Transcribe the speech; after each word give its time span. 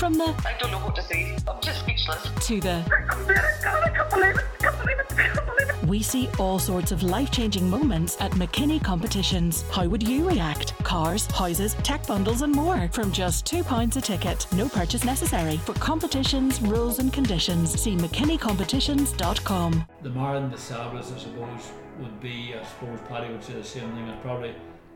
From 0.00 0.14
the 0.14 0.34
I 0.46 0.56
don't 0.58 0.70
know 0.70 0.78
what 0.78 0.96
to 0.96 1.02
say. 1.02 1.36
I'm 1.46 1.60
just 1.60 1.80
speechless. 1.80 2.26
to 2.46 2.58
the 2.58 2.82
I 2.86 2.88
can't 2.88 3.20
believe 3.20 3.36
it. 3.36 3.44
I 3.84 3.88
can't 3.90 4.10
believe 4.10 4.30
it. 4.30 5.12
I 5.12 5.28
can't 5.28 5.46
believe 5.46 5.68
it. 5.68 5.86
we 5.86 6.02
see 6.02 6.26
all 6.38 6.58
sorts 6.58 6.90
of 6.90 7.02
life 7.02 7.30
changing 7.30 7.68
moments 7.68 8.18
at 8.18 8.30
McKinney 8.30 8.82
competitions. 8.82 9.60
How 9.70 9.86
would 9.86 10.02
you 10.02 10.26
react? 10.26 10.72
Cars, 10.84 11.26
houses, 11.26 11.74
tech 11.82 12.06
bundles, 12.06 12.40
and 12.40 12.50
more 12.50 12.88
from 12.92 13.12
just 13.12 13.44
£2 13.44 13.96
a 13.96 14.00
ticket. 14.00 14.46
No 14.54 14.70
purchase 14.70 15.04
necessary. 15.04 15.58
For 15.58 15.74
competitions, 15.74 16.62
rules, 16.62 16.98
and 16.98 17.12
conditions, 17.12 17.78
see 17.78 17.94
McKinneycompetitions.com. 17.94 19.86
The 20.00 20.08
Marathon 20.08 20.50
des 20.50 20.56
Sables, 20.56 21.12
I 21.12 21.18
suppose, 21.18 21.72
would 21.98 22.18
be, 22.22 22.54
I 22.58 22.64
suppose 22.64 23.00
Paddy 23.06 23.30
would 23.30 23.44
say 23.44 23.52
the 23.52 23.62
same 23.62 23.92
thing, 23.92 24.08
it's 24.08 24.22
probably 24.22 24.54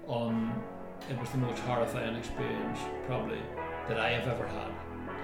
on, 0.09 0.63
it 1.11 1.21
was 1.21 1.29
the 1.29 1.37
most 1.37 1.59
horrifying 1.59 2.17
experience 2.17 2.79
probably 3.07 3.41
that 3.87 4.01
I 4.01 4.09
have 4.09 4.27
ever 4.27 4.47
had 4.47 4.73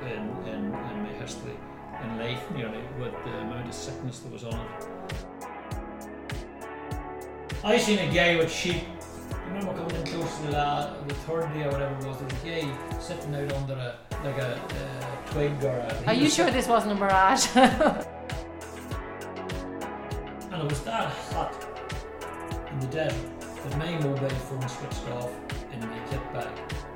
in, 0.02 0.52
in, 0.52 0.64
in 0.64 1.02
my 1.02 1.12
history, 1.20 1.56
in 2.02 2.18
life 2.18 2.50
nearly, 2.52 2.82
with 2.98 3.12
the 3.24 3.30
amount 3.38 3.68
of 3.68 3.74
sickness 3.74 4.20
that 4.20 4.32
was 4.32 4.44
on 4.44 4.54
it. 4.54 4.86
I 7.62 7.76
seen 7.78 7.98
a 7.98 8.12
guy 8.12 8.36
with 8.36 8.50
sheep, 8.50 8.82
you 9.30 9.38
remember 9.48 9.74
coming 9.74 9.96
in 9.96 10.06
close 10.06 10.36
to 10.38 10.42
the, 10.44 10.52
la- 10.52 10.94
the 11.06 11.14
third 11.14 11.52
day 11.52 11.64
or 11.64 11.70
whatever 11.72 11.94
it 11.94 12.06
was, 12.06 12.16
there 12.18 12.26
was 12.26 12.42
a 12.42 12.46
guy 12.46 12.98
sitting 13.00 13.34
out 13.34 13.52
under 13.52 13.74
a, 13.74 13.98
like 14.24 14.38
a, 14.38 14.54
uh 14.56 15.30
twig 15.30 15.62
or 15.64 15.70
a... 15.70 16.04
Are 16.06 16.14
you 16.14 16.28
sure 16.30 16.50
this 16.50 16.66
wasn't 16.68 16.92
a 16.92 16.94
mirage? 16.94 17.46
And 20.52 20.62
it 20.62 20.68
was 20.68 20.80
that 20.82 21.08
hot 21.32 21.54
in 22.72 22.80
the 22.80 22.86
desert 22.88 23.40
that 23.40 23.78
my 23.78 23.92
mobile 24.00 24.28
phone 24.28 24.68
switched 24.68 25.08
off 25.10 25.30
in 25.72 25.80
my 25.80 25.98
kit 26.10 26.20
bag. 26.34 26.48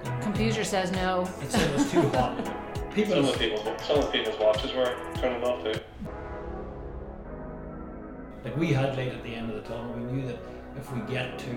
And 0.05 0.23
Computer 0.23 0.65
says 0.65 0.91
no. 0.91 1.23
It 1.41 1.53
said 1.53 1.71
it 1.71 1.75
was 1.75 1.91
too 1.91 2.03
hot. 2.11 2.37
People, 2.95 3.15
Some 3.15 3.25
of 3.25 3.33
the 3.33 3.39
people's 3.39 3.83
some 3.83 3.99
of 3.99 4.05
the 4.07 4.11
people's 4.13 4.39
watches 4.39 4.73
were 4.73 4.95
turning 5.17 5.43
off 5.43 5.65
too. 5.65 5.81
like 8.45 8.57
we 8.57 8.73
had 8.73 8.97
light 8.97 9.09
at 9.09 9.23
the 9.25 9.35
end 9.35 9.51
of 9.51 9.57
the 9.57 9.69
tunnel. 9.69 9.93
We 9.95 10.05
knew 10.13 10.27
that 10.29 10.39
if 10.77 10.93
we 10.93 11.01
get 11.13 11.37
to 11.41 11.51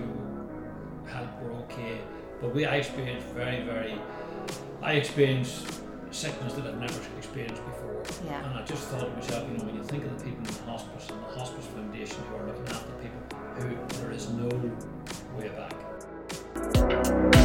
help, 1.06 1.28
we're 1.40 1.52
okay. 1.62 2.00
But 2.40 2.54
we, 2.54 2.66
I 2.66 2.76
experienced 2.76 3.26
very, 3.28 3.62
very, 3.62 4.00
I 4.82 4.94
experienced 4.94 5.80
sickness 6.10 6.54
that 6.54 6.66
I've 6.66 6.80
never 6.80 7.00
experienced 7.18 7.62
before. 7.64 8.02
Yeah. 8.26 8.44
And 8.44 8.58
I 8.58 8.64
just 8.64 8.88
thought 8.88 9.00
to 9.00 9.08
myself, 9.10 9.48
you 9.48 9.58
know, 9.58 9.64
when 9.64 9.76
you 9.76 9.84
think 9.84 10.04
of 10.06 10.18
the 10.18 10.24
people 10.24 10.40
in 10.40 10.44
the 10.44 10.62
hospice 10.62 11.08
and 11.10 11.22
the 11.22 11.38
hospice 11.38 11.66
foundation 11.66 12.22
who 12.30 12.36
are 12.36 12.46
looking 12.46 12.66
after 12.68 12.90
people 12.94 13.20
who 13.60 13.76
there 14.00 14.10
is 14.10 14.28
no 14.30 14.48
way 15.36 15.48
back. 15.50 17.37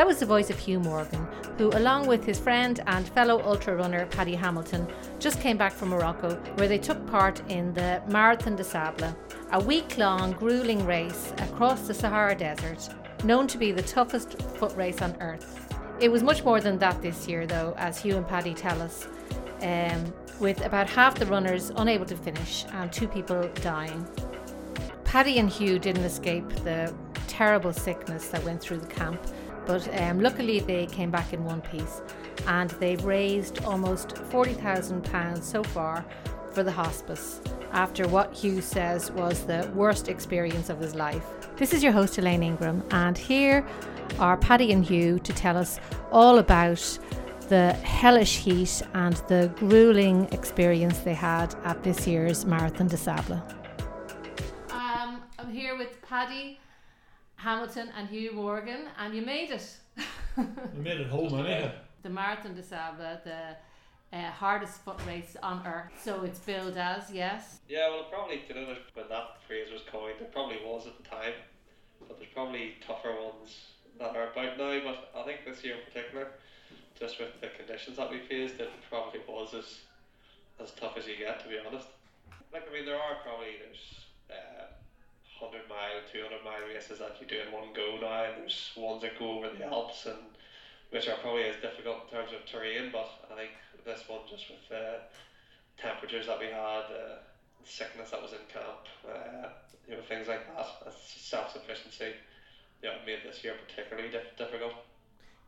That 0.00 0.06
was 0.06 0.18
the 0.18 0.24
voice 0.24 0.48
of 0.48 0.58
Hugh 0.58 0.80
Morgan, 0.80 1.28
who, 1.58 1.68
along 1.74 2.06
with 2.06 2.24
his 2.24 2.38
friend 2.38 2.80
and 2.86 3.06
fellow 3.06 3.42
ultra 3.42 3.76
runner 3.76 4.06
Paddy 4.06 4.34
Hamilton, 4.34 4.88
just 5.18 5.42
came 5.42 5.58
back 5.58 5.72
from 5.72 5.90
Morocco, 5.90 6.36
where 6.54 6.68
they 6.68 6.78
took 6.78 7.06
part 7.06 7.42
in 7.50 7.74
the 7.74 8.02
Marathon 8.08 8.56
des 8.56 8.64
Sables, 8.64 9.12
a 9.52 9.62
week 9.62 9.98
long, 9.98 10.32
grueling 10.32 10.86
race 10.86 11.34
across 11.36 11.82
the 11.82 11.92
Sahara 11.92 12.34
Desert, 12.34 12.88
known 13.24 13.46
to 13.48 13.58
be 13.58 13.72
the 13.72 13.82
toughest 13.82 14.40
foot 14.56 14.74
race 14.74 15.02
on 15.02 15.14
earth. 15.20 15.68
It 16.00 16.10
was 16.10 16.22
much 16.22 16.44
more 16.44 16.62
than 16.62 16.78
that 16.78 17.02
this 17.02 17.28
year, 17.28 17.46
though, 17.46 17.74
as 17.76 18.00
Hugh 18.00 18.16
and 18.16 18.26
Paddy 18.26 18.54
tell 18.54 18.80
us, 18.80 19.06
um, 19.60 20.14
with 20.38 20.64
about 20.64 20.88
half 20.88 21.16
the 21.16 21.26
runners 21.26 21.72
unable 21.76 22.06
to 22.06 22.16
finish 22.16 22.64
and 22.72 22.90
two 22.90 23.06
people 23.06 23.50
dying. 23.56 24.08
Paddy 25.04 25.38
and 25.38 25.50
Hugh 25.50 25.78
didn't 25.78 26.04
escape 26.04 26.48
the 26.64 26.90
terrible 27.26 27.74
sickness 27.74 28.28
that 28.28 28.42
went 28.44 28.62
through 28.62 28.78
the 28.78 28.86
camp, 28.86 29.20
but 29.66 29.88
um, 30.00 30.20
luckily 30.20 30.60
they 30.60 30.86
came 30.86 31.10
back 31.10 31.32
in 31.32 31.44
one 31.44 31.60
piece 31.60 32.02
and 32.46 32.70
they've 32.70 33.04
raised 33.04 33.64
almost 33.64 34.08
£40,000 34.30 35.42
so 35.42 35.62
far 35.62 36.04
for 36.52 36.62
the 36.62 36.72
hospice 36.72 37.40
after 37.72 38.08
what 38.08 38.32
Hugh 38.32 38.60
says 38.60 39.10
was 39.12 39.44
the 39.44 39.70
worst 39.74 40.08
experience 40.08 40.70
of 40.70 40.80
his 40.80 40.94
life. 40.94 41.24
This 41.56 41.72
is 41.72 41.82
your 41.82 41.92
host, 41.92 42.18
Elaine 42.18 42.42
Ingram, 42.42 42.82
and 42.90 43.16
here 43.16 43.66
are 44.18 44.36
Paddy 44.36 44.72
and 44.72 44.84
Hugh 44.84 45.18
to 45.20 45.32
tell 45.32 45.56
us 45.56 45.78
all 46.10 46.38
about 46.38 46.98
the 47.48 47.72
hellish 47.72 48.38
heat 48.38 48.82
and 48.94 49.14
the 49.28 49.52
grueling 49.56 50.32
experience 50.32 51.00
they 51.00 51.14
had 51.14 51.54
at 51.64 51.82
this 51.82 52.06
year's 52.06 52.44
Marathon 52.44 52.86
des 52.86 52.96
Sables. 52.96 53.40
Um, 54.70 55.22
I'm 55.38 55.50
here 55.50 55.76
with 55.76 56.00
Paddy 56.02 56.59
Hamilton 57.44 57.90
and 57.96 58.08
Hugh 58.08 58.32
Morgan, 58.32 58.86
and 58.98 59.14
you 59.14 59.22
made 59.22 59.50
it. 59.50 59.76
We 60.36 60.80
made 60.82 61.00
it 61.00 61.08
home 61.08 61.34
anyhow. 61.40 61.72
the 62.02 62.08
Marathon 62.10 62.54
des 62.54 62.62
Sables, 62.62 63.20
the 63.24 63.56
uh, 64.16 64.30
hardest 64.30 64.82
foot 64.84 64.98
race 65.06 65.36
on 65.42 65.66
earth. 65.66 65.90
So 66.02 66.22
it's 66.24 66.38
billed 66.38 66.76
as, 66.76 67.10
yes. 67.12 67.60
Yeah, 67.68 67.88
well, 67.90 68.00
it 68.00 68.10
probably 68.10 68.42
you 68.48 68.54
know 68.54 68.66
there's- 68.66 68.86
when 68.94 69.08
that 69.08 69.42
phrase 69.46 69.68
was 69.72 69.82
coined, 69.90 70.20
it 70.20 70.32
probably 70.32 70.58
was 70.64 70.86
at 70.86 70.96
the 70.96 71.02
time, 71.08 71.34
but 72.06 72.18
there's 72.18 72.30
probably 72.32 72.74
tougher 72.86 73.12
ones 73.14 73.50
that 73.98 74.14
are 74.16 74.30
about 74.32 74.56
now. 74.58 74.80
But 74.84 75.10
I 75.18 75.22
think 75.24 75.40
this 75.44 75.62
year 75.64 75.74
in 75.76 75.84
particular, 75.92 76.28
just 76.98 77.18
with 77.18 77.40
the 77.40 77.48
conditions 77.48 77.96
that 77.96 78.10
we 78.10 78.18
faced, 78.20 78.60
it 78.60 78.70
probably 78.88 79.20
was 79.28 79.54
as 79.54 79.80
as 80.62 80.70
tough 80.72 80.96
as 80.98 81.06
you 81.06 81.16
get, 81.16 81.40
to 81.42 81.48
be 81.48 81.58
honest. 81.66 81.86
Like 82.52 82.68
I 82.68 82.72
mean, 82.72 82.84
there 82.86 82.96
are 83.00 83.16
probably 83.24 83.56
there's 83.64 84.06
100 85.40 85.68
mile, 85.68 86.04
200 86.12 86.44
mile 86.44 86.68
races 86.68 87.00
that 87.00 87.16
you 87.20 87.26
do 87.26 87.40
in 87.40 87.52
one 87.52 87.72
go 87.72 87.96
now, 88.00 88.28
and 88.28 88.42
there's 88.42 88.70
ones 88.76 89.02
that 89.02 89.18
go 89.18 89.40
over 89.40 89.48
the 89.50 89.64
Alps, 89.64 90.06
and 90.06 90.20
which 90.90 91.08
are 91.08 91.16
probably 91.18 91.44
as 91.44 91.56
difficult 91.62 92.04
in 92.04 92.18
terms 92.18 92.32
of 92.36 92.44
terrain, 92.44 92.92
but 92.92 93.08
I 93.32 93.34
think 93.36 93.52
this 93.84 94.04
one, 94.08 94.20
just 94.28 94.50
with 94.50 94.68
the 94.68 95.00
temperatures 95.80 96.26
that 96.26 96.38
we 96.38 96.46
had, 96.46 96.86
uh, 96.92 97.24
sickness 97.64 98.10
that 98.10 98.20
was 98.22 98.32
in 98.32 98.44
camp, 98.52 98.84
uh, 99.08 99.48
you 99.88 99.96
know, 99.96 100.02
things 100.08 100.28
like 100.28 100.44
that, 100.54 100.92
self 100.94 101.52
sufficiency, 101.52 102.12
yeah, 102.82 103.00
made 103.06 103.20
this 103.24 103.42
year 103.44 103.54
particularly 103.66 104.10
diff- 104.10 104.36
difficult. 104.36 104.72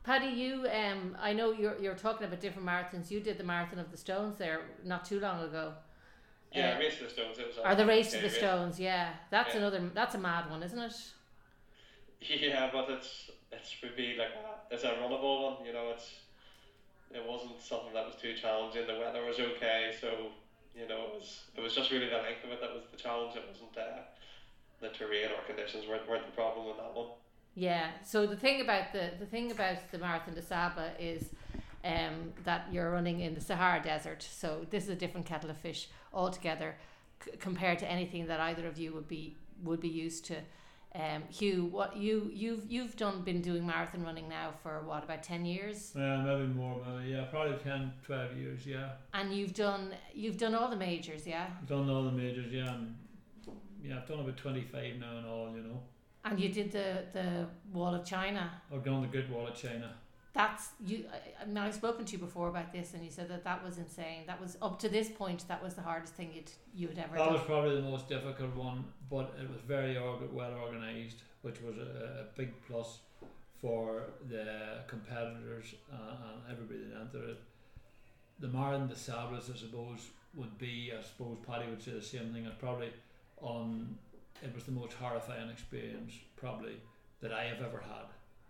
Paddy, 0.05 0.27
you, 0.29 0.67
um, 0.69 1.17
I 1.21 1.33
know 1.33 1.53
you're, 1.53 1.79
you're 1.81 1.95
talking 1.95 2.27
about 2.27 2.41
different 2.41 2.67
marathons. 2.67 3.11
You 3.11 3.21
did 3.21 3.39
the 3.39 3.45
Marathon 3.45 3.79
of 3.79 3.91
the 3.93 3.97
Stones 3.97 4.37
there 4.37 4.63
not 4.85 5.05
too 5.05 5.21
long 5.21 5.45
ago. 5.45 5.75
Yeah, 6.55 6.75
Uh, 6.75 6.79
race 6.79 6.99
to 6.99 7.05
the 7.05 7.11
stones. 7.11 7.39
It 7.39 7.47
was 7.49 7.59
Or 7.59 7.75
the 7.75 7.87
Race 7.87 8.11
to 8.13 8.19
100K 8.19 8.23
the 8.23 8.31
Stones, 8.31 8.81
yeah. 8.81 9.15
That's 9.31 9.55
Yeah. 9.55 9.61
another, 9.61 9.91
that's 9.95 10.15
a 10.15 10.19
mad 10.19 10.51
one, 10.51 10.63
isn't 10.63 10.79
it? 10.79 10.95
Yeah, 12.21 12.71
but 12.73 12.89
it's 12.91 13.31
it's 13.51 13.83
would 13.83 13.97
be 13.97 14.17
like 14.17 14.29
a, 14.31 14.75
it's 14.75 14.85
a 14.85 14.91
runnable 14.91 15.43
one. 15.57 15.67
You 15.67 15.73
know, 15.73 15.91
it's 15.91 16.21
it 17.11 17.25
wasn't 17.27 17.61
something 17.61 17.93
that 17.93 18.07
was 18.07 18.15
too 18.17 18.35
challenging. 18.35 18.87
The 18.87 18.99
weather 18.99 19.25
was 19.25 19.41
okay, 19.41 19.93
so 20.01 20.29
you 20.75 20.87
know 20.87 21.07
it 21.09 21.15
was 21.15 21.41
it 21.57 21.61
was 21.61 21.75
just 21.75 21.91
really 21.91 22.09
the 22.09 22.17
length 22.19 22.45
of 22.45 22.51
it 22.53 22.61
that 22.61 22.73
was 22.73 22.85
the 22.93 22.97
challenge. 22.97 23.35
It 23.37 23.45
wasn't 23.49 23.77
uh, 23.77 24.03
the 24.81 24.91
terrain 24.91 25.31
or 25.37 25.43
conditions 25.47 25.87
weren't, 25.89 26.09
weren't 26.09 26.25
the 26.27 26.33
problem 26.33 26.69
in 26.69 26.77
that 26.77 26.95
one. 26.95 27.09
Yeah. 27.55 27.91
So 28.05 28.25
the 28.27 28.37
thing 28.37 28.61
about 28.61 28.93
the 28.93 29.11
the 29.19 29.27
thing 29.27 29.51
about 29.51 29.79
the 29.91 29.99
Marathon 29.99 30.35
des 30.35 30.43
Sables 30.43 30.93
is 31.01 31.29
um, 31.85 32.33
that 32.45 32.67
you're 32.73 32.91
running 32.91 33.21
in 33.21 33.35
the 33.35 33.41
Sahara 33.41 33.83
Desert. 33.83 34.23
So 34.23 34.67
this 34.71 34.85
is 34.85 34.91
a 34.91 34.97
different 34.97 35.27
kettle 35.27 35.51
of 35.51 35.57
fish 35.59 35.89
altogether 36.13 36.77
c- 37.25 37.33
compared 37.39 37.79
to 37.81 37.91
anything 37.91 38.27
that 38.27 38.41
either 38.41 38.67
of 38.67 38.79
you 38.79 38.93
would 38.93 39.09
be 39.09 39.37
would 39.63 39.81
be 39.81 39.89
used 39.89 40.25
to. 40.27 40.37
Um, 40.95 41.23
Hugh, 41.31 41.65
what 41.67 41.97
you 41.97 42.31
you've 42.35 42.71
you've 42.71 42.97
done 42.97 43.23
been 43.23 43.41
doing 43.41 43.67
marathon 43.67 44.03
running 44.05 44.29
now 44.29 44.53
for 44.63 44.83
what 44.85 45.03
about 45.05 45.23
ten 45.23 45.45
years, 45.47 45.93
Yeah, 45.97 46.19
maybe 46.23 46.47
more, 46.49 46.81
maybe, 46.87 47.13
yeah, 47.13 47.25
probably 47.25 47.57
10, 47.57 47.93
12 48.05 48.37
years, 48.37 48.67
yeah. 48.67 48.91
and 49.15 49.33
you've 49.35 49.55
done 49.55 49.95
you've 50.13 50.37
done 50.37 50.55
all 50.55 50.69
the 50.69 50.77
majors, 50.77 51.27
yeah, 51.27 51.47
I've 51.59 51.67
done 51.67 51.89
all 51.89 52.03
the 52.05 52.13
majors, 52.13 52.53
yeah, 52.53 52.75
and 52.75 52.95
yeah, 53.83 53.97
I've 54.01 54.07
done 54.07 54.21
about 54.21 54.37
25 54.37 54.97
now 55.01 55.17
and 55.17 55.27
all, 55.27 55.51
you 55.57 55.63
know. 55.63 55.81
and 56.27 56.39
you 56.39 56.51
did 56.51 56.71
the 56.71 57.05
the 57.15 57.47
Wall 57.73 57.95
of 57.95 58.05
China. 58.05 58.51
I've 58.71 58.85
done 58.85 59.01
the 59.01 59.09
Good 59.09 59.31
Wall 59.31 59.47
of 59.49 59.55
China. 59.55 59.95
That's 60.35 60.71
you. 60.87 61.05
I, 61.13 61.43
I 61.43 61.47
mean, 61.47 61.59
I've 61.59 61.75
spoken 61.75 62.05
to 62.07 62.13
you 62.13 62.19
before 62.19 62.49
about 62.49 62.73
this, 62.73 62.95
and 62.95 63.05
you 63.05 63.11
said 63.11 63.29
that 63.29 63.45
that 63.45 63.63
was 63.65 63.77
insane. 63.79 64.25
That 64.27 64.41
was 64.41 64.57
up 64.63 64.79
to 64.81 64.89
this 64.89 65.09
point. 65.09 65.47
That 65.49 65.63
was 65.63 65.75
the 65.75 65.83
hardest 65.83 66.15
thing 66.15 66.31
you'd 66.35 66.51
you 66.75 66.89
had 66.89 66.99
ever 66.99 67.17
That 67.19 67.25
done. 67.25 67.33
was 67.35 67.43
probably 67.43 67.77
the 67.77 67.83
most 67.83 68.09
difficult 68.09 68.55
one, 68.57 68.85
but 69.11 69.35
it 69.41 69.49
was 69.51 69.61
very 69.67 69.97
org- 69.99 70.33
well 70.33 70.53
organised, 70.55 71.19
which 71.43 71.61
was 71.61 71.77
a, 71.77 72.23
a 72.31 72.37
big 72.37 72.51
plus 72.67 73.01
for 73.61 74.05
the 74.29 74.81
competitors 74.89 75.75
uh, 75.93 75.97
and 75.97 76.51
everybody 76.51 76.81
that 76.89 77.01
entered 77.01 77.31
it. 77.31 77.41
The 78.41 78.49
Marathon 78.49 78.89
des 78.89 78.97
Sables 78.97 79.51
I 79.55 79.57
suppose, 79.57 80.01
would 80.35 80.57
be, 80.59 80.93
I 80.99 81.03
suppose 81.03 81.37
Paddy 81.47 81.69
would 81.69 81.81
say 81.83 81.93
the 81.93 82.03
same 82.03 82.33
thing, 82.33 82.47
it's 82.47 82.57
probably 82.59 82.91
on, 83.41 83.97
it 84.43 84.53
was 84.55 84.65
the 84.65 84.73
most 84.73 84.95
horrifying 84.95 85.49
experience 85.51 86.15
probably 86.37 86.73
that 87.21 87.33
I 87.33 87.45
have 87.45 87.61
ever 87.61 87.79
had 87.79 88.07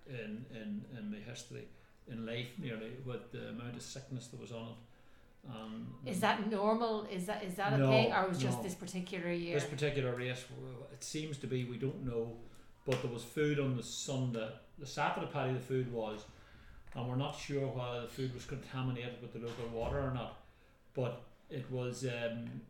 in, 0.09 0.45
in, 0.55 0.83
in 0.99 1.11
my 1.11 1.19
history, 1.19 1.67
in 2.09 2.27
life 2.27 2.49
nearly, 2.59 2.93
with 3.05 3.33
the 3.33 3.49
amount 3.49 3.77
of 3.77 3.83
sickness 3.83 4.29
that 4.29 4.41
was 4.41 4.53
on 4.53 4.69
it. 4.69 5.51
Um, 5.51 5.89
Is 6.07 6.21
that 6.21 6.49
normal? 6.49 7.05
Is 7.11 7.27
that 7.27 7.43
is 7.43 7.55
that 7.55 7.77
No, 7.77 7.87
okay, 7.87 8.13
or 8.13 8.29
was 8.29 8.39
just 8.39 8.63
this 8.63 8.77
particular 8.77 9.33
year? 9.33 9.55
this 9.55 9.65
particular 9.65 10.15
race, 10.15 10.45
it 10.93 11.03
seems 11.03 11.37
to 11.39 11.49
be 11.49 11.65
we 11.65 11.79
don't 11.79 12.07
know 12.07 12.37
but 12.85 13.01
there 13.03 13.11
was 13.11 13.23
food 13.23 13.61
on 13.61 13.77
the 13.77 13.83
Sunday. 13.83 14.49
The 14.79 14.87
Saturday 14.87 15.29
paddy, 15.33 15.53
the 15.53 15.61
food 15.61 15.93
was, 15.93 16.25
and 16.95 17.09
we're 17.09 17.17
not 17.17 17.37
sure 17.39 17.69
whether 17.69 18.03
the 18.03 18.09
food 18.09 18.35
was 18.35 18.45
contaminated 18.45 19.23
with 19.23 19.33
the 19.33 19.39
local 19.39 19.69
water 19.73 20.01
or 20.01 20.13
not. 20.13 20.41
But 20.95 21.23
it 21.49 21.71
was, 21.71 22.05
um, 22.05 22.61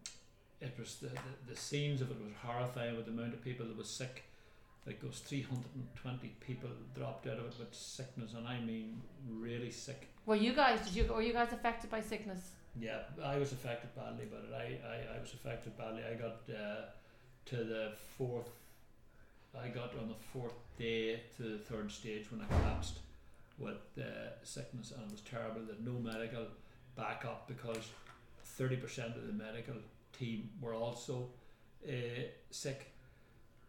it 0.60 0.74
was 0.78 0.96
the, 0.96 1.08
the, 1.08 1.52
the 1.52 1.56
scenes 1.56 2.00
of 2.02 2.10
it 2.10 2.16
was 2.22 2.32
horrifying 2.44 2.96
with 2.96 3.06
the 3.06 3.12
amount 3.12 3.32
of 3.32 3.42
people 3.42 3.66
that 3.66 3.76
was 3.76 3.88
sick. 3.88 4.24
Like 4.86 5.00
those 5.00 5.20
320 5.20 6.28
people 6.40 6.70
dropped 6.96 7.26
out 7.28 7.38
of 7.38 7.46
it 7.46 7.54
with 7.58 7.72
sickness, 7.72 8.34
and 8.34 8.46
I 8.48 8.60
mean 8.60 9.00
really 9.30 9.70
sick. 9.70 10.08
Were 10.26 10.36
you 10.36 10.52
guys? 10.54 10.80
Did 10.84 10.94
you? 10.94 11.12
Were 11.12 11.22
you 11.22 11.32
guys 11.32 11.52
affected 11.52 11.90
by 11.90 12.00
sickness? 12.00 12.50
Yeah, 12.80 13.00
I 13.22 13.36
was 13.38 13.52
affected 13.52 13.94
badly 13.94 14.24
by 14.24 14.38
it. 14.38 14.52
I, 14.54 14.88
I, 14.88 15.16
I 15.18 15.20
was 15.20 15.34
affected 15.34 15.76
badly. 15.76 16.02
I 16.10 16.14
got 16.14 16.40
uh, 16.48 16.86
to 17.46 17.56
the 17.56 17.92
fourth. 18.16 18.48
I 19.60 19.68
got 19.68 19.92
on 20.00 20.08
the 20.08 20.14
fourth 20.32 20.54
day 20.78 21.20
to 21.36 21.42
the 21.42 21.58
third 21.58 21.92
stage 21.92 22.30
when 22.32 22.40
I 22.40 22.46
collapsed 22.46 23.00
with 23.58 23.76
uh, 23.98 24.02
sickness, 24.42 24.92
and 24.92 25.02
it 25.02 25.12
was 25.12 25.20
terrible. 25.20 25.60
That 25.60 25.84
no 25.84 25.92
medical 25.92 26.46
backup 26.96 27.46
because 27.46 27.88
thirty 28.44 28.76
percent 28.76 29.16
of 29.16 29.26
the 29.26 29.32
medical 29.32 29.76
team 30.18 30.50
were 30.60 30.74
also 30.74 31.28
uh, 31.86 31.92
sick. 32.50 32.91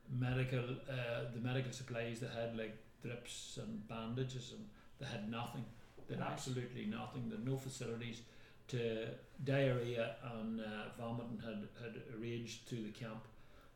Medical, 0.09 0.63
uh, 0.89 1.31
the 1.33 1.39
medical 1.39 1.71
supplies 1.71 2.19
they 2.19 2.27
had 2.27 2.57
like 2.57 2.77
drips 3.01 3.59
and 3.61 3.87
bandages, 3.87 4.53
and 4.55 4.67
they 4.99 5.05
had 5.05 5.29
nothing. 5.29 5.65
They 6.07 6.15
had 6.15 6.23
Right. 6.23 6.31
absolutely 6.31 6.85
nothing. 6.85 7.29
They 7.29 7.35
had 7.35 7.45
no 7.45 7.57
facilities 7.57 8.21
to 8.69 9.07
diarrhea 9.43 10.15
and 10.35 10.61
uh, 10.61 10.65
vomiting 10.97 11.39
had, 11.43 11.67
had 11.81 12.01
raged 12.19 12.67
through 12.67 12.83
the 12.83 12.91
camp. 12.91 13.27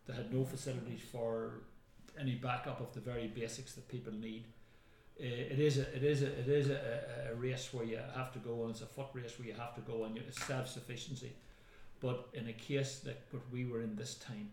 They 0.06 0.14
had 0.14 0.34
no 0.34 0.46
facilities 0.46 1.02
for 1.02 1.64
any 2.20 2.36
backup 2.36 2.80
of 2.80 2.94
the 2.94 3.02
very 3.02 3.28
basics 3.28 3.74
that 3.74 3.88
people 3.88 4.14
need. 4.14 4.46
Uh, 5.20 5.24
it 5.26 5.60
is 5.60 5.78
a 5.80 5.96
it 5.96 6.04
is 6.04 6.22
a 6.22 6.28
it 6.28 6.48
is 6.48 6.70
a, 6.70 7.32
a, 7.32 7.36
race 7.36 7.74
where 7.74 7.84
you 7.84 8.00
have 8.16 8.32
to 8.32 8.40
go 8.40 8.62
and 8.62 8.72
it's 8.72 8.82
a 8.82 8.86
foot 8.86 9.08
race 9.14 9.34
where 9.40 9.48
you 9.48 9.54
have 9.56 9.74
to 9.74 9.82
go 9.82 10.04
and 10.04 10.18
it's 10.18 10.44
self 10.46 10.68
sufficiency. 10.68 11.34
But 12.00 12.28
in 12.34 12.48
a 12.48 12.54
case 12.54 13.00
that 13.00 13.24
what 13.32 13.42
we 13.52 13.66
were 13.66 13.82
in 13.82 13.96
this 13.96 14.14
time, 14.16 14.52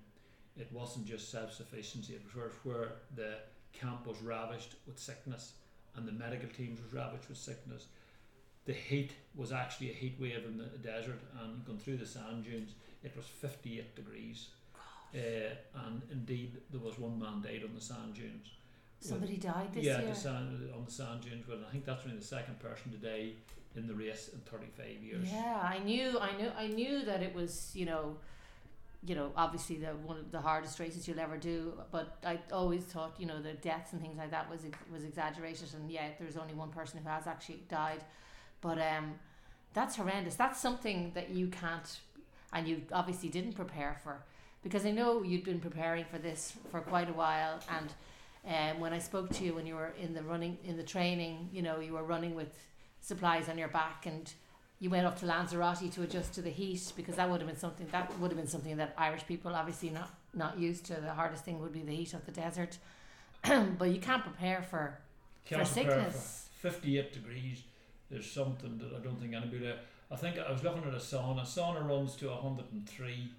it 0.56 0.69
wasn't 0.73 1.06
just 1.06 1.31
self 1.31 1.53
sufficiency. 1.53 2.15
It 2.15 2.23
was 2.25 2.35
where, 2.35 2.53
where 2.62 2.89
the 3.17 3.35
camp 3.73 4.06
was 4.06 4.21
ravished 4.23 4.77
with 4.87 4.99
sickness 4.99 5.53
and 5.97 6.06
the 6.06 6.12
medical 6.12 6.49
teams 6.49 6.81
was 6.81 6.93
ravished 6.93 7.29
with 7.29 7.39
sickness. 7.39 7.87
The 8.67 8.73
heat 8.73 9.12
was 9.35 9.53
actually 9.53 9.91
a 9.91 9.95
heat 9.95 10.17
wave 10.19 10.45
in 10.47 10.56
the 10.56 10.79
desert 10.79 11.21
and 11.43 11.65
going 11.67 11.79
through 11.79 11.99
the 11.99 12.06
sand 12.06 12.45
dunes. 12.45 12.73
It 13.03 13.15
was 13.17 13.27
58 13.27 13.95
degrees. 13.95 14.49
Uh, 15.15 15.55
and 15.87 16.03
indeed 16.11 16.61
there 16.71 16.81
was 16.81 16.99
one 16.99 17.19
man 17.19 17.43
died 17.43 17.62
on 17.65 17.75
the 17.75 17.81
sand 17.81 18.15
dunes. 18.15 18.51
Somebody 19.01 19.37
died 19.37 19.73
this 19.75 19.85
yeah 19.85 20.01
year. 20.01 20.09
the 20.09 20.15
sand, 20.15 20.71
on 20.75 20.85
the 20.87 20.91
sand 20.91 21.21
dunes 21.21 21.45
but 21.47 21.62
I 21.69 21.71
think 21.71 21.85
that's 21.85 22.05
only 22.05 22.17
the 22.17 22.25
second 22.25 22.59
person 22.59 22.91
to 22.93 22.97
die 22.97 23.33
in 23.77 23.87
the 23.87 23.95
race 23.95 24.31
in 24.33 24.41
35 24.41 24.87
years. 25.03 25.29
Yeah, 25.31 25.61
I 25.62 25.79
knew, 25.81 26.19
I 26.19 26.37
knew, 26.37 26.51
I 26.56 26.69
knew 26.69 27.05
that 27.05 27.23
it 27.23 27.35
was, 27.35 27.73
you 27.75 27.87
know, 27.87 28.17
you 29.06 29.15
know, 29.15 29.33
obviously 29.37 29.77
the 29.77 29.89
one 30.06 30.19
of 30.19 30.31
the 30.31 30.41
hardest 30.41 30.81
races 30.81 31.06
you'll 31.06 31.21
ever 31.21 31.37
do. 31.37 31.75
But 31.91 32.17
I 32.25 32.39
always 32.53 32.85
thought, 32.85 33.15
you 33.19 33.27
know, 33.27 33.41
the 33.43 33.53
deaths 33.53 33.93
and 33.93 34.01
things 34.01 34.17
like 34.17 34.31
that 34.31 34.49
was 34.49 34.61
was 34.93 35.05
exaggerated, 35.05 35.69
and 35.75 35.91
yet 35.91 36.17
there's 36.19 36.37
only 36.37 36.55
one 36.55 36.71
person 36.71 37.01
who 37.01 37.09
has 37.09 37.27
actually 37.27 37.62
died. 37.69 38.03
But 38.61 38.79
um, 38.79 39.15
that's 39.75 39.97
horrendous. 39.97 40.37
That's 40.37 40.61
something 40.61 41.12
that 41.15 41.31
you 41.31 41.49
can't, 41.49 42.01
and 42.53 42.67
you 42.67 42.83
obviously 42.93 43.29
didn't 43.29 43.53
prepare 43.53 43.99
for, 44.03 44.25
because 44.62 44.87
I 44.87 44.91
know 44.91 45.23
you'd 45.23 45.45
been 45.45 45.61
preparing 45.61 46.05
for 46.06 46.19
this 46.19 46.55
for 46.71 46.81
quite 46.81 47.11
a 47.11 47.12
while. 47.12 47.61
And 47.69 47.93
um, 48.47 48.81
when 48.81 48.93
I 48.93 48.99
spoke 48.99 49.31
to 49.31 49.45
you 49.45 49.55
when 49.55 49.67
you 49.67 49.75
were 49.75 49.93
in 50.01 50.15
the 50.15 50.23
running 50.23 50.56
in 50.65 50.77
the 50.77 50.83
training, 50.83 51.51
you 51.53 51.62
know, 51.62 51.81
you 51.81 51.93
were 51.93 52.05
running 52.05 52.35
with 52.35 52.53
supplies 53.01 53.49
on 53.51 53.59
your 53.59 53.69
back 53.69 54.06
and 54.06 54.33
you 54.81 54.91
went 54.91 55.06
up 55.06 55.19
to 55.21 55.26
Lanzarote 55.26 55.91
to 55.93 56.03
adjust 56.03 56.35
to 56.35 56.43
the 56.43 56.50
heat 56.50 56.93
because 56.97 57.17
that 57.17 57.31
would 57.31 57.41
have 57.41 57.49
been 57.49 57.59
something 57.59 57.87
that 57.93 58.19
would 58.19 58.31
have 58.31 58.37
been 58.38 58.49
something 58.49 58.76
that 58.76 58.94
Irish 58.99 59.26
people 59.26 59.55
obviously 59.55 59.91
not 59.91 60.11
not 60.35 60.59
used 60.59 60.85
to. 60.87 60.94
The 60.94 61.12
hardest 61.15 61.44
thing 61.44 61.61
would 61.61 61.73
be 61.73 61.81
the 61.82 61.94
heat 61.94 62.12
of 62.15 62.26
the 62.26 62.32
desert, 62.32 62.79
but 63.79 63.91
you 63.91 64.00
can't 64.00 64.23
prepare 64.23 64.62
for 64.62 64.99
Can't 65.47 65.67
for 65.67 65.75
prepare 65.75 65.94
sickness. 66.11 66.49
for 66.61 66.71
58 66.71 67.12
degrees 67.12 67.62
there's 68.11 68.31
something 68.31 68.79
that 68.79 68.93
I 68.94 68.99
don't 69.03 69.19
think 69.21 69.35
anybody 69.35 69.73
I 70.11 70.17
think 70.17 70.38
I 70.38 70.50
was 70.53 70.62
looking 70.62 70.82
at 70.85 70.93
a 70.94 70.99
sauna 70.99 71.43
A 71.43 71.47
sauna 71.47 71.88
runs 71.88 72.17
to 72.17 72.29
103 72.29 73.31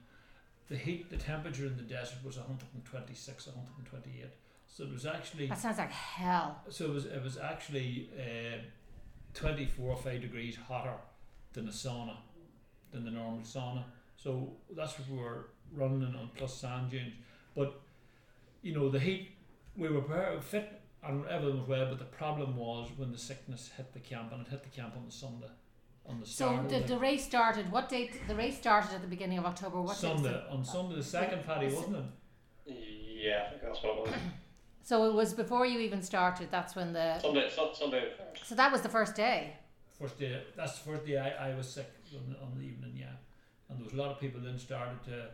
the 0.69 0.75
heat 0.77 1.09
the 1.11 1.17
temperature 1.17 1.65
in 1.67 1.75
the 1.77 1.83
desert 1.83 2.17
was 2.23 2.37
126 2.37 3.47
128 3.47 4.25
so 4.67 4.83
it 4.83 4.91
was 4.91 5.05
actually 5.05 5.47
That 5.47 5.59
sounds 5.59 5.77
like 5.77 5.91
hell. 5.91 6.61
so 6.69 6.85
it 6.85 6.91
was 6.93 7.05
it 7.05 7.23
was 7.23 7.37
actually 7.37 8.09
uh, 8.17 8.57
24 9.33 9.91
or 9.91 9.97
5 9.97 10.21
degrees 10.21 10.57
hotter 10.67 10.93
than 11.55 11.67
a 11.67 11.71
sauna 11.71 12.15
than 12.91 13.03
the 13.03 13.11
normal 13.11 13.41
sauna 13.41 13.83
so 14.15 14.53
that's 14.75 14.97
what 14.99 15.09
we 15.09 15.17
were 15.17 15.49
running 15.73 16.03
on 16.03 16.29
plus 16.35 16.53
sand 16.53 16.91
dunes 16.91 17.13
but 17.55 17.81
you 18.61 18.73
know 18.75 18.89
the 18.89 18.99
heat 18.99 19.31
we 19.75 19.89
were 19.89 20.01
very 20.01 20.39
fit 20.39 20.81
and 21.03 21.25
everything 21.27 21.59
was 21.59 21.67
well 21.67 21.87
but 21.87 21.99
the 21.99 22.05
problem 22.05 22.55
was 22.55 22.89
when 22.97 23.11
the 23.11 23.17
sickness 23.17 23.71
hit 23.77 23.93
the 23.93 23.99
camp 23.99 24.31
and 24.31 24.45
it 24.45 24.49
hit 24.49 24.63
the 24.63 24.69
camp 24.69 24.93
on 24.95 25.05
the 25.05 25.11
Sunday 25.11 25.51
on 26.07 26.19
the 26.19 26.25
So 26.25 26.45
start 26.45 26.69
the, 26.69 26.77
of 26.77 26.87
the 26.87 26.93
the 26.93 26.99
race 26.99 27.25
started. 27.25 27.71
What 27.71 27.89
date? 27.89 28.27
The 28.27 28.35
race 28.35 28.57
started 28.57 28.93
at 28.93 29.01
the 29.01 29.07
beginning 29.07 29.39
of 29.39 29.45
October. 29.45 29.81
What 29.81 29.99
date 29.99 30.13
was 30.13 30.21
Sunday 30.21 30.35
it? 30.35 30.43
on 30.51 30.63
Sunday 30.63 30.95
the 30.95 31.03
second 31.03 31.45
paddy 31.45 31.67
wasn't 31.67 31.95
it 31.97 32.73
Yeah, 33.25 33.45
I 33.45 33.49
think 33.49 33.61
that's 33.63 33.81
what 33.83 33.97
it 33.97 34.01
was. 34.01 34.13
So 34.83 35.09
it 35.09 35.13
was 35.15 35.33
before 35.33 35.65
you 35.65 35.79
even 35.79 36.03
started. 36.03 36.49
That's 36.51 36.75
when 36.75 36.93
the. 36.93 37.17
Sunday, 37.17 37.49
Sun- 37.49 37.73
Sunday. 37.73 38.11
So 38.43 38.53
that 38.53 38.71
was 38.71 38.81
the 38.81 38.89
first 38.89 39.15
day. 39.15 39.53
First 39.99 40.19
day, 40.19 40.41
that's 40.57 40.79
the 40.79 40.91
first 40.91 41.05
day 41.05 41.17
I, 41.17 41.51
I 41.51 41.55
was 41.55 41.69
sick 41.69 41.89
on 42.13 42.33
the, 42.33 42.39
on 42.41 42.51
the 42.57 42.63
evening, 42.63 42.93
yeah. 42.97 43.15
And 43.69 43.79
there 43.79 43.85
was 43.85 43.93
a 43.93 43.97
lot 43.97 44.11
of 44.11 44.19
people 44.19 44.41
then 44.41 44.59
started 44.59 45.01
to 45.05 45.27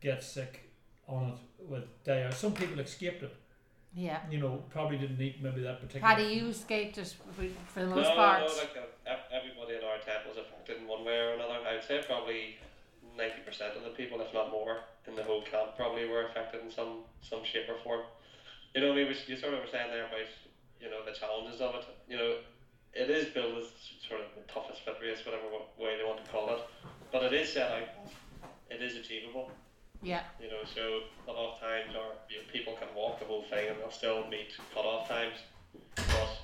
get 0.00 0.22
sick 0.24 0.70
on 1.06 1.28
it 1.28 1.68
with 1.68 1.84
dire. 2.04 2.32
Some 2.32 2.54
people 2.54 2.78
escaped 2.80 3.22
it, 3.22 3.34
Yeah. 3.94 4.20
you 4.30 4.38
know, 4.38 4.62
probably 4.70 4.96
didn't 4.96 5.20
eat 5.20 5.42
maybe 5.42 5.62
that 5.62 5.80
particular. 5.80 6.08
Paddy, 6.08 6.34
you 6.34 6.48
escaped 6.48 6.96
it 6.98 7.14
for, 7.36 7.44
for 7.66 7.80
the 7.80 7.86
most 7.94 8.08
no, 8.08 8.14
part. 8.14 8.40
no, 8.40 8.46
like 8.46 8.76
uh, 9.06 9.16
everybody 9.30 9.76
in 9.76 9.84
our 9.84 9.98
tent 9.98 10.26
was 10.26 10.38
affected 10.38 10.78
in 10.78 10.88
one 10.88 11.04
way 11.04 11.18
or 11.18 11.34
another. 11.34 11.58
I 11.68 11.74
would 11.74 11.84
say 11.84 12.02
probably 12.06 12.56
ninety 13.16 13.42
percent 13.44 13.76
of 13.76 13.84
the 13.84 13.90
people, 13.90 14.20
if 14.20 14.32
not 14.32 14.50
more, 14.50 14.78
in 15.06 15.14
the 15.14 15.22
whole 15.22 15.42
camp 15.42 15.76
probably 15.76 16.08
were 16.08 16.26
affected 16.26 16.62
in 16.62 16.70
some 16.70 17.04
some 17.20 17.44
shape 17.44 17.68
or 17.68 17.78
form. 17.84 18.00
You 18.74 18.80
know, 18.80 18.92
I 18.92 18.96
mean, 18.96 19.08
we, 19.08 19.16
you 19.26 19.36
sort 19.36 19.52
of 19.54 19.60
were 19.60 19.70
saying 19.70 19.90
there 19.90 20.06
about 20.06 20.32
you 20.80 20.88
know 20.90 21.04
the 21.04 21.12
challenges 21.12 21.60
of 21.60 21.74
it. 21.74 21.84
You 22.08 22.16
know, 22.16 22.36
it 22.94 23.10
is 23.10 23.26
billed 23.32 23.58
as 23.58 23.68
sort 24.06 24.20
of 24.20 24.26
the 24.36 24.52
toughest 24.52 24.84
fit 24.84 24.96
race, 25.02 25.24
whatever 25.24 25.48
way 25.78 25.96
they 25.96 26.04
want 26.04 26.24
to 26.24 26.30
call 26.30 26.50
it, 26.50 26.60
but 27.10 27.22
it 27.24 27.32
is 27.32 27.52
set 27.52 27.70
out. 27.70 27.88
It 28.70 28.82
is 28.82 28.96
achievable. 28.96 29.50
yeah. 30.02 30.24
You 30.40 30.48
know, 30.48 30.64
so 30.64 31.00
cut 31.26 31.36
off 31.36 31.60
times 31.60 31.94
are 31.96 32.16
you 32.28 32.38
know, 32.38 32.44
people 32.52 32.74
can 32.74 32.88
walk 32.94 33.18
the 33.20 33.26
whole 33.26 33.44
thing 33.48 33.68
and 33.68 33.78
they'll 33.78 33.90
still 33.90 34.26
meet 34.28 34.52
cut 34.74 34.84
off 34.84 35.08
times. 35.08 35.36
But 35.96 36.40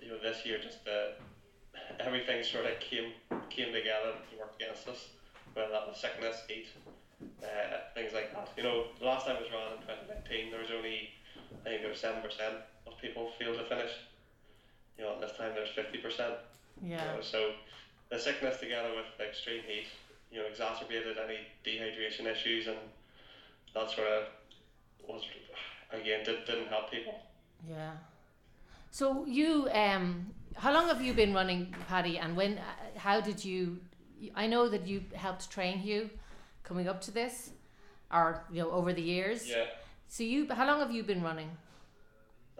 you 0.00 0.08
know, 0.08 0.18
this 0.22 0.44
year 0.46 0.58
just 0.62 0.84
the 0.84 1.14
everything 1.98 2.42
sort 2.42 2.66
of 2.66 2.78
came 2.80 3.12
came 3.50 3.72
together 3.72 4.16
to 4.30 4.38
work 4.38 4.54
against 4.56 4.88
us. 4.88 5.08
Whether 5.54 5.72
that 5.72 5.88
was 5.88 6.00
sickness, 6.00 6.36
heat, 6.48 6.68
uh, 7.42 7.90
things 7.94 8.12
like 8.14 8.32
that. 8.32 8.48
You 8.56 8.62
know, 8.62 8.84
the 9.00 9.04
last 9.04 9.26
time 9.26 9.36
it 9.36 9.42
was 9.42 9.50
run 9.50 9.74
in 9.74 9.82
2019, 9.82 10.50
there 10.52 10.60
was 10.60 10.70
only 10.70 11.10
I 11.66 11.68
think 11.68 11.80
there 11.82 11.90
was 11.90 12.00
seven 12.00 12.22
percent 12.22 12.56
of 12.86 12.96
people 13.02 13.32
failed 13.38 13.58
to 13.58 13.64
finish. 13.64 13.90
You 15.00 15.06
know, 15.06 15.14
and 15.14 15.22
this 15.22 15.32
time 15.38 15.52
there's 15.54 15.70
fifty 15.70 15.96
percent. 15.96 16.34
You 16.82 16.90
Yeah. 16.90 17.14
know, 17.14 17.22
so 17.22 17.52
the 18.10 18.18
sickness 18.18 18.60
together 18.60 18.90
with 18.94 19.26
extreme 19.26 19.62
heat, 19.66 19.86
you 20.30 20.38
know, 20.38 20.46
exacerbated 20.46 21.16
any 21.16 21.38
dehydration 21.64 22.26
issues, 22.26 22.66
and 22.66 22.76
that 23.74 23.90
sort 23.90 24.08
of 24.08 24.24
was 25.08 25.22
again 25.90 26.22
did, 26.24 26.44
didn't 26.44 26.68
help 26.68 26.90
people. 26.90 27.18
Yeah. 27.66 27.92
So 28.90 29.24
you, 29.24 29.70
um, 29.72 30.26
how 30.54 30.72
long 30.74 30.88
have 30.88 31.00
you 31.00 31.14
been 31.14 31.32
running, 31.32 31.74
Paddy? 31.88 32.18
And 32.18 32.36
when, 32.36 32.58
uh, 32.58 32.98
how 32.98 33.22
did 33.22 33.42
you? 33.42 33.80
I 34.34 34.46
know 34.46 34.68
that 34.68 34.86
you 34.86 35.02
helped 35.14 35.50
train 35.50 35.78
Hugh, 35.78 36.10
coming 36.62 36.88
up 36.88 37.00
to 37.02 37.10
this, 37.10 37.52
or 38.12 38.44
you 38.52 38.60
know 38.62 38.70
over 38.70 38.92
the 38.92 39.02
years. 39.02 39.48
Yeah, 39.48 39.64
So 40.08 40.24
you, 40.24 40.46
how 40.50 40.66
long 40.66 40.80
have 40.80 40.90
you 40.92 41.02
been 41.02 41.22
running? 41.22 41.50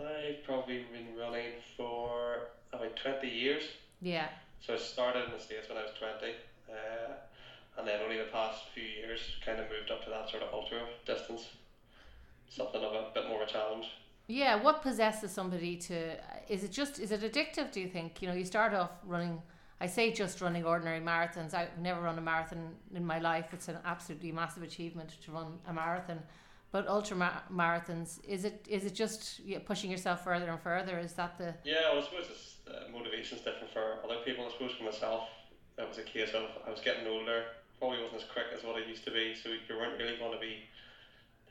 I've 0.00 0.42
probably 0.44 0.84
been 0.92 1.18
running 1.18 1.52
for 1.76 2.48
about 2.72 2.96
twenty 2.96 3.28
years. 3.28 3.64
Yeah. 4.00 4.28
So 4.60 4.74
I 4.74 4.76
started 4.76 5.26
in 5.26 5.32
the 5.32 5.40
states 5.40 5.68
when 5.68 5.78
I 5.78 5.82
was 5.82 5.92
twenty, 5.98 6.34
uh, 6.68 7.12
and 7.78 7.86
then 7.86 8.00
only 8.02 8.18
the 8.18 8.30
past 8.32 8.64
few 8.74 8.82
years 8.84 9.20
kind 9.44 9.58
of 9.60 9.66
moved 9.68 9.90
up 9.90 10.04
to 10.04 10.10
that 10.10 10.28
sort 10.30 10.42
of 10.42 10.52
ultra 10.52 10.80
distance, 11.06 11.48
something 12.48 12.82
of 12.82 12.92
a 12.92 13.10
bit 13.14 13.28
more 13.28 13.42
of 13.42 13.48
a 13.48 13.52
challenge. 13.52 13.86
Yeah. 14.26 14.62
What 14.62 14.82
possesses 14.82 15.32
somebody 15.32 15.76
to? 15.76 16.16
Is 16.48 16.64
it 16.64 16.70
just? 16.70 16.98
Is 16.98 17.12
it 17.12 17.20
addictive? 17.20 17.72
Do 17.72 17.80
you 17.80 17.88
think? 17.88 18.22
You 18.22 18.28
know, 18.28 18.34
you 18.34 18.44
start 18.44 18.74
off 18.74 18.90
running. 19.04 19.42
I 19.82 19.86
say 19.86 20.12
just 20.12 20.42
running 20.42 20.64
ordinary 20.64 21.00
marathons. 21.00 21.54
I've 21.54 21.78
never 21.78 22.02
run 22.02 22.18
a 22.18 22.20
marathon 22.20 22.74
in 22.94 23.04
my 23.04 23.18
life. 23.18 23.46
It's 23.52 23.68
an 23.68 23.78
absolutely 23.84 24.30
massive 24.30 24.62
achievement 24.62 25.16
to 25.24 25.32
run 25.32 25.58
a 25.66 25.72
marathon. 25.72 26.20
But 26.72 26.86
ultra 26.86 27.16
ma- 27.16 27.42
marathons, 27.52 28.24
is 28.26 28.44
it 28.44 28.64
is 28.68 28.84
it 28.84 28.94
just 28.94 29.40
pushing 29.66 29.90
yourself 29.90 30.22
further 30.22 30.48
and 30.50 30.60
further? 30.60 30.98
Is 30.98 31.14
that 31.14 31.36
the 31.36 31.54
Yeah, 31.64 31.90
I 31.92 32.00
suppose 32.00 32.26
it's, 32.30 32.56
uh, 32.68 32.90
motivation's 32.92 33.40
different 33.40 33.72
for 33.72 33.98
other 34.04 34.20
people. 34.24 34.46
I 34.46 34.52
suppose 34.52 34.72
for 34.72 34.84
myself, 34.84 35.28
that 35.76 35.88
was 35.88 35.98
a 35.98 36.02
case 36.02 36.30
of 36.32 36.44
I 36.66 36.70
was 36.70 36.80
getting 36.80 37.06
older, 37.08 37.44
probably 37.78 38.02
wasn't 38.02 38.22
as 38.22 38.28
quick 38.28 38.46
as 38.56 38.62
what 38.62 38.76
I 38.76 38.86
used 38.86 39.04
to 39.06 39.10
be, 39.10 39.34
so 39.34 39.48
you 39.50 39.58
weren't 39.76 39.98
really 39.98 40.16
going 40.16 40.32
to 40.32 40.38
be 40.38 40.62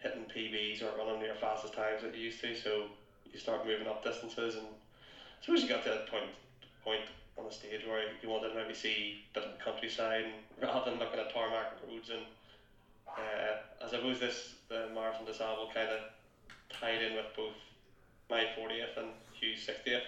hitting 0.02 0.24
PBs 0.34 0.82
or 0.82 0.98
running 0.98 1.22
your 1.22 1.36
fastest 1.36 1.74
times 1.74 2.02
that 2.04 2.16
you 2.16 2.26
used 2.26 2.40
to. 2.42 2.56
So 2.56 2.86
you 3.32 3.40
start 3.40 3.66
moving 3.66 3.88
up 3.88 4.04
distances, 4.04 4.56
and 4.56 4.68
I 4.68 5.46
suppose 5.46 5.62
you 5.64 5.68
got 5.68 5.84
to 5.84 5.90
that 5.90 6.08
point 6.08 6.32
point 6.86 7.04
on 7.38 7.46
the 7.46 7.52
stage 7.52 7.86
where 7.86 8.04
you 8.22 8.30
wanted 8.30 8.50
to 8.50 8.56
maybe 8.56 8.74
see 8.74 9.20
a 9.32 9.40
bit 9.40 9.50
of 9.50 9.58
the 9.58 9.64
countryside 9.64 10.26
rather 10.62 10.92
than 10.92 11.00
looking 11.00 11.20
at 11.20 11.34
tarmac 11.34 11.74
roads 11.88 12.10
and 12.10 12.24
uh, 13.08 13.86
I 13.86 13.90
suppose 13.90 14.20
this 14.20 14.56
the 14.70 14.90
marathon 14.94 15.26
des 15.26 15.34
Sables 15.34 15.70
kind 15.74 15.90
of 15.90 16.00
tied 16.70 17.02
in 17.02 17.16
with 17.16 17.26
both 17.36 17.54
my 18.30 18.46
40th 18.58 18.98
and 18.98 19.10
Hugh's 19.34 19.66
60th. 19.68 20.02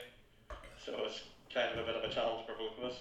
So 0.83 0.93
it's 1.05 1.21
kind 1.53 1.71
of 1.71 1.79
a 1.79 1.83
bit 1.91 1.95
of 1.95 2.03
a 2.09 2.13
challenge 2.13 2.45
for 2.45 2.53
both 2.55 2.77
of 2.77 2.91
us. 2.91 2.99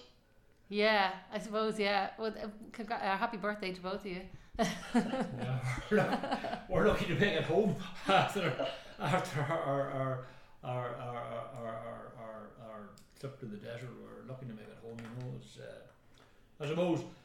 yeah? 0.69 1.13
I 1.33 1.39
suppose 1.39 1.79
yeah. 1.79 2.11
Well, 2.19 2.29
uh, 2.43 2.49
congra- 2.73 3.03
uh, 3.03 3.17
happy 3.17 3.37
birthday 3.37 3.73
to 3.73 3.81
both 3.81 4.01
of 4.01 4.07
you. 4.07 4.23
Yeah, 4.59 5.59
we're, 5.91 5.97
lucky, 5.97 6.27
we're 6.69 6.87
lucky 6.89 7.07
to 7.07 7.15
make 7.15 7.33
it 7.35 7.45
home 7.45 7.77
after 8.09 8.53
after 8.99 9.41
our 9.41 9.61
our 9.63 9.91
our 9.91 10.25
our 10.65 10.87
our, 10.87 10.87
our, 10.97 11.67
our, 11.67 12.13
our, 12.19 12.51
our 12.71 12.81
trip 13.19 13.39
to 13.41 13.47
the 13.47 13.57
desert. 13.57 13.89
We're 14.03 14.29
lucky 14.31 14.47
to 14.47 14.53
make 14.53 14.67
it 14.69 14.77
home. 14.83 14.97
You 14.99 15.25
know, 15.25 15.33
it's, 15.41 15.57
uh, 15.59 16.63
I 16.63 16.67
suppose 16.69 17.01
wh- 17.01 17.20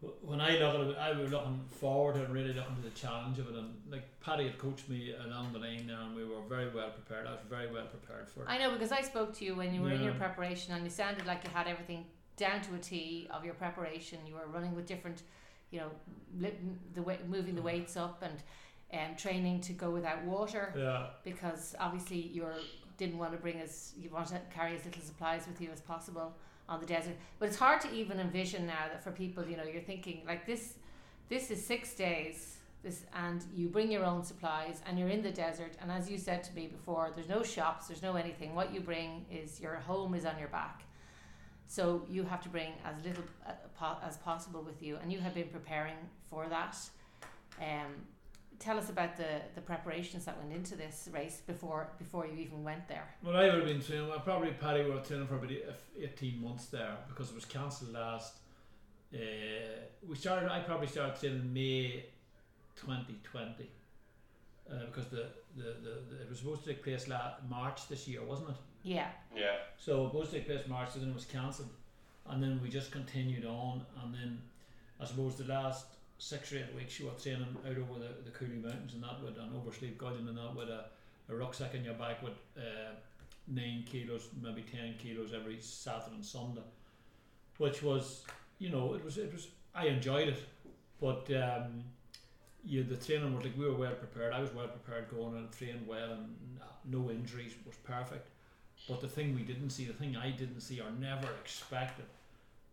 when 0.00 0.40
I 0.40 0.58
look 0.58 0.74
at 0.74 0.80
it, 0.80 0.96
I 0.98 1.12
was 1.12 1.30
looking 1.30 1.60
forward 1.80 2.16
and 2.16 2.32
really 2.32 2.52
looking 2.52 2.76
to 2.76 2.82
the 2.82 2.90
challenge 2.90 3.38
of 3.38 3.48
it. 3.48 3.54
And 3.54 3.74
like 3.90 4.04
Paddy 4.20 4.44
had 4.44 4.58
coached 4.58 4.88
me 4.88 5.14
along 5.24 5.52
the 5.52 5.58
line 5.58 5.86
there, 5.86 5.98
and 5.98 6.14
we 6.14 6.24
were 6.24 6.42
very 6.48 6.68
well 6.68 6.90
prepared. 6.90 7.26
I 7.26 7.32
was 7.32 7.40
very 7.48 7.72
well 7.72 7.86
prepared 7.86 8.28
for 8.28 8.42
it. 8.42 8.46
I 8.48 8.58
know 8.58 8.72
because 8.72 8.92
I 8.92 9.00
spoke 9.00 9.34
to 9.38 9.44
you 9.44 9.54
when 9.54 9.74
you 9.74 9.80
were 9.80 9.90
in 9.90 10.02
your 10.02 10.14
preparation, 10.14 10.74
and 10.74 10.84
you 10.84 10.90
sounded 10.90 11.26
like 11.26 11.44
you 11.44 11.50
had 11.50 11.66
everything 11.66 12.04
down 12.36 12.60
to 12.62 12.74
a 12.74 12.78
T 12.78 13.28
of 13.30 13.44
your 13.44 13.54
preparation. 13.54 14.18
You 14.26 14.34
were 14.34 14.46
running 14.46 14.74
with 14.74 14.86
different, 14.86 15.22
you 15.70 15.80
know, 15.80 15.90
li- 16.38 16.58
the 16.94 17.02
way, 17.02 17.18
moving 17.28 17.54
the 17.54 17.62
weights 17.62 17.96
up 17.96 18.22
and 18.22 18.42
um, 18.92 19.16
training 19.16 19.60
to 19.62 19.72
go 19.72 19.90
without 19.90 20.22
water 20.24 20.72
yeah, 20.76 21.06
because 21.24 21.74
obviously 21.80 22.18
you 22.18 22.46
didn't 22.98 23.18
want 23.18 23.32
to 23.32 23.38
bring 23.38 23.58
as 23.60 23.92
you 23.98 24.10
want 24.10 24.28
to 24.28 24.40
carry 24.54 24.76
as 24.76 24.84
little 24.84 25.02
supplies 25.02 25.46
with 25.46 25.60
you 25.60 25.70
as 25.72 25.80
possible 25.80 26.36
on 26.68 26.80
the 26.80 26.86
desert. 26.86 27.14
But 27.38 27.48
it's 27.48 27.58
hard 27.58 27.80
to 27.82 27.92
even 27.92 28.20
envision 28.20 28.66
now 28.66 28.86
that 28.90 29.02
for 29.02 29.12
people, 29.12 29.46
you 29.46 29.56
know, 29.56 29.64
you're 29.64 29.82
thinking 29.82 30.22
like 30.26 30.46
this. 30.46 30.74
This 31.28 31.50
is 31.50 31.64
six 31.64 31.94
days. 31.94 32.56
This 32.82 33.04
and 33.14 33.44
you 33.54 33.68
bring 33.68 33.90
your 33.90 34.04
own 34.04 34.22
supplies 34.22 34.80
and 34.86 34.98
you're 34.98 35.08
in 35.08 35.22
the 35.22 35.30
desert. 35.30 35.72
And 35.80 35.90
as 35.90 36.10
you 36.10 36.18
said 36.18 36.44
to 36.44 36.54
me 36.54 36.66
before, 36.68 37.10
there's 37.14 37.28
no 37.28 37.42
shops, 37.42 37.88
there's 37.88 38.02
no 38.02 38.14
anything. 38.16 38.54
What 38.54 38.72
you 38.72 38.80
bring 38.80 39.26
is 39.30 39.60
your 39.60 39.76
home 39.76 40.14
is 40.14 40.24
on 40.24 40.38
your 40.38 40.48
back. 40.48 40.82
So 41.68 42.04
you 42.08 42.22
have 42.24 42.42
to 42.42 42.48
bring 42.48 42.72
as 42.84 42.94
little 43.04 43.24
uh, 43.46 43.94
as 44.06 44.16
possible 44.18 44.62
with 44.62 44.82
you, 44.82 44.98
and 45.02 45.12
you 45.12 45.18
have 45.18 45.34
been 45.34 45.48
preparing 45.48 45.96
for 46.30 46.46
that. 46.48 46.76
Um, 47.60 47.92
tell 48.58 48.78
us 48.78 48.88
about 48.88 49.16
the, 49.16 49.40
the 49.54 49.60
preparations 49.60 50.24
that 50.24 50.38
went 50.38 50.52
into 50.52 50.76
this 50.76 51.08
race 51.12 51.42
before 51.46 51.90
before 51.98 52.26
you 52.26 52.36
even 52.38 52.62
went 52.64 52.88
there. 52.88 53.14
Well, 53.22 53.36
I 53.36 53.46
would 53.46 53.54
have 53.54 53.64
been 53.64 53.82
training. 53.82 54.08
Well, 54.08 54.20
probably 54.20 54.50
Paddy 54.52 54.84
were 54.84 55.00
training 55.00 55.26
for 55.26 55.36
about 55.36 55.50
eighteen 56.00 56.42
months 56.42 56.66
there 56.66 56.96
because 57.08 57.30
it 57.30 57.34
was 57.34 57.44
cancelled 57.44 57.92
last. 57.92 58.34
Uh, 59.14 59.18
we 60.08 60.16
started. 60.16 60.50
I 60.50 60.60
probably 60.60 60.86
started 60.88 61.18
training 61.18 61.52
May, 61.52 62.06
twenty 62.76 63.18
twenty, 63.22 63.70
uh, 64.70 64.86
because 64.86 65.08
the, 65.08 65.26
the, 65.56 65.62
the, 65.82 66.00
the 66.10 66.22
it 66.22 66.28
was 66.28 66.38
supposed 66.38 66.64
to 66.64 66.70
take 66.70 66.82
place 66.82 67.08
last 67.08 67.36
March 67.48 67.88
this 67.88 68.08
year, 68.08 68.22
wasn't 68.24 68.50
it? 68.50 68.56
Yeah, 68.82 69.08
Yeah. 69.34 69.56
So 69.78 69.92
it 69.96 70.02
was 70.02 70.10
supposed 70.12 70.30
to 70.30 70.36
take 70.38 70.46
place 70.46 70.68
March, 70.68 70.90
and 70.94 71.02
then 71.02 71.10
it 71.10 71.14
was 71.14 71.24
cancelled, 71.24 71.70
and 72.28 72.42
then 72.42 72.60
we 72.62 72.68
just 72.68 72.92
continued 72.92 73.44
on, 73.44 73.84
and 74.02 74.14
then 74.14 74.38
I 75.00 75.04
suppose 75.04 75.36
the 75.36 75.44
last 75.44 75.86
six 76.18 76.52
or 76.52 76.58
eight 76.58 76.74
weeks 76.74 76.98
you 76.98 77.06
were 77.06 77.12
training 77.12 77.46
out 77.64 77.70
over 77.70 78.00
the, 78.00 78.22
the 78.24 78.30
Cooley 78.30 78.56
Mountains 78.56 78.94
and 78.94 79.02
that 79.02 79.22
with 79.22 79.36
an 79.36 79.50
over 79.54 79.72
Slieve 79.72 79.98
Gullion 79.98 80.28
and 80.28 80.38
that 80.38 80.54
with 80.56 80.68
a, 80.68 80.86
a 81.28 81.34
rucksack 81.34 81.74
in 81.74 81.84
your 81.84 81.94
back 81.94 82.22
with 82.22 82.34
uh, 82.56 82.94
nine 83.48 83.84
kilos, 83.86 84.28
maybe 84.42 84.62
ten 84.62 84.94
kilos 84.98 85.32
every 85.34 85.58
Saturday 85.60 86.16
and 86.16 86.24
Sunday, 86.24 86.62
which 87.58 87.82
was 87.82 88.24
you 88.58 88.70
know 88.70 88.94
it 88.94 89.04
was 89.04 89.18
it 89.18 89.32
was 89.32 89.48
I 89.74 89.86
enjoyed 89.86 90.28
it, 90.28 90.42
but 91.00 91.30
um, 91.34 91.84
you 92.64 92.82
the 92.82 92.96
training 92.96 93.34
was 93.34 93.44
like 93.44 93.56
we 93.56 93.66
were 93.66 93.74
well 93.74 93.94
prepared. 93.94 94.32
I 94.32 94.40
was 94.40 94.52
well 94.54 94.68
prepared 94.68 95.10
going 95.10 95.36
and 95.36 95.50
trained 95.52 95.86
well 95.86 96.12
and 96.12 96.34
no 96.90 97.10
injuries 97.10 97.52
was 97.66 97.76
perfect. 97.76 98.28
But 98.88 99.00
the 99.00 99.08
thing 99.08 99.34
we 99.34 99.42
didn't 99.42 99.70
see, 99.70 99.84
the 99.84 99.92
thing 99.92 100.16
I 100.16 100.30
didn't 100.30 100.60
see 100.60 100.80
or 100.80 100.90
never 101.00 101.28
expected, 101.42 102.04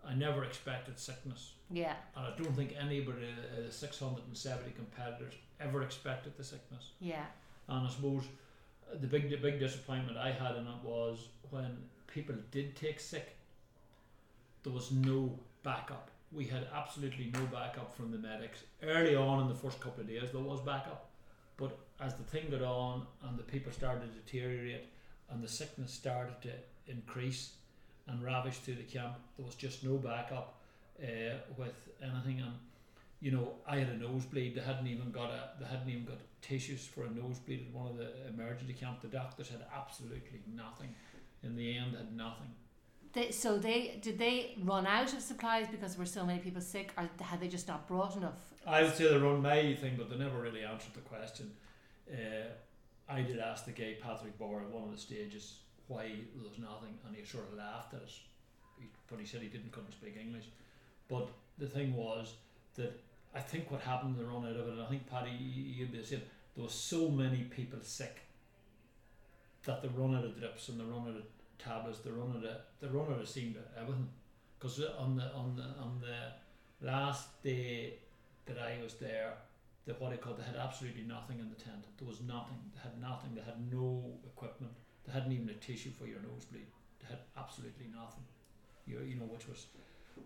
I 0.07 0.13
never 0.13 0.43
expected 0.43 0.99
sickness. 0.99 1.53
yeah, 1.71 1.95
And 2.15 2.25
I 2.27 2.35
don't 2.37 2.53
think 2.55 2.75
anybody, 2.79 3.27
uh, 3.57 3.69
670 3.71 4.71
competitors, 4.71 5.33
ever 5.59 5.81
expected 5.81 6.33
the 6.37 6.43
sickness. 6.43 6.91
yeah, 6.99 7.25
And 7.67 7.87
I 7.87 7.89
suppose 7.89 8.23
the 8.99 9.07
big, 9.07 9.29
the 9.29 9.37
big 9.37 9.59
disappointment 9.59 10.17
I 10.17 10.31
had 10.31 10.55
in 10.55 10.67
it 10.67 10.83
was 10.83 11.29
when 11.49 11.77
people 12.07 12.35
did 12.51 12.75
take 12.75 12.99
sick, 12.99 13.35
there 14.63 14.73
was 14.73 14.91
no 14.91 15.37
backup. 15.63 16.09
We 16.31 16.45
had 16.45 16.67
absolutely 16.73 17.31
no 17.33 17.45
backup 17.45 17.95
from 17.95 18.11
the 18.11 18.17
medics. 18.17 18.63
Early 18.81 19.15
on 19.15 19.41
in 19.41 19.47
the 19.47 19.55
first 19.55 19.79
couple 19.79 20.01
of 20.01 20.07
days, 20.07 20.31
there 20.31 20.41
was 20.41 20.59
backup. 20.61 21.09
But 21.57 21.77
as 21.99 22.15
the 22.15 22.23
thing 22.23 22.49
got 22.49 22.61
on 22.61 23.05
and 23.23 23.37
the 23.37 23.43
people 23.43 23.71
started 23.71 24.01
to 24.01 24.19
deteriorate 24.19 24.85
and 25.29 25.43
the 25.43 25.47
sickness 25.47 25.91
started 25.93 26.41
to 26.41 26.51
increase 26.87 27.53
and 28.07 28.23
ravage 28.23 28.55
through 28.55 28.75
the 28.75 28.83
camp, 28.83 29.13
there 29.37 29.45
was 29.45 29.55
just 29.55 29.83
no 29.83 29.95
backup 29.95 30.59
uh, 31.01 31.37
with 31.57 31.89
anything. 32.01 32.41
And 32.41 32.53
you 33.21 33.31
know, 33.31 33.53
I 33.67 33.77
had 33.77 33.89
a 33.89 33.97
nosebleed. 33.97 34.55
They 34.55 34.61
hadn't 34.61 34.87
even 34.87 35.11
got 35.11 35.29
a. 35.29 35.51
They 35.59 35.65
hadn't 35.65 35.89
even 35.89 36.05
got 36.05 36.17
tissues 36.41 36.85
for 36.85 37.05
a 37.05 37.09
nosebleed 37.09 37.67
at 37.67 37.73
one 37.73 37.91
of 37.91 37.97
the 37.97 38.11
emergency 38.27 38.73
camp. 38.73 39.01
The 39.01 39.07
doctors 39.07 39.49
had 39.49 39.65
absolutely 39.75 40.41
nothing. 40.53 40.93
In 41.41 41.55
the 41.55 41.77
end, 41.77 41.95
had 41.95 42.15
nothing. 42.15 42.47
They, 43.13 43.31
so 43.31 43.57
they 43.59 43.99
did 44.01 44.17
they 44.17 44.57
run 44.63 44.87
out 44.87 45.13
of 45.13 45.21
supplies 45.21 45.67
because 45.69 45.93
there 45.93 45.99
were 45.99 46.05
so 46.05 46.25
many 46.25 46.39
people 46.39 46.61
sick, 46.61 46.91
or 46.97 47.09
had 47.21 47.39
they 47.39 47.47
just 47.47 47.67
not 47.67 47.87
brought 47.87 48.17
enough? 48.17 48.39
I 48.65 48.83
would 48.83 48.95
say 48.95 49.07
they 49.07 49.17
run 49.17 49.41
my 49.41 49.75
thing, 49.75 49.95
but 49.97 50.09
they 50.09 50.17
never 50.17 50.41
really 50.41 50.63
answered 50.63 50.93
the 50.93 51.01
question. 51.01 51.51
Uh, 52.11 52.47
I 53.07 53.21
did 53.21 53.39
ask 53.39 53.65
the 53.65 53.71
guy 53.71 53.95
Patrick 54.01 54.37
Bauer 54.37 54.61
at 54.61 54.69
one 54.69 54.83
of 54.83 54.91
the 54.91 54.97
stages 54.97 55.59
why 55.87 56.07
there 56.35 56.49
was 56.49 56.59
nothing, 56.59 56.97
and 57.05 57.15
he 57.15 57.23
sort 57.23 57.45
of 57.51 57.57
laughed 57.57 57.93
at 57.93 58.01
us. 58.01 58.21
He, 58.79 58.87
but 59.07 59.19
he 59.19 59.25
said 59.25 59.41
he 59.41 59.47
didn't 59.49 59.71
couldn't 59.71 59.91
speak 59.91 60.17
English. 60.19 60.45
But 61.07 61.27
the 61.57 61.67
thing 61.67 61.95
was 61.95 62.35
that 62.75 62.99
I 63.35 63.39
think 63.39 63.69
what 63.69 63.81
happened 63.81 64.15
the 64.17 64.25
run 64.25 64.45
out 64.45 64.55
of 64.55 64.67
it, 64.67 64.73
and 64.73 64.81
I 64.81 64.85
think 64.87 65.07
Paddy, 65.09 65.31
you- 65.31 65.63
you'd 65.63 65.91
be 65.91 65.99
the 65.99 66.05
same. 66.05 66.21
There 66.55 66.63
was 66.63 66.73
so 66.73 67.09
many 67.09 67.43
people 67.45 67.81
sick 67.81 68.21
that 69.63 69.81
the 69.81 69.89
run 69.89 70.15
out 70.15 70.25
of 70.25 70.37
drips 70.37 70.69
and 70.69 70.79
the 70.79 70.85
run 70.85 71.07
out 71.07 71.17
of 71.17 71.25
tablets, 71.57 71.99
the 71.99 72.11
run 72.11 72.31
out 72.37 72.43
of 72.45 72.61
the 72.79 72.89
run 72.89 73.11
out 73.11 73.19
of 73.19 73.27
seemed 73.29 73.57
everything. 73.75 74.09
Because 74.57 74.79
on 74.81 75.15
the 75.15 75.33
on 75.33 75.55
the 75.55 75.63
on 75.63 75.99
the 75.99 76.33
last 76.85 77.41
day 77.43 77.99
that 78.45 78.59
I 78.59 78.81
was 78.81 78.95
there, 78.95 79.37
the 79.85 79.93
what 79.95 80.13
I 80.13 80.17
called 80.17 80.37
they 80.37 80.43
had 80.43 80.55
absolutely 80.55 81.03
nothing 81.03 81.39
in 81.39 81.49
the 81.49 81.55
tent. 81.55 81.85
There 81.97 82.07
was 82.07 82.21
nothing. 82.21 82.71
They 82.73 82.81
had 82.81 82.99
nothing. 83.01 83.35
They 83.35 83.41
had 83.41 83.71
no 83.71 84.19
equipment. 84.25 84.73
They 85.05 85.11
hadn't 85.13 85.31
even 85.31 85.49
a 85.49 85.53
tissue 85.53 85.91
for 85.91 86.05
your 86.07 86.19
nosebleed. 86.21 86.67
They 87.01 87.07
had 87.09 87.19
absolutely 87.37 87.87
nothing. 87.93 88.23
You 88.87 88.99
you 89.01 89.15
know 89.15 89.25
which 89.25 89.47
was 89.47 89.67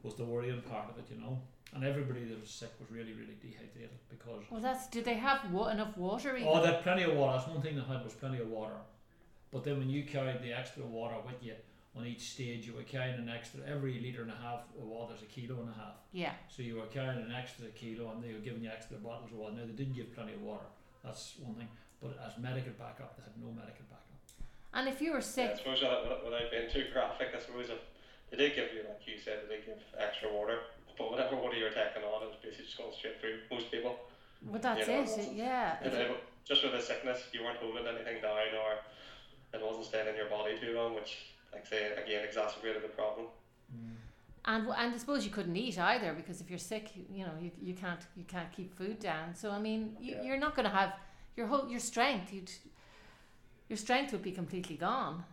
was 0.03 0.15
the 0.15 0.25
worrying 0.25 0.62
part 0.62 0.89
of 0.89 0.98
it. 0.98 1.05
You 1.13 1.19
know, 1.22 1.39
and 1.74 1.84
everybody 1.84 2.25
that 2.25 2.39
was 2.39 2.50
sick 2.50 2.72
was 2.79 2.89
really 2.91 3.13
really 3.13 3.38
dehydrated 3.41 3.98
because 4.10 4.43
Well, 4.51 4.62
that's 4.62 4.88
did 4.88 5.05
they 5.05 5.15
have 5.15 5.51
wa- 5.51 5.69
enough 5.69 5.98
water? 5.98 6.36
Even? 6.36 6.48
Oh, 6.48 6.62
they 6.62 6.72
had 6.74 6.84
plenty 6.84 7.03
of 7.03 7.13
water. 7.15 7.38
That's 7.38 7.48
one 7.50 7.62
thing 7.62 7.75
they 7.75 7.81
had 7.93 8.03
was 8.03 8.13
plenty 8.13 8.39
of 8.39 8.48
water. 8.50 8.79
But 9.51 9.63
then 9.63 9.77
when 9.79 9.89
you 9.89 10.03
carried 10.03 10.41
the 10.41 10.53
extra 10.53 10.84
water 10.84 11.15
with 11.25 11.41
you 11.41 11.53
on 11.96 12.05
each 12.05 12.29
stage, 12.36 12.67
you 12.67 12.74
were 12.74 12.84
carrying 12.84 13.15
an 13.17 13.29
extra 13.29 13.62
every 13.65 14.00
litre 14.00 14.22
and 14.22 14.31
a 14.31 14.36
half 14.36 14.62
of 14.77 14.86
water 14.86 15.13
is 15.15 15.22
a 15.24 15.25
kilo 15.25 15.62
and 15.62 15.69
a 15.69 15.74
half. 15.74 15.96
yeah, 16.12 16.34
So 16.53 16.62
you 16.62 16.75
were 16.75 16.86
carrying 16.88 17.22
an 17.22 17.31
extra 17.31 17.67
kilo 17.69 18.12
and 18.12 18.22
they 18.24 18.34
were 18.34 18.39
giving 18.43 18.62
you 18.63 18.69
extra 18.69 18.98
bottles 18.98 19.31
of 19.31 19.38
water. 19.38 19.55
Now 19.55 19.65
they 19.65 19.72
didn't 19.72 19.96
give 19.96 20.13
plenty 20.13 20.34
of 20.34 20.41
water. 20.43 20.65
That's 21.03 21.36
one 21.39 21.55
thing. 21.55 21.69
But 22.03 22.19
as 22.24 22.38
medical 22.38 22.74
backup, 22.77 23.15
they 23.17 23.24
had 23.24 23.34
no 23.41 23.50
medical 23.50 23.86
backup. 23.89 24.07
And 24.74 24.88
if 24.88 25.01
you 25.01 25.12
were 25.12 25.19
Yeah, 25.38 25.51
I 25.53 25.57
suppose 25.57 25.81
without, 25.81 26.24
without- 26.25 26.51
being 26.51 26.69
too 26.69 26.86
graphic, 26.93 27.29
I 27.36 27.39
suppose 27.39 27.69
if 27.69 27.79
they 28.29 28.38
did 28.38 28.55
give 28.55 28.74
you, 28.74 28.83
like 28.88 29.01
you 29.07 29.17
said, 29.19 29.39
they 29.50 29.55
did 29.57 29.65
give 29.65 29.79
extra 29.97 30.31
water, 30.31 30.59
but 30.97 31.12
whatever 31.12 31.36
water 31.36 31.55
you're 31.57 31.69
taking 31.69 32.03
on, 32.03 32.24
it 32.24 32.27
was 32.27 32.36
basically 32.43 32.65
just 32.65 32.77
going 32.77 32.93
straight 32.93 33.19
through 33.21 33.39
most 33.51 33.71
people. 33.71 33.97
well, 34.45 34.62
that's 34.62 34.88
Yeah, 34.88 35.01
it. 35.01 35.05
that's- 35.07 35.33
Yeah, 35.33 35.77
then 35.83 36.15
just 36.45 36.63
with 36.63 36.74
the 36.74 36.81
sickness, 36.81 37.27
you 37.33 37.43
weren't 37.43 37.57
holding 37.57 37.88
anything 37.88 38.21
down 38.21 38.38
or 38.55 38.79
it 39.53 39.62
wasn't 39.62 39.86
staying 39.86 40.07
in 40.07 40.15
your 40.15 40.29
body 40.29 40.57
too 40.59 40.75
long, 40.75 40.93
which, 40.93 41.33
like 41.53 41.65
I 41.65 41.69
say, 41.69 41.91
again 41.93 42.24
exacerbated 42.25 42.83
the 42.83 42.89
problem. 42.89 43.27
Mm. 43.74 43.95
and 44.45 44.63
and 44.69 44.93
I 44.93 44.97
suppose 44.97 45.25
you 45.25 45.31
couldn't 45.31 45.57
eat 45.57 45.77
either 45.77 46.13
because 46.13 46.39
if 46.39 46.50
you're 46.50 46.57
sick, 46.59 46.95
you, 46.95 47.05
you 47.12 47.25
know 47.25 47.33
you, 47.41 47.51
you 47.62 47.74
can't 47.74 48.00
you 48.15 48.24
can't 48.24 48.50
keep 48.55 48.74
food 48.77 48.97
down. 49.00 49.36
So 49.36 49.51
I 49.51 49.59
mean, 49.59 49.97
you, 50.00 50.15
Yeah. 50.15 50.21
you're 50.24 50.38
not 50.45 50.55
going 50.55 50.63
to 50.71 50.74
have 50.81 50.93
your 51.36 51.47
whole 51.47 51.67
your 51.67 51.81
strength, 51.81 52.31
you'd 52.31 52.50
your 53.69 53.77
strength 53.77 54.12
would 54.12 54.24
be 54.24 54.31
completely 54.31 54.75
gone. 54.75 55.24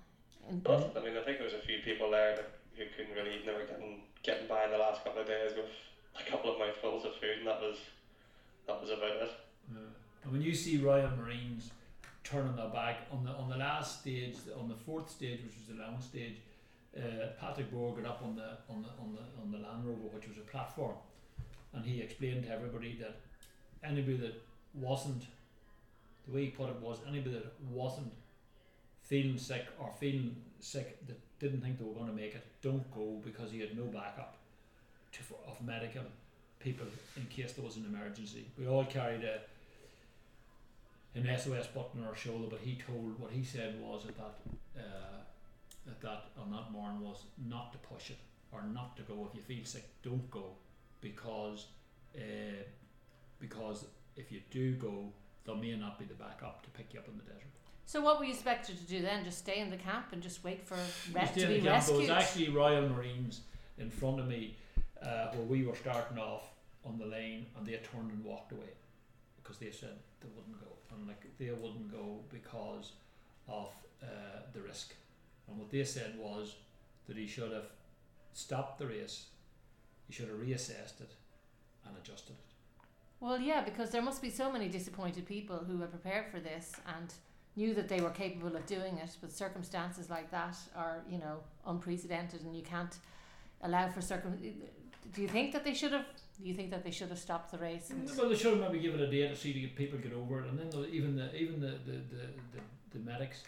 But 0.62 0.94
I 0.96 1.00
mean, 1.00 1.16
I 1.16 1.22
think 1.22 1.38
there 1.38 1.44
was 1.44 1.54
a 1.54 1.66
few 1.66 1.78
people 1.84 2.10
there 2.10 2.36
that 2.36 2.50
who 2.76 2.84
couldn't 2.96 3.14
really, 3.14 3.40
they 3.46 3.52
were 3.52 3.64
getting 3.64 4.02
getting 4.22 4.46
by 4.46 4.64
in 4.64 4.70
the 4.70 4.78
last 4.78 5.04
couple 5.04 5.22
of 5.22 5.26
days 5.26 5.52
with 5.56 5.70
a 6.18 6.30
couple 6.30 6.52
of 6.52 6.58
mouthfuls 6.58 7.04
of 7.04 7.14
food, 7.14 7.38
and 7.38 7.46
that 7.46 7.60
was 7.60 7.78
that 8.66 8.80
was 8.80 8.90
about 8.90 9.22
it. 9.22 9.30
Yeah. 9.72 9.78
And 10.24 10.32
when 10.32 10.42
you 10.42 10.54
see 10.54 10.78
Royal 10.78 11.10
Marines 11.16 11.70
turning 12.22 12.56
their 12.56 12.68
back 12.68 13.06
on 13.12 13.24
the 13.24 13.30
on 13.30 13.48
the 13.48 13.56
last 13.56 14.00
stage, 14.00 14.36
on 14.58 14.68
the 14.68 14.74
fourth 14.74 15.10
stage, 15.10 15.40
which 15.44 15.54
was 15.56 15.76
the 15.76 15.82
lounge 15.82 16.02
stage, 16.02 16.36
uh, 16.96 17.28
Patrick 17.40 17.70
Bauer 17.72 17.94
got 17.96 18.10
up 18.10 18.22
on 18.22 18.36
the 18.36 18.58
on 18.68 18.82
the 18.82 18.88
on 19.00 19.14
the 19.14 19.42
on 19.42 19.50
the 19.50 19.66
Land 19.66 19.86
Rover, 19.86 20.08
which 20.14 20.28
was 20.28 20.38
a 20.38 20.42
platform, 20.50 20.96
and 21.72 21.84
he 21.84 22.00
explained 22.00 22.44
to 22.44 22.50
everybody 22.50 22.98
that 23.00 23.16
anybody 23.82 24.16
that 24.16 24.42
wasn't, 24.72 25.24
the 26.26 26.34
way 26.34 26.46
he 26.46 26.50
put 26.50 26.68
it 26.68 26.80
was 26.80 26.98
anybody 27.08 27.34
that 27.34 27.52
wasn't 27.70 28.12
feeling 29.04 29.38
sick 29.38 29.66
or 29.78 29.90
feeling 30.00 30.34
sick 30.61 31.06
that 31.06 31.18
didn't 31.38 31.61
think 31.61 31.78
they 31.78 31.84
were 31.84 31.94
going 31.94 32.08
to 32.08 32.12
make 32.14 32.34
it, 32.34 32.44
don't 32.62 32.90
go 32.94 33.20
because 33.25 33.50
he 33.52 33.61
had 33.61 33.76
no 33.76 33.84
backup 33.84 34.37
to, 35.12 35.20
of 35.46 35.61
medical 35.64 36.02
people 36.58 36.87
in 37.16 37.25
case 37.26 37.52
there 37.52 37.64
was 37.64 37.76
an 37.76 37.84
emergency. 37.87 38.46
We 38.58 38.66
all 38.66 38.84
carried 38.84 39.23
a 39.25 39.40
an 41.16 41.28
SOS 41.38 41.68
button 41.68 42.02
on 42.02 42.08
our 42.08 42.16
shoulder, 42.16 42.46
but 42.50 42.58
he 42.61 42.75
told 42.75 43.18
what 43.20 43.30
he 43.30 43.44
said 43.44 43.80
was 43.80 44.04
that 44.04 44.16
that, 44.16 44.34
uh, 44.76 45.20
that 45.87 46.00
that 46.00 46.25
on 46.40 46.50
that 46.50 46.73
morning 46.73 47.00
was 47.02 47.25
not 47.49 47.70
to 47.73 47.78
push 47.78 48.11
it 48.11 48.18
or 48.50 48.62
not 48.64 48.96
to 48.96 49.02
go. 49.02 49.28
If 49.30 49.37
you 49.37 49.42
feel 49.42 49.64
sick, 49.64 49.84
don't 50.02 50.28
go 50.30 50.46
because 51.00 51.66
uh, 52.16 52.64
because 53.38 53.84
if 54.16 54.32
you 54.32 54.40
do 54.50 54.73
go, 54.73 55.12
there 55.44 55.54
may 55.54 55.76
not 55.76 55.99
be 55.99 56.04
the 56.04 56.14
backup 56.14 56.62
to 56.64 56.70
pick 56.70 56.94
you 56.94 57.00
up 57.00 57.06
in 57.08 57.16
the 57.16 57.25
desert. 57.25 57.54
So, 57.86 58.00
what 58.00 58.18
were 58.18 58.24
you 58.24 58.32
expected 58.32 58.78
to 58.78 58.84
do 58.84 59.02
then? 59.02 59.24
Just 59.24 59.38
stay 59.38 59.60
in 59.60 59.70
the 59.70 59.76
camp 59.76 60.06
and 60.12 60.22
just 60.22 60.42
wait 60.42 60.66
for 60.66 60.76
We 61.14 61.20
to 61.20 61.34
be 61.34 61.40
the 61.40 61.46
camp. 61.46 61.62
There 61.62 61.72
rescued? 61.72 61.98
was 61.98 62.10
actually 62.10 62.48
Royal 62.50 62.88
Marines 62.88 63.42
in 63.78 63.90
front 63.90 64.20
of 64.20 64.26
me 64.26 64.56
uh, 65.02 65.28
where 65.32 65.46
we 65.46 65.66
were 65.66 65.74
starting 65.74 66.18
off 66.18 66.48
on 66.84 66.98
the 66.98 67.06
lane, 67.06 67.46
and 67.56 67.66
they 67.66 67.72
turned 67.72 68.10
and 68.10 68.24
walked 68.24 68.52
away 68.52 68.72
because 69.42 69.58
they 69.58 69.70
said 69.70 69.96
they 70.20 70.28
wouldn't 70.34 70.58
go, 70.60 70.70
and 70.94 71.06
like 71.06 71.24
they 71.38 71.50
wouldn't 71.50 71.90
go 71.90 72.20
because 72.30 72.92
of 73.48 73.68
uh, 74.02 74.06
the 74.52 74.60
risk. 74.60 74.94
And 75.48 75.58
what 75.58 75.70
they 75.70 75.84
said 75.84 76.18
was 76.18 76.56
that 77.06 77.16
he 77.16 77.26
should 77.26 77.52
have 77.52 77.66
stopped 78.32 78.78
the 78.78 78.86
race, 78.86 79.26
he 80.06 80.12
should 80.14 80.28
have 80.28 80.38
reassessed 80.38 81.00
it, 81.00 81.12
and 81.86 81.94
adjusted 82.02 82.32
it. 82.32 82.54
Well, 83.20 83.38
yeah, 83.38 83.62
because 83.62 83.90
there 83.90 84.02
must 84.02 84.20
be 84.22 84.30
so 84.30 84.50
many 84.50 84.68
disappointed 84.68 85.26
people 85.26 85.58
who 85.58 85.80
had 85.80 85.90
prepared 85.90 86.26
for 86.30 86.40
this 86.40 86.72
and 86.96 87.12
knew 87.56 87.75
that 87.75 87.88
they 87.88 88.00
were 88.00 88.11
capable 88.11 88.54
of 88.56 88.66
doing 88.66 88.99
it, 88.99 89.16
but 89.20 89.32
circumstances 89.32 90.11
like 90.11 90.30
that 90.30 90.56
are, 90.76 91.02
you 91.08 91.18
know, 91.18 91.38
unprecedented, 91.66 92.42
and 92.42 92.56
you 92.56 92.62
can't 92.62 92.96
allow 93.62 93.88
for 93.88 94.00
circum. 94.00 94.37
Do 95.14 95.23
you 95.23 95.28
think 95.28 95.52
that 95.52 95.64
they 95.64 95.75
should 95.75 95.92
have? 95.92 96.06
Do 96.40 96.49
you 96.49 96.54
think 96.54 96.70
that 96.70 96.82
they 96.82 96.90
should 96.90 97.11
have 97.11 97.18
stopped 97.18 97.52
the 97.52 97.58
race? 97.58 97.90
And 97.90 98.11
Well, 98.16 98.28
they 98.28 98.37
should 98.37 98.58
have 98.58 98.61
maybe 98.61 98.82
given 98.82 99.00
a 99.00 99.11
day 99.11 99.28
to 99.28 99.37
see 99.37 99.52
get 99.52 99.76
people 99.76 99.99
get 99.99 100.12
over 100.12 100.40
it, 100.40 100.49
and 100.49 100.58
then 100.58 100.70
the, 100.70 100.88
even 100.88 101.14
the 101.14 101.34
even 101.34 101.61
the 101.61 101.78
the, 101.87 101.92
the, 101.92 102.26
the, 102.52 102.61
the 102.92 102.99
medics 102.99 103.44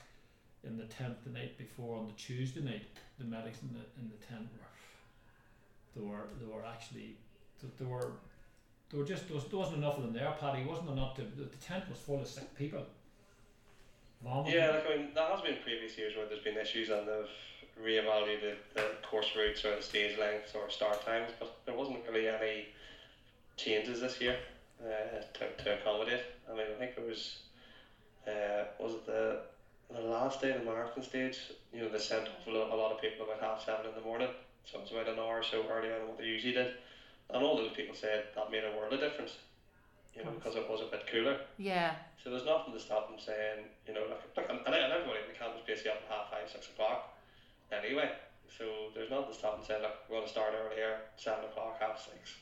in 0.63 0.77
the 0.77 0.85
tent 0.85 1.17
the 1.25 1.31
night 1.31 1.59
before 1.59 1.97
on 1.97 2.07
the 2.07 2.13
Tuesday 2.13 2.61
night, 2.61 2.87
the 3.19 3.25
medics 3.25 3.59
in 3.63 3.69
the 3.73 4.01
in 4.01 4.09
the 4.09 4.27
tent 4.27 4.49
were 4.53 6.01
they 6.01 6.07
were 6.07 6.29
they 6.41 6.47
were 6.47 6.65
actually 6.65 7.17
they 7.79 7.85
were 7.85 8.13
there 8.91 9.01
were 9.01 9.07
just 9.07 9.27
there, 9.27 9.37
was, 9.37 9.51
wasn't 9.53 9.79
enough 9.79 9.97
of 9.97 10.05
them 10.05 10.13
there. 10.13 10.33
Paddy 10.39 10.65
wasn't 10.65 10.91
enough 10.91 11.17
to 11.17 11.23
the, 11.23 11.45
the 11.45 11.57
tent 11.57 11.89
was 11.89 11.99
full 11.99 12.21
of 12.21 12.29
sick 12.29 12.55
people. 12.55 12.85
Vomiting. 14.27 14.53
Yeah, 14.53 14.71
like 14.71 14.87
I 14.87 14.97
mean, 14.97 15.09
there 15.15 15.25
has 15.27 15.41
been 15.41 15.57
previous 15.57 15.97
years 15.97 16.15
where 16.17 16.27
there's 16.27 16.41
been 16.41 16.57
issues 16.57 16.89
and 16.89 17.07
they've 17.07 17.29
reevaluated 17.81 18.57
the 18.75 18.85
course 19.03 19.35
routes 19.35 19.65
or 19.65 19.75
the 19.77 19.83
stage 19.83 20.17
lengths 20.17 20.55
or 20.55 20.69
start 20.69 21.01
times, 21.01 21.33
but 21.39 21.49
there 21.65 21.75
wasn't 21.75 22.01
really 22.07 22.27
any 22.29 22.67
changes 23.57 24.01
this 24.01 24.21
year 24.21 24.37
uh, 24.83 25.21
to, 25.35 25.49
to 25.65 25.73
accommodate. 25.73 26.21
I 26.51 26.55
mean, 26.55 26.67
I 26.71 26.75
think 26.75 26.93
it 26.97 27.05
was, 27.05 27.39
uh, 28.27 28.65
was 28.79 28.95
it 28.95 29.05
the, 29.07 29.39
the 29.91 30.01
last 30.01 30.41
day 30.41 30.51
of 30.51 30.57
the 30.57 30.63
marathon 30.63 31.03
stage, 31.03 31.39
you 31.73 31.81
know, 31.81 31.89
they 31.89 31.99
sent 31.99 32.29
off 32.29 32.47
a 32.47 32.51
lot, 32.51 32.69
a 32.71 32.75
lot 32.75 32.91
of 32.91 32.99
people 32.99 33.23
about 33.23 33.39
half 33.39 33.61
seven 33.61 33.87
in 33.87 33.95
the 33.95 34.01
morning, 34.01 34.31
so 34.65 34.79
it 34.79 34.81
was 34.83 34.91
about 34.91 35.09
an 35.09 35.19
hour 35.19 35.39
or 35.39 35.43
so 35.43 35.67
earlier 35.67 35.99
than 35.99 36.09
what 36.09 36.19
they 36.19 36.25
usually 36.25 36.53
did. 36.53 36.69
And 37.31 37.43
all 37.43 37.57
those 37.57 37.71
people 37.71 37.95
said 37.95 38.23
that 38.35 38.51
made 38.51 38.65
a 38.65 38.71
world 38.71 38.93
of 38.93 39.01
difference, 39.01 39.39
you 40.17 40.25
know, 40.25 40.31
because 40.33 40.57
it 40.57 40.65
was 40.69 40.81
a 40.81 40.91
bit 40.91 41.05
cooler. 41.07 41.39
yeah, 41.59 41.95
So 42.23 42.31
there's 42.31 42.47
nothing 42.47 42.73
to 42.73 42.81
stop 42.81 43.09
them 43.11 43.19
saying, 43.21 43.69
you 43.87 43.95
know, 43.95 44.05
like, 44.09 44.23
like 44.37 44.49
and, 44.51 44.59
and 44.65 44.93
everybody 44.93 45.21
in 45.21 45.29
the 45.29 45.39
camp 45.39 45.55
was 45.55 45.63
basically 45.67 45.93
up 45.93 46.01
at 46.09 46.11
half 46.17 46.27
five, 46.33 46.49
six 46.51 46.69
o'clock 46.69 47.15
anyway. 47.71 48.11
So 48.57 48.65
there's 48.95 49.11
nothing 49.11 49.33
to 49.33 49.39
stop 49.39 49.57
them 49.59 49.67
saying, 49.67 49.83
look, 49.83 49.93
we're 50.09 50.17
going 50.17 50.27
to 50.27 50.33
start 50.33 50.55
earlier, 50.57 51.01
seven 51.17 51.45
o'clock, 51.45 51.77
half 51.81 52.01
six, 52.01 52.35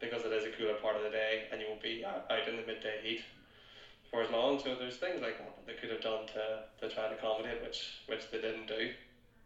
because 0.00 0.24
it 0.24 0.32
is 0.32 0.44
a 0.44 0.50
cooler 0.58 0.74
part 0.82 0.96
of 0.96 1.02
the 1.04 1.10
day 1.10 1.44
and 1.52 1.60
you 1.60 1.66
won't 1.68 1.82
be 1.82 2.04
out 2.04 2.26
in 2.48 2.56
the 2.56 2.66
midday 2.66 2.98
heat 3.02 3.22
for 4.10 4.22
as 4.22 4.30
long. 4.30 4.58
So 4.58 4.74
there's 4.74 4.96
things 4.96 5.22
like 5.22 5.38
that 5.38 5.54
that 5.54 5.66
they 5.66 5.74
could 5.78 5.90
have 5.90 6.00
done 6.02 6.26
to, 6.34 6.66
to 6.80 6.92
try 6.92 7.06
and 7.06 7.14
accommodate, 7.14 7.62
which 7.62 8.02
which 8.06 8.30
they 8.32 8.40
didn't 8.40 8.66
do. 8.66 8.90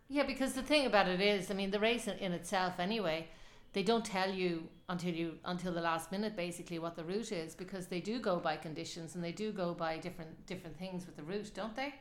yeah. 0.09 0.23
Because 0.25 0.55
the 0.55 0.63
thing 0.63 0.87
about 0.87 1.09
it 1.09 1.21
is, 1.21 1.51
I 1.51 1.55
mean, 1.55 1.71
the 1.71 1.81
race 1.81 2.07
in, 2.09 2.17
in 2.19 2.33
itself, 2.33 2.81
anyway, 2.81 3.29
they 3.77 3.83
don't 3.83 4.07
tell 4.07 4.33
you 4.33 4.69
until 4.89 5.13
you 5.13 5.35
until 5.45 5.71
the 5.71 5.83
last 5.83 6.11
minute, 6.11 6.35
basically, 6.35 6.79
what 6.79 6.97
the 6.97 7.05
route 7.05 7.31
is, 7.31 7.55
because 7.55 7.89
they 7.89 8.01
do 8.01 8.19
go 8.19 8.39
by 8.39 8.57
conditions 8.57 9.15
and 9.15 9.23
they 9.23 9.33
do 9.33 9.53
go 9.53 9.75
by 9.75 9.99
different 9.99 10.47
different 10.47 10.79
things 10.79 11.05
with 11.05 11.15
the 11.15 11.23
route, 11.23 11.51
don't 11.55 11.77
they? 11.77 11.95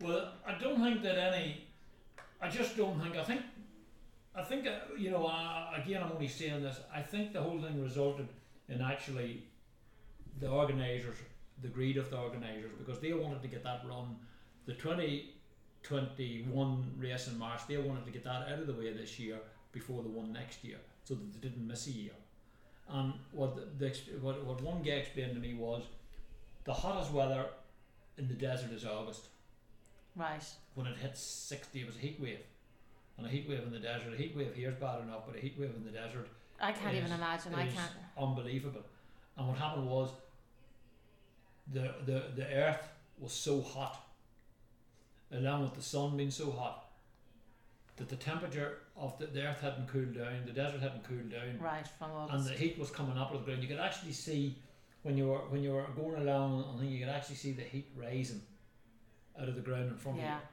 Well, 0.00 0.32
I 0.46 0.56
don't 0.58 0.82
think 0.82 1.02
that 1.02 1.18
any. 1.18 1.66
I 2.40 2.48
just 2.48 2.74
don't 2.74 2.98
think. 3.02 3.16
I 3.16 3.24
think. 3.24 3.42
I 4.34 4.42
think 4.42 4.66
uh, 4.66 4.78
you 4.96 5.10
know. 5.10 5.26
Again, 5.76 6.02
I'm 6.02 6.12
only 6.12 6.26
saying 6.26 6.62
this. 6.62 6.80
I 6.90 7.02
think 7.02 7.34
the 7.34 7.42
whole 7.42 7.60
thing 7.60 7.82
resulted 7.82 8.28
in 8.70 8.80
actually 8.80 9.42
the 10.38 10.48
organisers, 10.48 11.18
the 11.60 11.68
greed 11.68 11.98
of 11.98 12.08
the 12.08 12.16
organisers, 12.16 12.72
because 12.78 12.98
they 12.98 13.12
wanted 13.12 13.42
to 13.42 13.48
get 13.48 13.62
that 13.64 13.82
run, 13.86 14.16
the 14.64 14.72
2021 14.72 16.94
race 16.96 17.28
in 17.28 17.38
March. 17.38 17.60
They 17.68 17.76
wanted 17.76 18.06
to 18.06 18.10
get 18.10 18.24
that 18.24 18.48
out 18.50 18.58
of 18.58 18.66
the 18.66 18.72
way 18.72 18.90
this 18.94 19.18
year 19.18 19.38
before 19.72 20.02
the 20.02 20.08
one 20.08 20.32
next 20.32 20.64
year, 20.64 20.78
so 21.04 21.14
that 21.14 21.32
they 21.32 21.48
didn't 21.48 21.66
miss 21.66 21.86
a 21.86 21.90
year. 21.90 22.12
And 22.88 23.12
what 23.32 23.56
the, 23.56 23.86
the 23.86 23.94
what, 24.20 24.44
what 24.44 24.60
one 24.62 24.82
guy 24.82 24.92
explained 24.92 25.34
to 25.34 25.40
me 25.40 25.54
was, 25.54 25.82
the 26.64 26.72
hottest 26.72 27.12
weather 27.12 27.46
in 28.18 28.28
the 28.28 28.34
desert 28.34 28.70
is 28.72 28.84
August 28.84 29.26
Right. 30.16 30.42
when 30.74 30.86
it 30.86 30.96
hits 30.96 31.20
60, 31.20 31.80
it 31.80 31.86
was 31.86 31.96
a 31.96 32.00
heat 32.00 32.18
wave. 32.20 32.40
And 33.16 33.26
a 33.26 33.30
heat 33.30 33.48
wave 33.48 33.62
in 33.62 33.70
the 33.70 33.78
desert, 33.78 34.12
a 34.12 34.16
heat 34.16 34.36
wave 34.36 34.54
here 34.54 34.70
is 34.70 34.74
bad 34.76 35.02
enough, 35.02 35.22
but 35.26 35.36
a 35.36 35.40
heat 35.40 35.54
wave 35.58 35.72
in 35.76 35.84
the 35.84 35.90
desert 35.90 36.28
I 36.60 36.72
can't 36.72 36.94
even 36.94 37.06
is- 37.10 37.16
imagine. 37.16 37.54
I 37.54 37.66
can't. 37.66 37.92
unbelievable. 38.18 38.82
And 39.36 39.48
what 39.48 39.56
happened 39.56 39.88
was 39.88 40.10
the, 41.72 41.94
the, 42.04 42.24
the 42.36 42.46
earth 42.46 42.88
was 43.18 43.32
so 43.32 43.62
hot, 43.62 44.04
along 45.32 45.62
with 45.62 45.74
the 45.74 45.82
sun 45.82 46.16
being 46.16 46.30
so 46.30 46.50
hot, 46.50 46.84
that 48.00 48.08
the 48.08 48.16
temperature 48.16 48.78
of 48.96 49.16
the, 49.18 49.26
the 49.26 49.46
earth 49.46 49.60
hadn't 49.60 49.86
cooled 49.86 50.14
down, 50.14 50.42
the 50.46 50.52
desert 50.52 50.80
hadn't 50.80 51.04
cooled 51.04 51.30
down, 51.30 51.58
Right 51.60 51.86
from 51.98 52.10
and 52.30 52.44
the 52.46 52.52
heat 52.52 52.78
was 52.78 52.90
coming 52.90 53.18
up 53.18 53.28
out 53.28 53.34
of 53.34 53.40
the 53.40 53.46
ground. 53.46 53.62
You 53.62 53.68
could 53.68 53.78
actually 53.78 54.12
see 54.12 54.56
when 55.02 55.18
you 55.18 55.26
were 55.28 55.38
when 55.50 55.62
you 55.62 55.72
were 55.72 55.84
going 55.94 56.22
along, 56.22 56.64
I 56.74 56.80
think 56.80 56.90
you 56.92 57.00
could 57.00 57.14
actually 57.14 57.36
see 57.36 57.52
the 57.52 57.62
heat 57.62 57.88
rising 57.94 58.40
out 59.38 59.48
of 59.48 59.54
the 59.54 59.60
ground 59.60 59.90
in 59.90 59.96
front 59.96 60.18
Yeah. 60.18 60.38
of 60.38 60.40
you. 60.40 60.46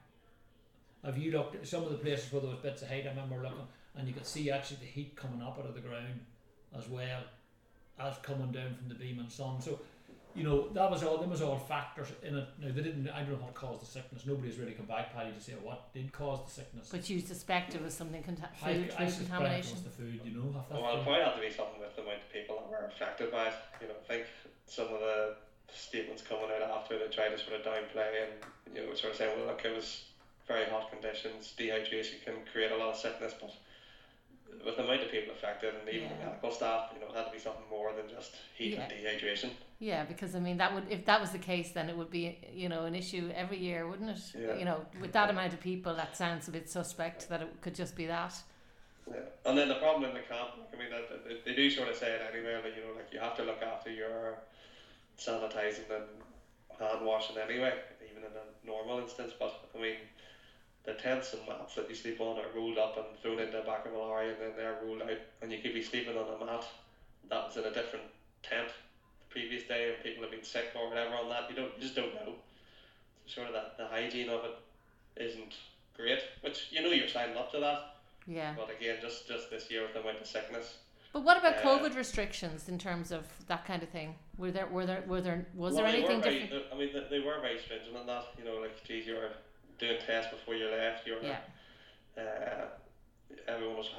Have 1.05 1.17
you 1.17 1.31
looked 1.31 1.55
at 1.55 1.65
some 1.65 1.83
of 1.83 1.89
the 1.91 1.97
places 1.97 2.31
where 2.33 2.41
there 2.41 2.49
was 2.51 2.59
bits 2.59 2.81
of 2.81 2.89
heat? 2.89 3.05
I 3.05 3.09
remember 3.09 3.37
looking, 3.37 3.67
and 3.95 4.07
you 4.07 4.13
could 4.13 4.25
see 4.25 4.51
actually 4.51 4.77
the 4.81 4.85
heat 4.91 5.15
coming 5.15 5.41
up 5.41 5.57
out 5.57 5.65
of 5.65 5.73
the 5.73 5.79
ground 5.79 6.19
as 6.77 6.89
well 6.89 7.23
as 7.97 8.17
coming 8.17 8.51
down 8.51 8.75
from 8.75 8.89
the 8.89 8.95
beaming 8.95 9.29
sun. 9.29 9.61
So, 9.61 9.79
you 10.37 10.43
know, 10.43 10.69
that 10.69 10.89
was 10.91 11.03
all. 11.03 11.17
Them 11.17 11.31
was 11.31 11.41
all 11.41 11.57
factors 11.57 12.07
in 12.21 12.37
it. 12.37 12.47
Now 12.61 12.67
they 12.71 12.81
didn't. 12.81 13.09
I 13.09 13.21
don't 13.23 13.31
know 13.31 13.45
what 13.45 13.55
caused 13.55 13.81
the 13.81 13.87
sickness. 13.87 14.23
Nobody's 14.25 14.57
really 14.57 14.73
come 14.73 14.85
back, 14.85 15.13
Paddy, 15.13 15.31
to 15.31 15.41
say 15.41 15.53
what 15.61 15.91
did 15.93 16.11
cause 16.13 16.45
the 16.45 16.51
sickness. 16.51 16.89
But 16.91 17.09
you 17.09 17.19
suspect 17.19 17.73
it 17.73 17.81
was 17.83 17.93
something 17.93 18.21
conta- 18.21 18.49
I, 18.63 18.73
food, 18.73 18.93
I 18.97 19.05
food 19.05 19.09
suspect 19.09 19.09
it 19.09 19.27
contamination. 19.27 19.73
was 19.73 19.83
the 19.83 19.89
food. 19.89 20.21
You 20.23 20.31
know, 20.37 20.53
have 20.53 20.69
Well, 20.69 20.99
it 20.99 21.03
probably 21.03 21.23
had 21.23 21.35
to 21.35 21.41
be 21.41 21.51
something 21.51 21.79
with 21.79 21.95
the 21.95 22.03
amount 22.03 22.21
of 22.21 22.31
people 22.31 22.55
that 22.61 22.69
were 22.69 22.85
affected 22.87 23.31
by 23.31 23.47
it. 23.47 23.53
You 23.81 23.87
know, 23.89 23.95
I 23.97 24.07
think 24.07 24.25
some 24.67 24.85
of 24.93 24.99
the 25.01 25.35
statements 25.73 26.21
coming 26.21 26.47
out 26.53 26.69
after 26.69 26.97
they 26.99 27.07
tried 27.07 27.29
to 27.29 27.39
sort 27.39 27.59
of 27.59 27.65
downplay 27.65 28.07
and 28.23 28.77
you 28.77 28.85
know 28.85 28.93
sort 28.93 29.11
of 29.13 29.17
saying, 29.17 29.33
well, 29.37 29.47
look, 29.47 29.65
it 29.65 29.75
was 29.75 30.05
very 30.47 30.65
hot 30.69 30.89
conditions, 30.91 31.53
dehydration 31.59 32.23
can 32.23 32.35
create 32.53 32.71
a 32.71 32.77
lot 32.77 32.89
of 32.89 32.97
sickness, 32.97 33.33
but 33.39 33.51
with 34.65 34.75
the 34.77 34.83
amount 34.83 35.01
of 35.01 35.11
people 35.11 35.33
affected 35.33 35.75
and 35.75 35.87
even 35.89 36.09
the 36.09 36.15
Yeah. 36.15 36.25
medical 36.25 36.51
staff, 36.51 36.91
you 36.93 36.99
know, 36.99 37.07
it 37.07 37.15
had 37.15 37.25
to 37.25 37.31
be 37.31 37.39
something 37.39 37.67
more 37.69 37.93
than 37.93 38.09
just 38.09 38.35
heat 38.55 38.75
and 38.77 38.91
dehydration. 38.91 39.51
Yeah, 39.79 40.05
because 40.05 40.35
I 40.35 40.39
mean 40.39 40.57
that 40.57 40.73
would 40.73 40.85
if 40.89 41.05
that 41.05 41.21
was 41.21 41.31
the 41.31 41.39
case, 41.39 41.71
then 41.71 41.89
it 41.89 41.95
would 41.97 42.09
be 42.09 42.37
you 42.51 42.67
know 42.69 42.85
an 42.85 42.95
issue 42.95 43.31
every 43.35 43.57
year, 43.57 43.87
wouldn't 43.87 44.09
it? 44.09 44.19
Yeah. 44.35 44.55
You 44.55 44.65
know, 44.65 44.85
with 44.99 45.11
that 45.13 45.29
amount 45.29 45.53
of 45.53 45.59
people, 45.59 45.93
that 45.95 46.17
sounds 46.17 46.47
a 46.47 46.51
bit 46.51 46.69
suspect 46.69 47.29
that 47.29 47.41
it 47.41 47.61
could 47.61 47.75
just 47.75 47.95
be 47.95 48.07
that. 48.07 48.33
Yeah. 49.09 49.17
And 49.45 49.57
then 49.57 49.69
the 49.69 49.75
problem 49.75 50.03
in 50.09 50.13
the 50.13 50.21
camp, 50.21 50.49
I 50.73 50.75
mean, 50.77 50.89
that 50.89 51.25
they, 51.25 51.37
they 51.45 51.55
do 51.55 51.69
sort 51.69 51.87
of 51.89 51.95
say 51.95 52.11
it 52.11 52.21
anyway, 52.33 52.59
that 52.61 52.75
you 52.75 52.83
know, 52.83 52.93
like 52.95 53.13
you 53.13 53.19
have 53.19 53.37
to 53.37 53.43
look 53.43 53.61
after 53.61 53.89
your 53.91 54.39
sanitizing 55.17 55.89
and 55.89 56.03
hand 56.79 57.05
washing 57.05 57.37
anyway, 57.37 57.73
even 58.09 58.23
in 58.23 58.31
a 58.31 58.65
normal 58.67 58.99
instance. 58.99 59.33
But 59.39 59.69
I 59.77 59.81
mean, 59.81 59.95
the 60.87 60.93
tents 60.93 61.33
and 61.33 61.41
mats 61.45 61.75
that 61.75 61.89
you 61.89 61.95
sleep 61.95 62.19
on 62.21 62.39
are 62.39 62.47
rolled 62.55 62.77
up 62.77 62.95
and 62.97 63.05
thrown 63.21 63.39
into 63.39 63.57
the 63.57 63.63
back 63.63 63.85
of 63.85 63.91
a 63.91 63.97
lorry, 63.97 64.29
and 64.29 64.37
then 64.39 64.51
they're 64.55 64.79
rolled 64.83 65.01
out, 65.01 65.19
and 65.41 65.51
you 65.51 65.59
could 65.59 65.73
be 65.73 65.83
sleeping 65.83 66.17
on 66.17 66.41
a 66.41 66.45
mat 66.45 66.63
that 67.29 67.45
was 67.45 67.57
in 67.57 67.65
a 67.65 67.73
different 67.73 68.05
tent 68.41 68.69
the 68.69 69.29
previous 69.29 69.63
day, 69.63 69.93
and 69.93 70.03
people 70.03 70.23
have 70.23 70.31
been 70.31 70.43
sick 70.43 70.67
or 70.79 70.87
whatever 70.87 71.13
on 71.15 71.27
that. 71.29 71.49
You 71.49 71.57
don't, 71.57 71.71
you 71.75 71.81
just 71.81 71.95
don't 71.95 72.15
know. 72.15 72.33
So 73.27 73.41
sort 73.41 73.47
of 73.47 73.53
that 73.53 73.77
the 73.77 73.85
hygiene 73.87 74.29
of 74.29 74.45
it 74.45 75.21
isn't 75.21 75.55
great, 75.95 76.19
which 76.41 76.67
you 76.71 76.81
know 76.81 76.89
you're 76.91 77.09
signing 77.09 77.35
up 77.35 77.51
to 77.51 77.59
that. 77.59 77.97
Yeah. 78.25 78.53
But 78.55 78.69
again, 78.73 78.97
just 79.01 79.27
just 79.27 79.49
this 79.49 79.69
year 79.69 79.81
with 79.81 79.93
the 79.93 79.99
amount 79.99 80.21
of 80.21 80.27
sickness, 80.27 80.77
But 81.11 81.23
what 81.23 81.37
about 81.37 81.57
Uh, 81.57 81.61
COVID 81.63 81.95
restrictions 81.97 82.69
in 82.69 82.77
terms 82.79 83.11
of 83.11 83.25
that 83.47 83.65
kind 83.65 83.83
of 83.83 83.89
thing? 83.89 84.15
Were 84.37 84.51
there 84.51 84.67
were 84.67 84.85
there 84.85 85.03
were 85.05 85.19
there 85.19 85.45
was 85.53 85.73
Well, 85.73 85.83
there 85.83 85.93
anything 85.93 86.21
very, 86.21 86.39
different? 86.43 86.65
I 86.71 86.77
mean, 86.77 86.89
they, 87.09 87.19
were 87.19 87.41
very 87.41 87.59
stringent 87.59 87.97
on 87.97 88.05
that. 88.07 88.23
You 88.37 88.45
know, 88.45 88.59
like, 88.61 88.81
geez, 88.85 89.05
you 89.05 89.15
were 89.15 89.31
doing 89.79 89.97
tests 90.05 90.31
before 90.31 90.55
you 90.55 90.67
left. 90.69 91.05
You 91.07 91.13
were, 91.15 91.21
Yeah. 91.21 91.39
uh, 92.17 92.65
everyone 93.47 93.77
was 93.77 93.89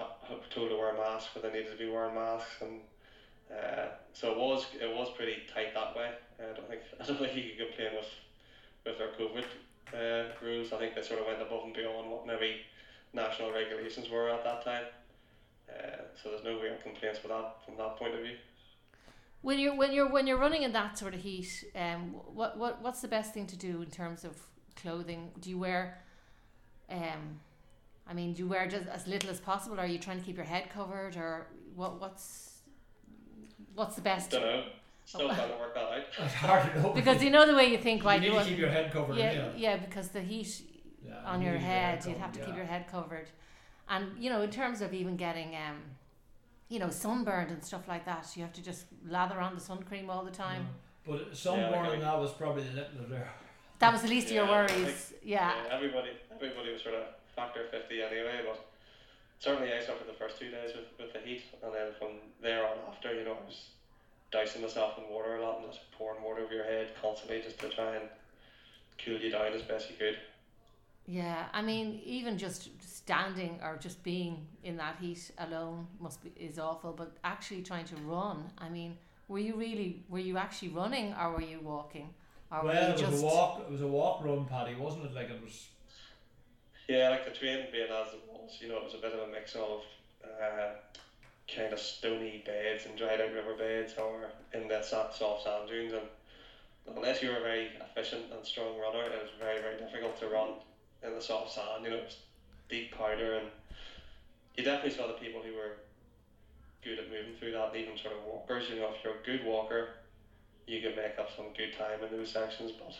told 0.51 0.71
to 0.71 0.77
wear 0.77 0.95
masks, 0.95 1.31
but 1.35 1.43
they 1.43 1.53
needed 1.53 1.71
to 1.73 1.77
be 1.79 1.89
wearing 1.91 2.15
masks, 2.15 2.61
and 2.61 2.81
uh, 3.51 3.87
so 4.13 4.33
it 4.33 4.39
was 4.39 4.67
it 4.81 4.95
was 4.95 5.11
pretty 5.17 5.43
tight 5.53 5.75
that 5.75 5.97
way. 5.97 6.13
I 6.39 6.53
don't 6.55 6.69
think 6.69 6.83
I 7.01 7.05
don't 7.05 7.19
think 7.19 7.35
you 7.37 7.51
could 7.57 7.69
complain 7.69 7.95
with 7.95 8.11
with 8.85 8.99
their 8.99 9.13
COVID 9.19 9.45
uh, 9.95 10.33
rules. 10.45 10.73
I 10.73 10.79
think 10.79 10.95
they 10.95 11.03
sort 11.03 11.21
of 11.21 11.27
went 11.27 11.41
above 11.43 11.65
and 11.65 11.75
beyond 11.75 12.11
what 12.11 12.27
maybe 12.27 12.61
national 13.13 13.53
regulations 13.53 14.09
were 14.11 14.29
at 14.31 14.45
that 14.45 14.65
time. 14.65 14.85
Uh, 15.69 16.03
so 16.23 16.31
there's 16.31 16.45
no 16.45 16.59
real 16.61 16.77
complaints 16.83 17.23
with 17.23 17.31
that 17.33 17.57
from 17.65 17.77
that 17.77 17.97
point 17.97 18.15
of 18.15 18.21
view. 18.21 18.37
When 19.43 19.59
you're 19.59 19.77
when 19.77 19.93
you're 19.93 20.09
when 20.11 20.27
you're 20.27 20.39
running 20.39 20.63
in 20.63 20.73
that 20.73 20.99
sort 20.99 21.15
of 21.15 21.21
heat, 21.21 21.65
um, 21.77 22.15
what 22.35 22.57
what 22.59 22.83
what's 22.83 23.01
the 23.01 23.09
best 23.09 23.33
thing 23.33 23.47
to 23.47 23.57
do 23.57 23.83
in 23.83 23.91
terms 23.91 24.25
of 24.25 24.37
clothing? 24.83 25.31
Do 25.41 25.51
you 25.51 25.59
wear, 25.59 25.99
um, 26.91 27.41
I 28.09 28.13
mean, 28.15 28.33
do 28.35 28.43
you 28.43 28.49
wear 28.49 28.67
just 28.69 28.87
as 28.89 29.07
little 29.07 29.31
as 29.31 29.41
possible? 29.41 29.77
Or 29.79 29.83
are 29.85 29.87
you 29.87 29.99
trying 29.99 30.19
to 30.21 30.25
keep 30.25 30.37
your 30.37 30.45
head 30.47 30.71
covered, 30.71 31.17
or 31.17 31.47
what? 31.75 32.01
What's 32.01 32.61
what's 33.75 33.97
the 33.97 34.03
best? 34.03 34.31
Don't 34.31 34.43
know. 34.43 34.65
Still 35.05 35.23
Oh. 35.31 35.35
trying 35.35 35.51
to 35.51 35.57
work 35.57 35.75
that 35.75 35.85
out. 35.85 36.05
It's 36.25 36.35
hard 36.35 36.73
to 36.73 36.83
know. 36.83 36.91
Because 36.93 37.23
you 37.23 37.31
know 37.31 37.47
the 37.47 37.55
way 37.55 37.67
you 37.71 37.79
think, 37.79 38.03
you 38.03 38.09
right? 38.09 38.21
need 38.21 38.33
you 38.33 38.39
to 38.39 38.45
keep 38.45 38.59
your 38.59 38.69
head 38.71 38.93
covered. 38.93 39.17
yeah, 39.17 39.33
yeah. 39.33 39.49
yeah, 39.57 39.77
because 39.77 40.09
the 40.09 40.21
heat 40.21 40.51
Yeah, 41.03 41.15
on 41.25 41.41
you 41.41 41.47
your 41.49 41.55
need 41.57 41.61
to 41.61 41.67
head, 41.67 42.05
you'd 42.07 42.19
have 42.19 42.33
to 42.33 42.41
keep 42.45 42.57
your 42.57 42.67
head 42.67 42.87
covered, 42.91 43.29
and 43.89 44.03
you 44.23 44.29
know, 44.31 44.43
in 44.43 44.51
terms 44.51 44.81
of 44.83 44.93
even 44.93 45.17
getting 45.17 45.55
um, 45.57 45.79
you 46.69 46.79
know, 46.79 46.91
sunburned 46.91 47.51
and 47.51 47.63
stuff 47.65 47.89
like 47.89 48.05
that, 48.05 48.25
you 48.37 48.43
have 48.43 48.53
to 48.53 48.63
just 48.63 48.85
lather 49.07 49.39
on 49.41 49.55
the 49.55 49.61
sun 49.61 49.83
cream 49.89 50.11
all 50.11 50.23
the 50.25 50.31
time. 50.47 50.67
Yeah. 51.07 51.13
But 51.17 51.37
sunburn 51.37 51.73
Yeah, 51.73 51.81
like 51.81 51.93
and 51.95 52.03
that 52.03 52.19
was 52.21 52.33
probably 52.33 52.65
the 52.65 52.75
little 52.75 53.09
there. 53.09 53.31
That 53.79 53.93
was 53.93 54.03
the 54.03 54.09
least 54.09 54.29
of 54.29 54.35
your 54.35 54.45
Yeah, 54.47 54.51
worries. 54.51 55.15
Yeah. 55.23 55.55
everybody, 55.71 56.11
everybody 56.35 56.73
was 56.73 56.83
sort 56.83 56.95
of 56.97 57.05
factor 57.37 57.67
fifty 57.71 58.03
anyway, 58.03 58.41
but 58.45 58.67
certainly 59.39 59.73
I 59.73 59.81
suffered 59.81 60.09
the 60.09 60.15
first 60.19 60.39
two 60.39 60.51
days 60.51 60.73
with, 60.75 60.87
with 60.99 61.13
the 61.13 61.21
heat, 61.21 61.43
and 61.63 61.73
then 61.73 61.93
from 61.99 62.09
there 62.43 62.67
on 62.67 62.77
after, 62.91 63.15
you 63.15 63.25
know, 63.25 63.37
I 63.43 63.47
was 63.47 63.69
dousing 64.33 64.63
myself 64.63 64.99
in 64.99 65.09
water 65.09 65.37
a 65.37 65.43
lot 65.43 65.61
and 65.61 65.71
just 65.73 65.91
pouring 65.93 66.23
water 66.23 66.43
over 66.43 66.55
your 66.55 66.65
head 66.65 66.89
constantly 67.01 67.41
just 67.41 67.59
to 67.61 67.69
try 67.69 67.97
and 67.97 68.09
cool 69.03 69.17
you 69.17 69.31
down 69.31 69.53
as 69.53 69.63
best 69.63 69.91
you 69.91 69.97
could. 69.97 70.19
Yeah, 71.07 71.47
I 71.55 71.63
mean, 71.63 72.01
even 72.05 72.37
just 72.37 72.69
standing 72.83 73.61
or 73.63 73.79
just 73.81 74.03
being 74.03 74.47
in 74.65 74.77
that 74.77 74.97
heat 75.01 75.31
alone 75.39 75.87
must 76.01 76.23
be 76.23 76.31
is 76.39 76.59
awful. 76.59 76.93
But 76.93 77.17
actually 77.25 77.63
trying 77.63 77.87
to 77.87 77.97
run, 77.97 78.51
I 78.59 78.69
mean, 78.69 78.99
were 79.29 79.39
you 79.39 79.55
really 79.55 80.03
were 80.11 80.19
you 80.19 80.37
actually 80.37 80.69
running 80.71 81.15
or 81.15 81.33
were 81.33 81.41
you 81.41 81.61
walking, 81.61 82.11
or 82.51 82.65
well, 82.65 82.91
it 82.91 82.93
was 82.93 83.01
just 83.01 83.23
a 83.23 83.27
walk. 83.27 83.61
It 83.61 83.71
was 83.71 83.83
a 83.83 83.87
walk 83.87 84.25
run, 84.25 84.47
Paddy, 84.47 84.75
wasn't 84.75 85.07
it? 85.07 85.15
Like 85.15 85.31
it 85.31 85.43
was. 85.43 85.69
Yeah, 86.89 87.11
like 87.11 87.27
the 87.27 87.39
train 87.39 87.67
being 87.71 87.91
as 87.91 88.15
it 88.15 88.23
was, 88.27 88.57
you 88.61 88.69
know, 88.69 88.79
it 88.79 88.85
was 88.85 88.95
a 88.95 88.99
bit 88.99 89.13
of 89.13 89.29
a 89.29 89.31
mix 89.31 89.55
of 89.55 89.83
uh, 90.25 90.73
kind 91.55 91.73
of 91.73 91.79
stony 91.79 92.43
beds 92.47 92.87
and 92.87 92.97
dried 92.97 93.21
out 93.21 93.35
river 93.35 93.55
beds 93.59 93.95
or 93.99 94.31
in 94.55 94.69
the 94.69 94.83
sa- 94.83 95.11
soft 95.11 95.45
sand 95.45 95.69
dunes. 95.69 95.93
And 95.93 96.97
unless 96.97 97.23
you 97.23 97.29
were 97.29 97.37
a 97.37 97.43
very 97.43 97.71
efficient 97.81 98.33
and 98.33 98.45
strong 98.45 98.79
runner, 98.79 99.05
it 99.05 99.23
was 99.23 99.31
very, 99.39 99.61
very 99.61 99.77
difficult 99.77 100.19
to 100.21 100.29
run 100.29 100.51
in 101.03 101.15
the 101.15 101.21
soft 101.21 101.53
sand. 101.53 101.85
You 101.85 101.91
know, 101.91 101.97
it 101.97 102.05
was 102.05 102.17
deep 102.71 102.97
powder, 102.97 103.35
and 103.35 103.49
you 104.57 104.65
definitely 104.65 104.97
saw 104.97 105.07
the 105.07 105.21
people 105.21 105.43
who 105.43 105.55
were 105.55 105.77
good 106.83 106.99
at 106.99 107.11
moving 107.11 107.35
through 107.39 107.53
that, 107.53 107.77
even 107.77 107.99
sort 107.99 108.15
of 108.15 108.25
walkers. 108.25 108.71
You 108.71 108.77
know, 108.77 108.89
if 108.97 109.05
you're 109.05 109.15
a 109.15 109.27
good 109.27 109.45
walker, 109.45 109.89
you 110.69 110.81
could 110.83 110.97
make 110.97 111.19
up 111.19 111.31
some 111.35 111.47
good 111.57 111.73
time 111.77 112.05
in 112.05 112.17
those 112.17 112.31
sections, 112.31 112.73
but. 112.79 112.95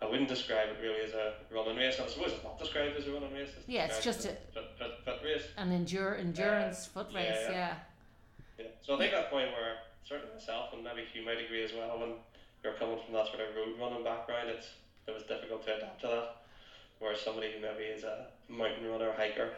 I 0.00 0.06
wouldn't 0.06 0.28
describe 0.28 0.68
it 0.68 0.78
really 0.80 1.00
as 1.00 1.12
a 1.12 1.34
running 1.52 1.76
race. 1.76 1.98
I 1.98 2.06
suppose 2.06 2.30
it's 2.30 2.44
not 2.44 2.56
described 2.56 2.96
as 2.96 3.08
a 3.08 3.12
running 3.12 3.32
race. 3.34 3.50
It's 3.58 3.68
Yeah, 3.68 3.86
it's 3.86 3.98
just 4.04 4.26
a 4.26 4.28
fit, 4.54 4.70
fit, 4.78 4.92
fit 5.04 5.18
race. 5.24 5.42
an 5.56 5.72
endure 5.72 6.14
endurance 6.16 6.86
foot 6.86 7.08
race? 7.12 7.34
yeah. 7.42 7.50
Yeah. 7.50 7.74
Yeah. 8.60 8.66
So 8.80 8.94
I 8.94 8.98
think 8.98 9.10
that 9.10 9.28
point 9.28 9.50
where 9.50 9.78
certainly 10.08 10.32
myself 10.34 10.72
and 10.72 10.84
maybe 10.84 11.02
Hugh 11.12 11.24
might 11.24 11.42
agree 11.42 11.64
as 11.64 11.72
well 11.72 11.98
when 11.98 12.12
you're 12.62 12.74
coming 12.74 13.00
from 13.04 13.14
that 13.14 13.26
sort 13.26 13.40
of 13.40 13.56
road 13.56 13.74
running 13.80 14.04
background, 14.04 14.48
it's 14.48 14.68
it 15.08 15.14
was 15.14 15.24
difficult 15.24 15.66
to 15.66 15.76
adapt 15.76 16.00
to 16.02 16.06
that. 16.06 16.36
Whereas 17.00 17.20
somebody 17.20 17.50
who 17.50 17.60
maybe 17.60 17.84
is 17.90 18.04
a 18.04 18.26
mountain 18.48 18.86
runner, 18.88 19.10
hiker, 19.16 19.50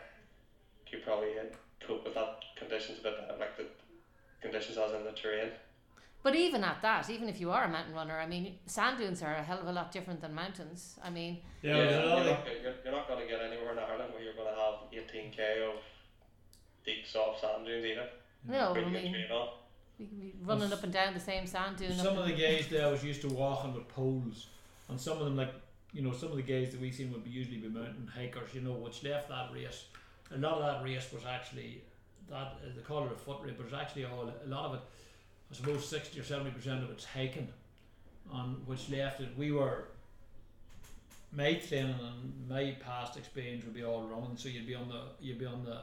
could 0.90 1.04
probably 1.04 1.36
uh, 1.38 1.52
cope 1.86 2.04
with 2.04 2.14
that 2.14 2.40
conditions 2.56 3.00
a 3.00 3.02
bit 3.02 3.20
better, 3.20 3.38
like 3.38 3.58
the 3.58 3.66
conditions 4.40 4.78
as 4.78 4.92
in 4.92 5.04
the 5.04 5.12
terrain. 5.12 5.50
But 6.22 6.36
even 6.36 6.62
at 6.64 6.82
that, 6.82 7.08
even 7.08 7.28
if 7.28 7.40
you 7.40 7.50
are 7.50 7.64
a 7.64 7.68
mountain 7.68 7.94
runner, 7.94 8.18
I 8.18 8.26
mean, 8.26 8.58
sand 8.66 8.98
dunes 8.98 9.22
are 9.22 9.34
a 9.36 9.42
hell 9.42 9.58
of 9.58 9.66
a 9.66 9.72
lot 9.72 9.90
different 9.90 10.20
than 10.20 10.34
mountains. 10.34 10.98
I 11.02 11.08
mean, 11.08 11.38
Yeah, 11.62 11.76
yeah, 11.76 11.82
it 11.82 11.86
was 11.86 11.94
a 11.96 11.98
you're, 12.02 12.24
not, 12.34 12.46
you're, 12.62 12.74
you're 12.84 12.92
not 12.92 13.08
going 13.08 13.20
to 13.20 13.26
get 13.26 13.40
anywhere 13.40 13.72
in 13.72 13.78
Ireland 13.78 14.12
where 14.12 14.22
you're 14.22 14.34
going 14.34 14.52
to 14.54 14.60
have 14.60 14.74
18k 14.92 15.68
of 15.68 15.76
deep 16.84 17.06
soft 17.06 17.40
sand 17.40 17.64
dunes 17.64 17.84
either. 17.86 18.08
no, 18.46 18.70
I 18.70 18.72
Pretty 18.72 18.90
good 18.90 19.02
mean, 19.02 19.12
train 19.12 19.30
on. 19.32 19.48
can 19.96 20.06
be 20.20 20.34
running 20.44 20.72
up 20.72 20.82
and 20.84 20.92
down 20.92 21.14
the 21.14 21.20
same 21.20 21.46
sand 21.46 21.76
dune. 21.78 21.96
Some 21.96 22.18
of 22.18 22.26
the 22.26 22.34
guys 22.34 22.66
there 22.70 22.90
was 22.90 23.02
used 23.02 23.22
to 23.22 23.28
walking 23.28 23.72
with 23.74 23.88
poles, 23.88 24.48
and 24.88 25.00
some 25.00 25.18
of 25.18 25.24
them 25.24 25.36
like 25.36 25.54
you 25.92 26.02
know 26.02 26.12
some 26.12 26.30
of 26.30 26.36
the 26.36 26.42
guys 26.42 26.70
that 26.72 26.80
we've 26.80 26.94
seen 26.94 27.10
would 27.12 27.24
be 27.24 27.30
usually 27.30 27.58
be 27.58 27.68
mountain 27.68 28.10
hikers, 28.14 28.54
you 28.54 28.60
know, 28.60 28.72
which 28.72 29.02
left 29.04 29.28
that 29.30 29.50
race. 29.54 29.86
A 30.34 30.38
lot 30.38 30.58
of 30.60 30.66
that 30.66 30.84
race 30.84 31.08
was 31.12 31.22
actually 31.26 31.82
that 32.28 32.36
uh, 32.36 32.50
they 32.76 32.82
call 32.82 33.04
it 33.06 33.12
a 33.12 33.16
foot 33.16 33.38
race, 33.42 33.54
but 33.56 33.64
it's 33.66 33.74
actually 33.74 34.04
all 34.04 34.30
a 34.44 34.48
lot 34.48 34.66
of 34.66 34.74
it. 34.74 34.80
I 35.50 35.54
suppose 35.54 35.86
sixty 35.88 36.20
or 36.20 36.24
seventy 36.24 36.50
percent 36.50 36.82
of 36.82 36.90
it's 36.90 37.04
hiking, 37.04 37.48
on 38.30 38.62
which 38.66 38.88
left 38.90 39.20
it. 39.20 39.30
We 39.36 39.50
were 39.52 39.88
my 41.32 41.54
training 41.54 41.94
and 42.00 42.48
my 42.48 42.76
past 42.80 43.16
experience 43.16 43.64
would 43.64 43.74
be 43.74 43.84
all 43.84 44.02
running, 44.02 44.36
so 44.36 44.48
you'd 44.48 44.66
be 44.66 44.74
on 44.74 44.88
the 44.88 45.02
you'd 45.20 45.38
be 45.38 45.46
on 45.46 45.64
the 45.64 45.78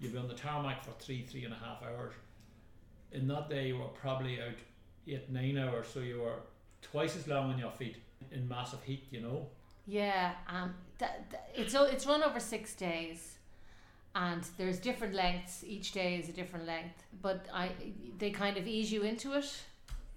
you'd 0.00 0.12
be 0.12 0.18
on 0.18 0.28
the 0.28 0.34
tarmac 0.34 0.84
for 0.84 0.92
three 0.98 1.22
three 1.22 1.44
and 1.44 1.54
a 1.54 1.56
half 1.56 1.82
hours. 1.82 2.14
In 3.12 3.26
that 3.28 3.48
day, 3.48 3.68
you 3.68 3.78
were 3.78 3.88
probably 3.88 4.40
out 4.40 4.58
eight 5.06 5.30
nine 5.30 5.58
hours, 5.58 5.86
so 5.92 6.00
you 6.00 6.20
were 6.20 6.40
twice 6.82 7.16
as 7.16 7.26
long 7.26 7.50
on 7.52 7.58
your 7.58 7.70
feet 7.70 7.96
in 8.30 8.48
massive 8.48 8.82
heat. 8.82 9.06
You 9.10 9.20
know. 9.20 9.46
Yeah, 9.86 10.32
um, 10.48 10.74
th- 10.98 11.10
th- 11.30 11.42
it's 11.54 11.74
it's 11.74 12.06
run 12.06 12.22
over 12.22 12.38
six 12.38 12.74
days, 12.74 13.37
and 14.14 14.42
there's 14.56 14.78
different 14.78 15.14
lengths. 15.14 15.64
Each 15.66 15.92
day 15.92 16.16
is 16.16 16.28
a 16.28 16.32
different 16.32 16.66
length, 16.66 17.02
but 17.22 17.46
I 17.52 17.70
they 18.18 18.30
kind 18.30 18.56
of 18.56 18.66
ease 18.66 18.90
you 18.92 19.02
into 19.02 19.34
it. 19.34 19.50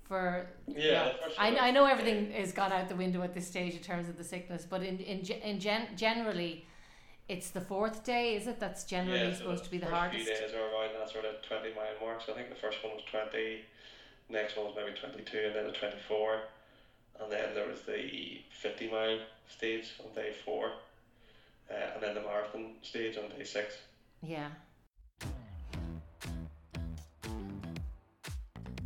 For 0.04 0.48
Yeah, 0.68 1.06
the 1.06 1.14
first 1.24 1.40
I, 1.40 1.56
I 1.68 1.72
know 1.72 1.86
everything 1.86 2.32
has 2.32 2.52
gone 2.52 2.72
out 2.74 2.90
the 2.90 2.96
window 2.98 3.22
at 3.22 3.34
this 3.34 3.48
stage 3.48 3.74
in 3.74 3.80
terms 3.80 4.10
of 4.10 4.18
the 4.18 4.24
sickness, 4.26 4.66
but 4.70 4.84
in 4.84 5.00
in 5.00 5.20
in 5.26 5.60
gen- 5.60 5.88
generally, 5.96 6.66
it's 7.30 7.52
the 7.52 7.62
fourth 7.62 8.04
day, 8.04 8.36
is 8.36 8.46
it? 8.48 8.60
That's 8.60 8.84
generally 8.84 9.20
Yeah, 9.30 9.34
so 9.34 9.40
supposed 9.40 9.64
to 9.64 9.72
be 9.72 9.78
the 9.78 9.86
hardest. 9.90 10.26
few 10.26 10.36
days 10.36 10.54
are 10.54 10.60
around 10.70 10.94
that 11.00 11.10
sort 11.10 11.24
of 11.24 11.42
20 11.44 11.74
mile 11.76 11.86
mark. 12.02 12.22
So 12.26 12.34
I 12.34 12.36
think 12.36 12.50
the 12.50 12.56
first 12.56 12.84
one 12.84 12.94
was 12.94 13.04
20, 13.10 13.62
next 14.30 14.58
one 14.58 14.66
was 14.66 14.76
maybe 14.76 14.98
22, 15.00 15.38
and 15.48 15.56
then 15.56 15.66
a 15.68 15.72
24. 15.72 16.40
And 17.22 17.32
then 17.32 17.54
there 17.56 17.68
was 17.68 17.82
the 17.84 18.42
50 18.50 18.90
mile 18.92 19.20
stage 19.48 19.94
on 20.04 20.14
day 20.14 20.34
four, 20.44 20.72
uh, 21.72 21.94
and 21.94 22.04
then 22.04 22.16
the 22.16 22.22
marathon 22.22 22.76
stage 22.82 23.18
on 23.18 23.30
day 23.30 23.44
six. 23.44 23.78
Yeah. 24.22 24.50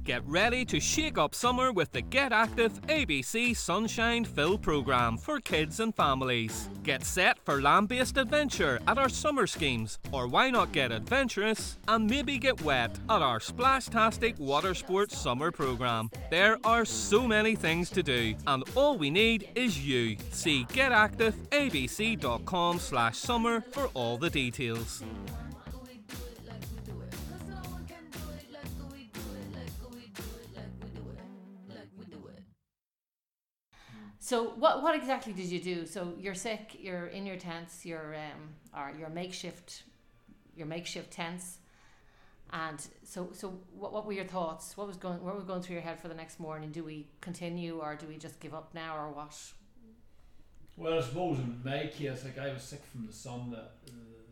Get 0.06 0.24
ready 0.28 0.63
to 0.65 0.80
shake 0.80 1.18
up 1.18 1.34
summer 1.34 1.72
with 1.72 1.91
the 1.91 2.04
Get 2.04 2.32
Active 2.32 2.80
ABC 2.84 3.58
Sunshine 3.58 4.24
Fill 4.24 4.56
program 4.56 5.18
for 5.18 5.39
kids 5.39 5.80
and 5.80 5.96
families. 5.96 6.70
Get 6.84 7.04
set 7.04 7.39
for 7.39 7.60
land 7.60 7.88
based 7.88 8.18
adventure 8.18 8.80
at 8.88 9.00
our 9.00 9.10
summer 9.10 9.48
schemes, 9.48 9.98
or 10.12 10.28
why 10.28 10.52
not 10.52 10.72
get 10.72 10.91
adventurous 10.91 11.80
and 11.88 12.08
maybe 12.08 12.38
get 12.38 12.62
wet 12.62 13.00
at 13.10 13.24
our 13.24 13.39
Splashtastic 13.39 14.38
Water 14.38 14.76
Sports 14.76 15.18
summer 15.18 15.50
program? 15.50 16.12
There 16.30 16.60
are 16.63 16.86
so 16.86 17.28
many 17.28 17.56
things 17.56 17.89
to 17.89 18.04
do, 18.04 18.36
and 18.46 18.63
all 18.76 19.00
we 19.00 19.10
need 19.10 19.50
is 19.56 19.84
you. 19.84 20.18
See 20.30 20.65
getactiveabc.com 20.65 22.78
slash 22.78 23.18
summer 23.18 23.62
for 23.72 23.89
all 23.96 24.20
the 24.20 24.30
details. 24.30 25.04
So 34.26 34.46
what 34.58 34.82
what 34.82 34.96
exactly 34.96 35.34
did 35.34 35.46
you 35.52 35.60
do? 35.60 35.86
So 35.86 36.16
you're 36.18 36.34
sick. 36.34 36.78
You're 36.80 37.06
in 37.06 37.28
your 37.28 37.36
tents. 37.36 37.86
Your 37.86 38.16
um 38.16 38.42
or 38.76 38.92
your 38.98 39.10
makeshift, 39.10 39.84
your 40.56 40.66
makeshift 40.66 41.12
tents. 41.12 41.60
And 42.52 42.80
so 43.04 43.30
so 43.34 43.60
what, 43.78 43.94
what 43.94 44.04
were 44.08 44.14
your 44.14 44.26
thoughts? 44.26 44.76
What 44.78 44.88
was 44.88 44.98
going 44.98 45.24
what 45.24 45.36
was 45.36 45.44
going 45.44 45.62
through 45.62 45.76
your 45.76 45.84
head 45.84 46.00
for 46.00 46.08
the 46.08 46.16
next 46.16 46.40
morning? 46.40 46.72
Do 46.72 46.84
we 46.84 47.06
continue 47.22 47.78
or 47.78 47.96
do 47.96 48.08
we 48.08 48.18
just 48.18 48.40
give 48.40 48.56
up 48.56 48.74
now 48.74 48.98
or 48.98 49.12
what? 49.12 49.38
Well, 50.76 50.98
I 50.98 51.02
suppose 51.04 51.38
in 51.38 51.62
my 51.64 51.86
case, 51.96 52.24
like 52.24 52.40
I 52.40 52.52
was 52.52 52.64
sick 52.64 52.84
from 52.92 53.06
the 53.06 53.14
sun, 53.14 53.52
the, 53.52 53.66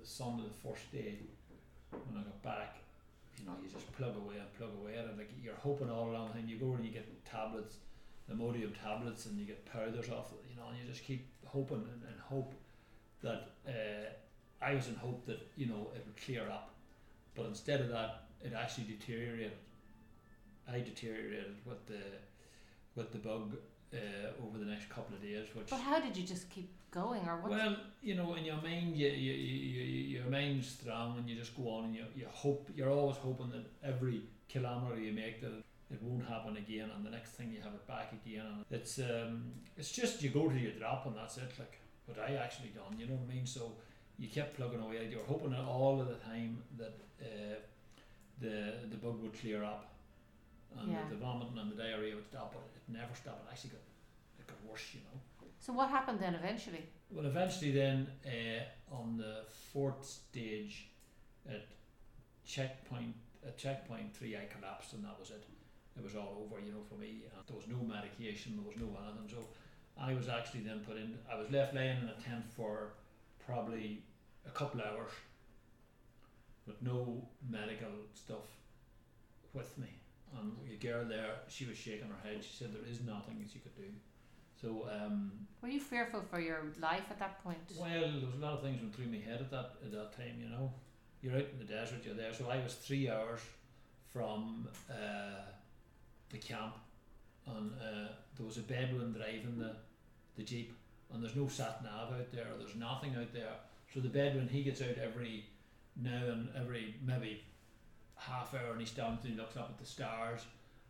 the 0.02 0.08
sun 0.08 0.42
the 0.44 0.68
first 0.68 0.92
day 0.92 1.20
when 1.92 2.20
I 2.20 2.24
got 2.24 2.42
back. 2.42 2.78
You 3.38 3.46
know, 3.46 3.54
you 3.62 3.70
just 3.70 3.92
plug 3.92 4.16
away 4.18 4.38
and 4.40 4.52
plug 4.58 4.72
away 4.82 4.96
and. 4.96 5.16
Like 5.20 5.30
you're 5.44 5.62
hoping 5.62 5.92
all 5.92 6.10
along 6.10 6.32
and. 6.36 6.50
You 6.50 6.58
go 6.58 6.74
and 6.74 6.84
you 6.84 6.92
get 6.92 7.06
tablets, 7.26 7.76
Imodium 8.32 8.72
tablets, 8.82 9.26
and 9.26 9.38
you 9.38 9.46
get 9.46 9.66
powders 9.66 10.10
off. 10.10 10.32
You 10.50 10.56
know, 10.56 10.68
and 10.70 10.78
you 10.78 10.86
just 10.90 11.04
keep 11.04 11.28
hoping 11.46 11.78
and, 11.78 12.04
and 12.08 12.20
hope 12.22 12.54
that. 13.22 13.50
Uh, 13.68 14.10
I 14.62 14.76
was 14.76 14.88
in 14.88 14.96
hope 14.96 15.26
that 15.26 15.46
you 15.58 15.66
know 15.66 15.90
it 15.94 16.04
would 16.06 16.18
clear 16.26 16.48
up, 16.50 16.72
but 17.36 17.46
instead 17.46 17.82
of 17.82 17.90
that, 17.90 18.24
it 18.42 18.54
actually 18.54 18.86
deteriorated. 18.86 19.52
I 20.68 20.80
deteriorated 20.80 21.56
with 21.66 21.86
the 21.88 22.02
with 22.96 23.12
the 23.12 23.18
bug 23.18 23.58
uh, 23.94 24.46
over 24.46 24.58
the 24.58 24.66
next 24.66 24.90
couple 24.90 25.16
of 25.16 25.22
days, 25.22 25.48
which 25.54 25.70
But 25.70 25.80
how 25.80 26.00
did 26.00 26.16
you 26.16 26.26
just 26.26 26.50
keep 26.50 26.70
going 26.92 27.28
or 27.28 27.38
what? 27.42 27.52
well, 27.52 27.78
you 28.02 28.16
know, 28.16 28.36
in 28.36 28.46
your 28.46 28.62
mind, 28.62 28.96
you, 28.96 29.08
you, 29.08 29.34
you, 29.34 29.84
you, 29.84 30.20
your 30.20 30.26
mind's 30.26 30.70
strong, 30.70 31.18
and 31.18 31.30
you 31.30 31.36
just 31.36 31.56
go 31.56 31.70
on, 31.70 31.86
and 31.86 31.96
you, 31.96 32.06
you 32.16 32.26
hope 32.32 32.70
you're 32.76 32.90
always 32.90 33.18
hoping 33.18 33.50
that 33.52 33.66
every 33.84 34.22
kilometre 34.48 35.00
you 35.00 35.14
make 35.14 35.42
that 35.42 35.64
it 35.94 36.02
won't 36.02 36.26
happen 36.28 36.58
again, 36.58 36.90
and 36.96 37.06
the 37.06 37.10
next 37.10 37.32
thing 37.32 37.52
you 37.52 37.62
have 37.62 37.74
it 37.74 37.88
back 37.88 38.14
again. 38.14 38.46
And 38.46 38.66
it's 38.72 39.00
um, 39.00 39.52
it's 39.78 39.92
just 39.92 40.22
you 40.24 40.30
go 40.30 40.50
to 40.50 40.58
your 40.58 40.72
drop, 40.74 41.06
and 41.06 41.16
that's 41.16 41.38
it. 41.38 41.52
Like 41.60 41.80
what 42.06 42.18
I 42.20 42.36
actually 42.36 42.70
done, 42.70 43.00
you 43.00 43.06
know 43.08 43.14
what 43.14 43.32
I 43.32 43.36
mean? 43.36 43.46
So 43.46 43.74
you 44.18 44.28
kept 44.30 44.56
plugging 44.58 44.82
away. 44.82 45.08
You 45.10 45.18
were 45.18 45.24
hoping 45.24 45.54
all 45.56 46.02
of 46.02 46.08
the 46.08 46.16
time 46.16 46.62
that 46.78 46.96
uh, 47.22 47.56
the 48.42 48.74
the 48.90 48.98
bug 48.98 49.22
would 49.22 49.40
clear 49.40 49.64
up, 49.64 49.94
and 50.80 50.92
Yeah. 50.92 51.00
the, 51.10 51.16
vomiting 51.16 51.58
and 51.58 51.72
the 51.72 51.76
diarrhea 51.76 52.16
would 52.16 52.26
stop, 52.28 52.54
but 52.54 52.64
it 52.76 52.92
never 52.92 53.14
stopped. 53.16 53.46
It 53.48 53.52
actually 53.52 53.72
got 53.72 53.82
it 54.40 54.48
got 54.48 54.58
worse, 54.70 54.88
you 54.94 55.02
know. 55.02 55.48
so 55.60 55.74
what 55.74 55.90
happened 55.90 56.20
then 56.20 56.36
eventually? 56.36 56.84
Well, 57.12 57.26
eventually, 57.28 57.72
then 57.72 58.08
uh, 58.26 58.94
on 59.00 59.18
the 59.18 59.44
fourth 59.72 60.04
stage, 60.04 60.88
at 61.48 61.66
checkpoint 62.46 63.16
at 63.46 63.58
checkpoint 63.58 64.16
three, 64.16 64.36
I 64.36 64.46
collapsed, 64.46 64.94
and 64.94 65.04
that 65.06 65.20
was 65.20 65.30
it. 65.30 65.44
It 65.98 66.04
was 66.04 66.16
all 66.16 66.44
over, 66.44 66.60
you 66.60 66.72
know, 66.72 66.84
for 66.90 66.96
me. 66.96 67.24
And 67.24 67.46
there 67.48 67.56
was 67.56 67.68
no 67.68 67.78
medication, 67.78 68.58
there 68.58 68.66
was 68.68 68.78
no 68.78 68.98
anything. 69.06 69.30
So 69.30 69.46
I 70.00 70.14
was 70.14 70.28
actually 70.28 70.62
then 70.62 70.80
put 70.80 70.98
in. 70.98 71.18
I 71.32 71.38
was 71.38 71.50
left 71.52 71.74
laying 71.76 71.98
in 72.02 72.10
a 72.10 72.20
tent 72.22 72.46
for 72.56 72.94
probably 73.46 74.04
a 74.48 74.52
couple 74.52 74.82
hours, 74.82 75.12
with 76.66 76.82
no 76.82 77.28
medical 77.50 77.92
stuff 78.14 78.48
with 79.54 79.78
me. 79.78 79.90
And 80.40 80.54
the 80.68 80.76
girl 80.78 81.06
there, 81.06 81.36
she 81.48 81.66
was 81.66 81.78
shaking 81.78 82.08
her 82.08 82.28
head. 82.28 82.44
She 82.44 82.56
said 82.58 82.74
there 82.74 82.90
is 82.90 83.02
nothing 83.02 83.40
that 83.40 83.54
you 83.54 83.62
could 83.62 83.76
do. 83.76 83.90
So. 84.60 84.90
Um, 84.90 85.32
Were 85.62 85.70
you 85.70 85.80
fearful 85.80 86.24
for 86.30 86.40
your 86.40 86.64
life 86.82 87.04
at 87.12 87.20
that 87.20 87.44
point? 87.44 87.60
well, 87.80 87.90
there 87.90 88.02
was 88.02 88.36
a 88.36 88.42
lot 88.42 88.54
of 88.54 88.64
things 88.64 88.82
went 88.82 88.96
through 88.96 89.08
my 89.08 89.18
head 89.18 89.42
at 89.42 89.52
that 89.52 89.74
at 89.84 89.92
that 89.92 90.18
time. 90.18 90.40
You 90.42 90.50
know, 90.50 90.72
you're 91.22 91.34
out 91.34 91.46
in 91.52 91.60
the 91.60 91.66
desert, 91.66 92.00
you're 92.04 92.16
there. 92.16 92.34
So 92.34 92.50
I 92.50 92.58
was 92.64 92.74
three 92.74 93.10
hours 93.10 93.42
from 94.12 94.68
uh, 94.90 95.44
the 96.34 96.40
camp, 96.40 96.76
and 97.48 97.72
uh, 97.80 98.10
there 98.36 98.46
was 98.46 98.58
a 98.58 98.62
Bedouin 98.62 99.14
driving 99.14 99.58
the 99.58 99.76
the 100.36 100.44
jeep, 100.44 100.74
and 101.14 101.24
there's 101.24 101.36
no 101.36 101.48
sat 101.48 101.82
nav 101.84 102.12
out 102.12 102.32
there. 102.32 102.48
There's 102.60 102.76
nothing 102.76 103.16
out 103.16 103.32
there. 103.34 103.54
So 103.94 104.02
the 104.02 104.10
Bedouin 104.10 104.50
he 104.50 104.64
gets 104.64 104.82
out 104.82 104.98
every 105.02 105.46
now 106.02 106.24
and 106.26 106.50
every 106.60 106.96
maybe 107.06 107.44
half 108.16 108.54
hour, 108.54 108.72
and 108.72 108.82
he 108.82 108.86
stands 108.86 109.24
and 109.24 109.34
he 109.34 109.40
looks 109.40 109.56
up 109.56 109.70
at 109.70 109.78
the 109.78 109.86
stars. 109.86 110.42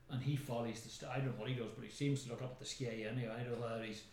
And 0.10 0.22
he 0.22 0.36
follows 0.36 0.82
the 0.82 0.90
star. 0.90 1.12
I 1.12 1.18
don't 1.18 1.28
know 1.28 1.34
what 1.38 1.50
he 1.50 1.56
does, 1.56 1.72
but 1.76 1.86
he 1.86 1.90
seems 1.90 2.24
to 2.24 2.30
look 2.30 2.42
up 2.42 2.52
at 2.52 2.60
the 2.60 2.66
sky 2.66 3.08
anyway. 3.10 3.34
I 3.36 3.44
don't 3.44 3.60
know 3.60 3.66
whether 3.66 3.84
he's 3.84 4.04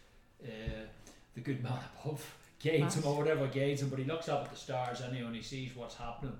uh, 0.42 0.86
the 1.34 1.40
good 1.40 1.62
man 1.62 1.78
above 2.04 2.34
guides 2.62 2.96
him 2.96 3.06
or 3.06 3.16
whatever 3.16 3.46
guides 3.46 3.82
him, 3.82 3.88
but 3.88 3.98
he 3.98 4.04
looks 4.04 4.28
up 4.28 4.44
at 4.44 4.50
the 4.50 4.56
stars 4.56 5.00
anyway 5.00 5.26
and 5.26 5.36
he 5.36 5.42
sees 5.42 5.74
what's 5.74 5.96
happening, 5.96 6.36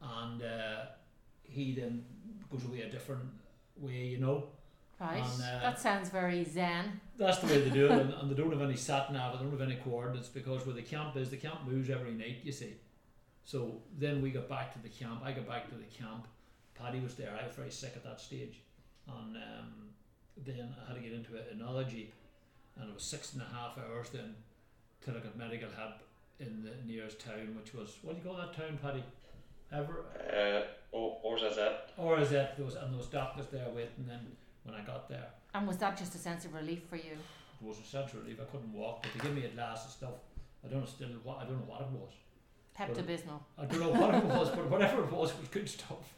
and 0.00 0.42
uh, 0.42 0.84
he 1.44 1.72
then 1.72 2.04
goes 2.50 2.64
away 2.64 2.82
a 2.82 2.90
different 2.90 3.22
way, 3.80 4.04
you 4.06 4.18
know. 4.18 4.44
Right. 5.00 5.16
And, 5.16 5.42
uh, 5.42 5.60
that 5.62 5.80
sounds 5.80 6.10
very 6.10 6.44
zen. 6.44 7.00
That's 7.18 7.38
the 7.38 7.46
way 7.46 7.60
they 7.60 7.70
do 7.70 7.86
it, 7.86 7.92
and, 7.92 8.14
and 8.20 8.30
they 8.30 8.34
don't 8.34 8.52
have 8.52 8.62
any 8.62 8.76
sat 8.76 9.12
nav, 9.12 9.32
they 9.32 9.44
don't 9.44 9.50
have 9.50 9.68
any 9.68 9.76
coordinates 9.76 10.28
because 10.28 10.64
where 10.64 10.74
the 10.74 10.82
camp 10.82 11.16
is, 11.16 11.30
the 11.30 11.36
camp 11.36 11.66
moves 11.66 11.90
every 11.90 12.12
night, 12.12 12.38
you 12.44 12.52
see. 12.52 12.74
So 13.44 13.80
then 13.98 14.22
we 14.22 14.30
got 14.30 14.48
back 14.48 14.72
to 14.74 14.78
the 14.78 14.88
camp. 14.88 15.22
I 15.24 15.32
got 15.32 15.48
back 15.48 15.68
to 15.70 15.74
the 15.74 15.84
camp. 15.84 16.28
Paddy 16.74 17.00
was 17.00 17.14
there. 17.14 17.36
I 17.40 17.46
was 17.46 17.54
very 17.56 17.70
sick 17.70 17.92
at 17.96 18.04
that 18.04 18.20
stage, 18.20 18.60
and 19.08 19.36
um, 19.36 19.90
then 20.36 20.74
I 20.80 20.88
had 20.92 20.96
to 20.96 21.02
get 21.02 21.12
into 21.12 21.32
a, 21.34 21.52
another 21.52 21.84
jeep, 21.84 22.12
and 22.76 22.88
it 22.88 22.94
was 22.94 23.02
six 23.02 23.32
and 23.32 23.42
a 23.42 23.46
half 23.46 23.78
hours 23.78 24.10
then 24.10 24.34
till 25.04 25.16
I 25.16 25.20
got 25.20 25.36
medical 25.36 25.68
help 25.76 25.94
in 26.38 26.62
the 26.64 26.72
nearest 26.86 27.20
town, 27.20 27.56
which 27.56 27.74
was 27.74 27.98
what 28.02 28.14
do 28.14 28.22
you 28.22 28.28
call 28.28 28.38
that 28.38 28.56
town, 28.56 28.78
Paddy? 28.80 29.02
Ever 29.72 30.04
Uh, 30.30 30.66
or, 30.92 31.18
or 31.22 31.36
is 31.44 31.56
that? 31.56 31.90
or 31.96 32.20
is 32.20 32.32
it 32.32 32.52
there 32.56 32.64
was 32.64 32.74
and 32.76 32.90
there 32.92 32.98
was 32.98 33.06
doctors 33.08 33.46
there 33.50 33.66
waiting. 33.74 34.06
Then 34.06 34.20
when 34.64 34.74
I 34.74 34.82
got 34.82 35.08
there, 35.08 35.26
And 35.54 35.66
was 35.66 35.76
that 35.78 35.96
just 35.96 36.14
a 36.14 36.18
sense 36.18 36.44
of 36.44 36.54
relief 36.54 36.82
for 36.88 36.96
you? 36.96 37.12
it 37.60 37.66
was 37.66 37.78
a 37.78 37.82
sense 37.84 38.12
of 38.12 38.22
relief. 38.22 38.38
I 38.40 38.44
couldn't 38.44 38.72
walk, 38.72 39.02
but 39.02 39.12
they 39.12 39.28
gave 39.28 39.36
me 39.36 39.44
a 39.44 39.48
glass 39.48 39.84
of 39.86 39.90
stuff. 39.92 40.14
I 40.64 40.68
don't 40.68 40.80
know 40.80 40.86
still 40.86 41.08
what 41.24 41.38
I 41.38 41.44
don't 41.44 41.58
know 41.58 41.66
what 41.72 41.80
it 41.80 41.88
was. 41.88 42.12
Pepto 42.78 43.02
Bismol. 43.04 43.40
I 43.58 43.66
don't 43.66 43.80
know 43.80 43.90
what 43.90 44.14
it 44.14 44.24
was, 44.24 44.48
but 44.50 44.70
whatever 44.70 45.04
it 45.04 45.12
was, 45.12 45.30
it 45.30 45.38
was 45.40 45.48
good 45.48 45.68
stuff. 45.68 46.14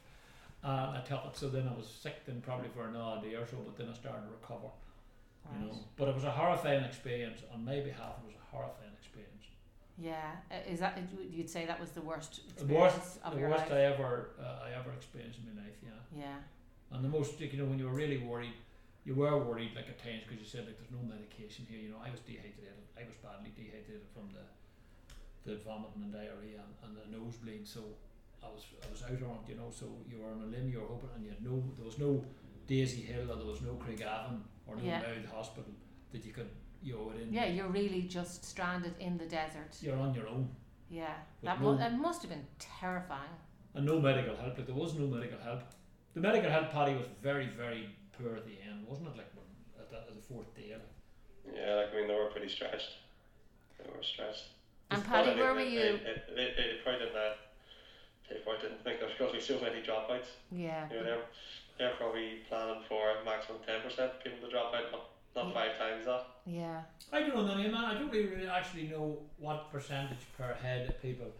Uh, 0.62 0.96
I 0.96 1.02
took 1.06 1.24
it, 1.26 1.36
so 1.36 1.48
then 1.48 1.68
I 1.68 1.76
was 1.76 1.86
sick 1.86 2.24
then 2.26 2.40
probably 2.40 2.68
for 2.68 2.86
another 2.88 3.20
day 3.20 3.34
or 3.34 3.46
so, 3.46 3.56
but 3.64 3.76
then 3.76 3.88
I 3.90 3.94
started 3.94 4.22
to 4.26 4.32
recover. 4.40 4.68
You 5.60 5.66
know, 5.66 5.74
but 5.96 6.08
it 6.08 6.14
was 6.14 6.24
a 6.24 6.30
horrifying 6.30 6.84
experience 6.84 7.40
on 7.52 7.64
my 7.66 7.80
behalf. 7.80 8.16
It 8.24 8.32
was 8.32 8.36
a 8.40 8.56
horrifying 8.56 8.92
experience. 8.98 9.33
Yeah. 9.98 10.32
Is 10.68 10.80
that 10.80 10.98
you'd 11.30 11.48
say 11.50 11.66
that 11.66 11.78
was 11.80 11.90
the 11.90 12.00
worst 12.00 12.40
The 12.58 12.66
worst, 12.66 13.18
of 13.24 13.34
the 13.34 13.40
your 13.40 13.50
worst 13.50 13.64
life? 13.70 13.72
I 13.72 13.82
ever, 13.94 14.30
uh, 14.40 14.66
I 14.66 14.70
ever 14.78 14.92
experienced 14.92 15.38
in 15.38 15.54
my 15.54 15.62
life. 15.62 15.76
Yeah, 15.82 16.20
Yeah. 16.24 16.38
and 16.96 17.04
the 17.04 17.08
most, 17.08 17.38
you 17.40 17.58
know, 17.58 17.66
when 17.66 17.78
you 17.78 17.86
were 17.86 17.94
really 17.94 18.18
worried, 18.18 18.54
you 19.04 19.14
were 19.14 19.36
worried 19.38 19.72
like 19.76 19.88
at 19.88 19.98
times 20.02 20.22
because 20.24 20.40
you 20.40 20.46
said 20.46 20.66
like 20.66 20.78
there's 20.78 20.90
no 20.90 21.02
medication 21.06 21.66
here. 21.70 21.78
You 21.78 21.90
know, 21.90 22.00
I 22.02 22.10
was 22.10 22.20
dehydrated. 22.20 22.74
I 22.98 23.04
was 23.04 23.16
badly 23.22 23.52
dehydrated 23.54 24.08
from 24.14 24.30
the 24.32 24.44
the 25.44 25.56
vomiting 25.62 26.02
and 26.04 26.12
diarrhea 26.12 26.58
and, 26.64 26.72
and 26.84 26.92
the 26.96 27.04
nosebleed. 27.18 27.68
So 27.68 27.80
I 28.42 28.48
was 28.48 28.64
I 28.82 28.90
was 28.90 29.02
out 29.02 29.22
on 29.30 29.44
it, 29.44 29.50
you 29.52 29.56
know. 29.56 29.70
So 29.70 29.86
you 30.10 30.18
were 30.20 30.30
on 30.32 30.40
a 30.40 30.46
limb, 30.46 30.68
you 30.72 30.80
were 30.80 30.86
hoping, 30.88 31.10
and 31.14 31.22
you 31.24 31.30
had 31.30 31.44
no 31.44 31.62
there 31.76 31.84
was 31.84 31.98
no 31.98 32.24
Daisy 32.66 33.02
Hill 33.02 33.30
or 33.30 33.36
there 33.36 33.46
was 33.54 33.60
no 33.60 33.74
Craigavon 33.74 34.40
or 34.66 34.76
no 34.76 34.82
Yeah. 34.82 35.02
Hospital 35.30 35.70
that 36.12 36.24
you 36.24 36.32
could 36.32 36.48
you 36.84 36.94
know 36.94 37.10
it 37.12 37.22
in. 37.22 37.32
Yeah, 37.32 37.46
you're 37.46 37.68
really 37.68 38.02
just 38.02 38.44
stranded 38.44 38.94
in 39.00 39.16
the 39.18 39.26
desert. 39.26 39.72
You're 39.80 39.96
on 39.98 40.14
your 40.14 40.28
own 40.28 40.48
Yeah. 40.90 41.14
With 41.40 41.48
That 41.48 41.60
mu- 41.60 41.72
no- 41.72 41.78
that 41.78 41.92
must 41.98 42.22
have 42.22 42.30
been 42.30 42.46
terrifying. 42.58 43.34
and 43.74 43.84
no 43.86 43.98
medical 44.00 44.36
help. 44.36 44.56
Like 44.56 44.66
there 44.66 44.74
was 44.84 44.94
no 44.94 45.06
medical 45.06 45.38
help. 45.40 45.62
The 46.14 46.20
medical 46.20 46.50
help, 46.50 46.70
Paddy, 46.70 46.94
was 46.94 47.06
very 47.22 47.48
very 47.48 47.88
poor 48.16 48.36
at 48.36 48.44
the 48.46 48.56
end, 48.68 48.86
wasn't 48.86 49.08
it? 49.08 49.16
Like 49.16 49.32
at, 49.80 49.90
that, 49.90 50.04
at 50.10 50.14
the 50.14 50.22
fourth 50.22 50.54
day. 50.54 50.70
Like, 50.72 51.54
Yeah, 51.56 51.74
like 51.74 51.90
I 51.92 51.96
mean, 51.96 52.08
they 52.08 52.14
were 52.14 52.30
pretty 52.30 52.48
stretched. 52.48 52.90
They 53.78 53.90
were 53.90 54.02
stretched. 54.02 54.44
And 54.90 55.02
Paddy, 55.04 55.30
I 55.30 55.34
where 55.34 55.54
think 55.54 55.58
were 55.58 55.64
they- 55.64 55.70
you? 55.70 55.98
They, 56.04 56.14
they, 56.28 56.34
they, 56.36 56.48
they 56.56 56.78
probably 56.84 57.00
didn't. 57.06 57.16
Uh, 57.16 57.34
they 58.30 58.36
probably 58.44 58.62
didn't 58.68 58.82
think 58.84 59.00
there 59.00 59.08
was 59.08 59.18
going 59.18 59.32
to 59.32 59.36
be 59.38 59.42
so 59.44 59.60
many 59.60 59.82
dropouts. 59.82 60.30
Yeah. 60.52 60.88
You 60.90 60.96
know, 60.98 61.04
they're, 61.04 61.24
they're 61.78 61.96
probably 61.96 62.40
planning 62.48 62.80
for 62.88 63.02
a 63.20 63.24
maximum 63.24 63.58
ten 63.66 63.82
percent 63.82 64.12
people 64.22 64.38
to 64.46 64.50
drop 64.50 64.72
out, 64.74 64.92
not, 64.92 65.04
not 65.34 65.54
five 65.54 65.78
times 65.78 66.06
that. 66.06 66.26
Yeah. 66.46 66.82
I 67.12 67.20
don't 67.20 67.34
know, 67.34 67.46
Nanny, 67.46 67.68
man. 67.68 67.84
I 67.84 67.94
don't 67.94 68.10
really, 68.10 68.28
really 68.28 68.48
actually 68.48 68.88
know 68.88 69.18
what 69.38 69.72
percentage 69.72 70.26
per 70.36 70.54
head 70.54 70.88
of 70.88 71.02
people 71.02 71.32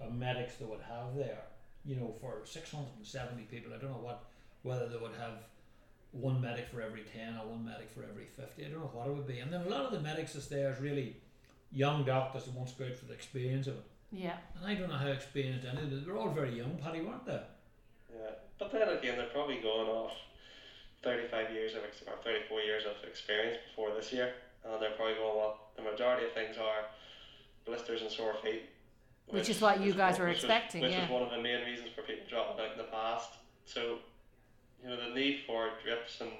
of 0.00 0.14
medics 0.14 0.56
they 0.56 0.64
would 0.64 0.80
have 0.80 1.14
there. 1.16 1.42
You 1.84 1.96
know, 1.96 2.14
for 2.20 2.40
six 2.44 2.70
hundred 2.70 2.96
and 2.96 3.06
seventy 3.06 3.42
people, 3.42 3.72
I 3.74 3.78
don't 3.78 3.90
know 3.90 3.98
what 3.98 4.24
whether 4.62 4.88
they 4.88 4.96
would 4.96 5.14
have 5.18 5.34
one 6.12 6.40
medic 6.40 6.66
for 6.72 6.80
every 6.80 7.04
ten 7.12 7.36
or 7.36 7.46
one 7.46 7.64
medic 7.64 7.90
for 7.94 8.02
every 8.02 8.24
fifty. 8.24 8.64
I 8.64 8.68
don't 8.68 8.80
know 8.80 8.90
what 8.92 9.06
it 9.06 9.14
would 9.14 9.26
be. 9.26 9.38
And 9.38 9.52
then 9.52 9.62
a 9.62 9.68
lot 9.68 9.84
of 9.84 9.92
the 9.92 10.00
medics 10.00 10.32
that's 10.32 10.46
there 10.46 10.72
is 10.72 10.80
really 10.80 11.16
young 11.72 12.04
doctors 12.04 12.44
that 12.44 12.54
wants 12.54 12.72
to 12.72 12.78
go 12.78 12.88
out 12.88 12.96
for 12.96 13.04
the 13.06 13.12
experience 13.12 13.66
of 13.66 13.74
it. 13.74 13.84
Yeah. 14.12 14.36
And 14.56 14.66
I 14.66 14.74
don't 14.74 14.88
know 14.88 14.96
how 14.96 15.08
experienced 15.08 15.66
any 15.66 15.82
of 15.82 15.90
them. 15.90 16.04
They're 16.04 16.16
all 16.16 16.30
very 16.30 16.56
young, 16.56 16.78
Paddy, 16.82 17.02
weren't 17.02 17.26
they? 17.26 17.40
Yeah, 18.14 18.30
but 18.58 18.72
then 18.72 18.88
again, 18.88 19.16
they're 19.16 19.26
probably 19.26 19.56
going 19.56 19.88
off 19.88 20.12
thirty-five 21.10 21.50
years 21.52 21.72
of 21.74 21.82
ex- 21.84 22.02
or 22.06 22.18
thirty-four 22.24 22.60
years 22.60 22.82
of 22.84 22.96
experience 23.08 23.58
before 23.70 23.94
this 23.94 24.12
year, 24.12 24.32
and 24.64 24.82
they're 24.82 24.96
probably 24.98 25.14
going 25.14 25.36
well. 25.36 25.60
The 25.76 25.82
majority 25.82 26.26
of 26.26 26.32
things 26.32 26.56
are 26.58 26.82
blisters 27.64 28.02
and 28.02 28.10
sore 28.10 28.34
feet, 28.42 28.62
Which 29.28 29.48
is 29.48 29.60
what 29.60 29.80
you 29.80 29.92
guys 29.92 30.18
were 30.18 30.26
which 30.26 30.36
was- 30.42 30.44
expecting, 30.44 30.82
which 30.82 30.92
yeah. 30.92 31.04
is 31.04 31.10
one 31.10 31.22
of 31.22 31.30
the 31.30 31.38
main 31.40 31.64
reasons 31.64 31.90
for 31.94 32.02
people 32.02 32.24
dropping 32.28 32.64
out 32.64 32.72
in 32.72 32.78
the 32.78 32.90
past. 32.98 33.30
So, 33.64 33.98
you 34.82 34.88
know, 34.88 34.96
the 34.96 35.14
need 35.14 35.40
for 35.46 35.70
drips 35.84 36.20
and 36.20 36.30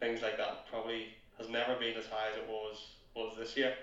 things 0.00 0.22
like 0.22 0.36
that 0.38 0.66
probably 0.70 1.08
has 1.38 1.48
never 1.48 1.74
been 1.76 1.96
as 1.96 2.06
high 2.06 2.28
as 2.30 2.36
it 2.36 2.48
was 2.48 2.76
was 3.14 3.36
this 3.38 3.56
year. 3.56 3.74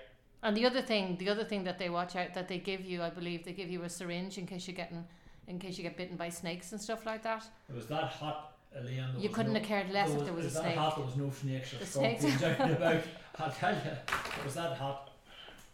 And 0.42 0.56
the 0.56 0.66
other 0.66 0.82
thing, 0.82 1.16
the 1.18 1.28
other 1.28 1.44
thing 1.44 1.64
that 1.64 1.78
they 1.78 1.90
watch 1.90 2.16
out 2.16 2.34
that 2.34 2.48
they 2.48 2.58
give 2.58 2.84
you, 2.84 3.02
I 3.02 3.10
believe, 3.10 3.44
they 3.44 3.52
give 3.52 3.70
you 3.70 3.82
a 3.84 3.88
syringe 3.88 4.38
in 4.38 4.46
case 4.46 4.66
you're 4.66 4.76
getting, 4.76 5.04
in 5.46 5.58
case 5.58 5.76
you 5.78 5.84
get 5.84 5.96
bitten 5.96 6.16
by 6.16 6.30
snakes 6.30 6.72
and 6.72 6.80
stuff 6.80 7.06
like 7.06 7.22
that. 7.22 7.44
It 7.68 7.76
was 7.76 7.86
that 7.88 8.04
hot, 8.04 8.49
Elaine. 8.74 8.96
there 8.96 9.22
You 9.22 9.28
couldn't 9.30 9.52
no, 9.52 9.58
have 9.58 9.68
cared 9.68 9.90
less 9.90 10.10
there 10.10 10.18
if 10.18 10.24
there 10.24 10.34
was 10.34 10.46
it 10.46 10.50
a 10.50 10.54
that 10.54 10.62
snake. 10.62 10.76
hot, 10.76 10.96
there 10.96 11.04
was 11.06 11.16
no 11.16 11.30
snakes 11.30 11.74
or 11.74 11.78
The 11.78 11.86
snakes. 11.86 12.20
scorpions 12.22 12.60
out 12.60 12.70
about. 12.70 13.02
I'll 13.38 13.50
tell 13.50 13.74
you, 13.74 13.80
it 13.90 14.44
was 14.44 14.54
that 14.54 14.76
hot. 14.76 15.10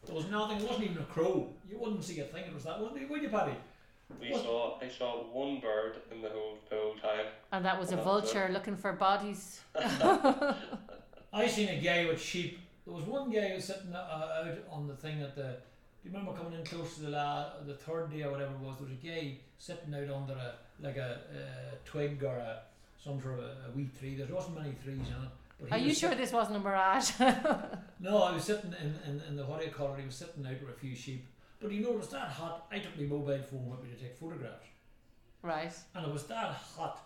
There 0.07 0.15
was 0.15 0.31
nothing. 0.31 0.59
It 0.59 0.63
wasn't 0.69 0.85
even 0.91 1.03
a 1.03 1.07
crow. 1.07 1.49
You 1.69 1.79
wouldn't 1.79 2.05
see 2.05 2.21
a 2.21 2.25
thing. 2.25 2.45
It 2.47 2.55
was 2.55 2.65
that, 2.65 2.81
wasn't 2.81 3.03
it? 3.03 3.11
Would 3.11 3.23
you, 3.23 3.29
Paddy? 3.29 3.55
We 4.21 4.31
What? 4.31 4.43
saw 4.45 4.79
I 4.81 4.89
saw 4.89 5.23
one 5.33 5.59
bird 5.59 5.97
in 6.13 6.23
the 6.23 6.29
whole 6.29 6.59
the 6.71 6.77
whole 6.77 6.95
time. 6.95 7.27
And 7.51 7.65
that 7.65 7.79
was 7.79 7.91
a 7.91 7.97
vulture 7.97 8.49
looking 8.53 8.77
for 8.77 8.93
bodies. 8.93 9.61
I 11.33 11.47
seen 11.49 11.69
a 11.69 11.81
guy 11.81 12.07
with 12.07 12.21
sheep. 12.21 12.61
There 12.87 12.95
was 12.95 13.05
one 13.05 13.31
guy 13.31 13.49
who 13.49 13.55
was 13.57 13.65
sitting 13.65 13.93
uh, 13.93 13.97
out 14.45 14.59
on 14.71 14.87
the 14.87 14.95
thing 14.95 15.21
at 15.23 15.35
the. 15.35 15.43
Do 16.03 16.09
you 16.11 16.17
remember 16.17 16.33
coming 16.41 16.59
in 16.59 16.65
close 16.65 16.95
to 16.97 17.01
the 17.03 17.09
la, 17.11 17.47
the 17.67 17.75
third 17.75 18.13
day 18.13 18.23
or 18.23 18.31
whatever 18.31 18.53
it 18.55 18.61
was? 18.61 18.77
There 18.79 18.87
was 18.89 18.93
a 19.03 19.07
guy 19.07 19.39
sitting 19.59 19.93
out 19.93 20.09
under 20.17 20.35
a 20.35 20.55
like 20.81 20.97
a, 20.97 21.19
a 21.35 21.77
twig 21.85 22.23
or 22.23 22.37
a 22.37 22.61
some 23.07 23.23
sort 23.23 23.35
of 23.39 23.45
a, 23.45 23.69
a 23.69 23.71
wee 23.75 23.89
tree. 23.99 24.17
There 24.17 24.27
wasn't 24.35 24.59
many 24.59 24.75
trees 24.83 24.99
in 24.99 25.23
it. 25.25 25.31
But 25.61 25.73
Are 25.73 25.77
he 25.79 25.85
you 25.85 25.89
was 25.91 25.99
sure 25.99 26.11
sit- 26.11 26.19
this 26.19 26.33
wasn't 26.33 26.57
a 26.57 26.61
mirage? 26.61 27.11
No, 27.99 28.23
I 28.25 28.33
was 28.35 28.45
sitting 28.45 28.75
in, 28.79 28.95
in, 29.11 29.23
in 29.27 29.37
the 29.37 29.45
what 29.47 29.59
do 29.61 29.65
you 29.65 29.73
call 29.73 29.95
it? 29.95 30.01
He 30.01 30.05
was 30.07 30.15
sitting 30.17 30.45
out 30.47 30.61
with 30.61 30.69
a 30.69 30.79
few 30.79 30.95
sheep. 30.95 31.25
But 31.61 31.73
you 31.73 31.81
know, 31.83 31.93
it 31.93 31.99
was 31.99 32.09
that 32.09 32.29
hot. 32.29 32.67
I 32.71 32.79
took 32.79 32.95
my 32.99 33.05
mobile 33.07 33.39
phone 33.51 33.71
with 33.71 33.83
me 33.83 33.89
to 33.97 33.97
take 34.03 34.19
photographs, 34.19 34.67
right. 35.43 35.73
and 35.95 36.07
it 36.07 36.13
was 36.13 36.25
that 36.25 36.51
hot 36.77 37.01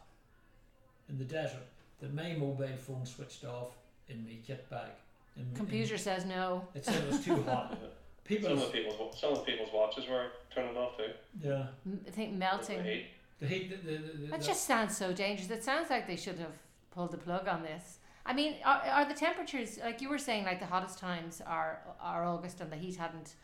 in 1.08 1.16
the 1.16 1.24
desert 1.24 1.62
that 2.00 2.12
my 2.12 2.32
mobile 2.32 2.66
phone 2.76 3.06
switched 3.06 3.44
off 3.44 3.76
in 4.08 4.24
my 4.24 4.36
kit 4.44 4.68
bag. 4.68 4.90
In, 5.36 5.42
in- 5.44 5.54
Computer 5.54 5.96
says 5.96 6.24
no. 6.26 6.66
it 6.74 6.84
said 6.84 6.96
it 7.04 7.08
was 7.12 7.24
too 7.24 7.40
hot. 7.44 7.78
People, 8.24 8.48
Some 8.50 8.58
of 8.58 8.72
people's 8.72 9.20
some 9.20 9.32
of 9.32 9.46
people's 9.46 9.70
watches 9.72 10.06
were 10.08 10.26
turning 10.54 10.76
off 10.76 10.96
too. 10.96 11.04
yeah, 11.42 11.66
I 12.06 12.10
think 12.10 12.30
with 12.30 12.32
the 12.32 12.36
melting. 12.38 13.02
Heat. 13.46 13.70
the 13.70 13.76
heat. 13.76 13.86
The, 13.86 13.92
the, 13.92 13.98
the, 14.18 14.26
That 14.30 14.40
the- 14.40 14.46
just 14.46 14.64
sounds 14.66 14.96
so 14.96 15.12
dangerous. 15.12 15.50
It 15.50 15.64
sounds 15.64 15.90
like 15.90 16.06
they 16.06 16.16
should 16.16 16.38
have 16.38 16.52
pulled 16.90 17.10
the 17.12 17.18
plug 17.18 17.48
on 17.48 17.62
this. 17.62 17.98
I 18.26 18.32
mean, 18.34 18.56
are, 18.64 18.82
are 18.82 19.04
the 19.06 19.14
temperatures 19.14 19.78
like 19.82 20.00
you 20.00 20.08
were 20.08 20.18
saying? 20.18 20.44
Like 20.44 20.60
the 20.60 20.66
hottest 20.66 20.98
times 20.98 21.40
are 21.46 21.80
are 22.00 22.24
August, 22.24 22.60
and 22.60 22.70
the 22.70 22.76
heat 22.76 22.96
hadn't 22.96 23.34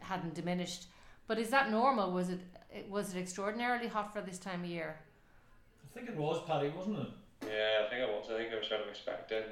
hadn't 0.00 0.34
diminished. 0.34 0.86
But 1.26 1.38
is 1.38 1.50
that 1.50 1.70
normal? 1.70 2.12
Was 2.12 2.28
it 2.30 2.40
it- 2.72 2.88
was 2.90 3.14
it 3.14 3.18
extraordinarily 3.20 3.88
hot 3.88 4.12
for 4.12 4.20
this 4.20 4.38
time 4.38 4.62
of 4.64 4.70
year? 4.70 4.96
I 5.84 5.98
think 5.98 6.08
it 6.08 6.16
was 6.16 6.40
Paddy, 6.46 6.68
wasn't 6.76 6.98
it? 7.00 7.08
Yeah, 7.46 7.86
I 7.86 7.90
think 7.90 8.02
it 8.02 8.08
was. 8.08 8.26
I 8.30 8.36
think 8.36 8.50
they 8.50 8.58
was 8.58 8.68
sort 8.68 8.82
of 8.82 8.88
expecting 8.88 9.42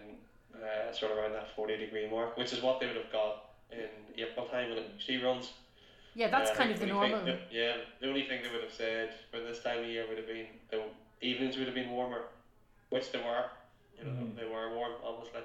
uh, 0.54 0.92
sort 0.92 1.12
of 1.12 1.18
around 1.18 1.32
that 1.32 1.54
forty 1.56 1.76
degree 1.78 2.08
mark, 2.08 2.36
which 2.36 2.52
is 2.52 2.62
what 2.62 2.78
they 2.78 2.86
would 2.86 2.96
have 2.96 3.10
got 3.10 3.46
in 3.72 3.88
April 4.22 4.46
time 4.46 4.68
when 4.68 4.78
it 4.78 4.90
usually 4.98 5.22
runs. 5.24 5.52
Yeah, 6.14 6.28
that's 6.28 6.50
I 6.50 6.54
kind 6.54 6.70
of 6.72 6.78
think 6.78 6.90
the 6.90 6.96
only 6.96 7.10
normal. 7.10 7.26
thing- 7.26 7.44
yeah, 7.50 7.76
the 8.00 8.08
only 8.08 8.24
thing 8.26 8.42
they 8.42 8.50
would 8.50 8.62
have 8.62 8.72
said 8.72 9.14
for 9.30 9.40
this 9.40 9.62
time 9.62 9.80
of 9.80 9.86
year 9.86 10.06
would 10.08 10.16
have 10.18 10.26
been 10.26 10.46
the 10.70 10.82
evenings 11.20 11.56
would 11.56 11.66
have 11.66 11.74
been 11.74 11.90
warmer, 11.90 12.24
which 12.90 13.12
they 13.12 13.18
were. 13.18 13.44
You 13.98 14.04
know, 14.04 14.10
Mhm. 14.10 14.36
they 14.36 14.44
were 14.44 14.74
warm, 14.74 14.94
obviously. 15.02 15.42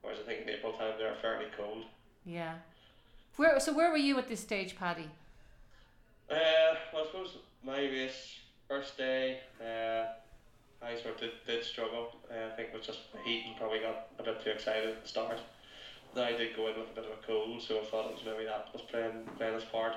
Whereas 0.00 0.18
I 0.20 0.22
think 0.24 0.42
in 0.42 0.50
April 0.50 0.72
time 0.72 0.96
they 0.98 1.04
were 1.04 1.14
fairly 1.16 1.46
cold. 1.56 1.84
Yeah. 2.24 2.58
Where 3.36 3.58
so 3.60 3.72
where 3.72 3.90
were 3.90 3.96
you 3.96 4.18
at 4.18 4.28
this 4.28 4.40
stage, 4.40 4.76
Paddy? 4.76 5.08
Uh, 6.30 6.76
well, 6.92 7.02
I 7.02 7.06
suppose 7.06 7.38
my 7.62 7.78
race 7.80 8.38
first 8.68 8.96
day, 8.96 9.40
uh, 9.60 10.06
I 10.84 10.96
sort 11.00 11.14
of 11.14 11.20
did, 11.20 11.46
did 11.46 11.64
struggle. 11.64 12.16
Uh, 12.30 12.46
I 12.52 12.56
think 12.56 12.68
it 12.70 12.74
was 12.76 12.86
just 12.86 13.12
the 13.12 13.20
heat 13.22 13.44
and 13.46 13.56
probably 13.56 13.80
got 13.80 14.08
a 14.18 14.22
bit 14.22 14.42
too 14.42 14.50
excited 14.50 14.88
at 14.90 15.02
the 15.02 15.08
start. 15.08 15.38
Then 16.14 16.24
I 16.24 16.36
did 16.36 16.54
go 16.56 16.68
in 16.68 16.78
with 16.78 16.90
a 16.90 16.94
bit 16.94 17.04
of 17.06 17.12
a 17.12 17.26
cold, 17.26 17.62
so 17.62 17.80
I 17.80 17.84
thought 17.84 18.10
it 18.10 18.14
was 18.14 18.24
maybe 18.24 18.44
that 18.44 18.68
was 18.72 18.82
playing 18.82 19.24
playing 19.38 19.54
its 19.54 19.64
part. 19.66 19.94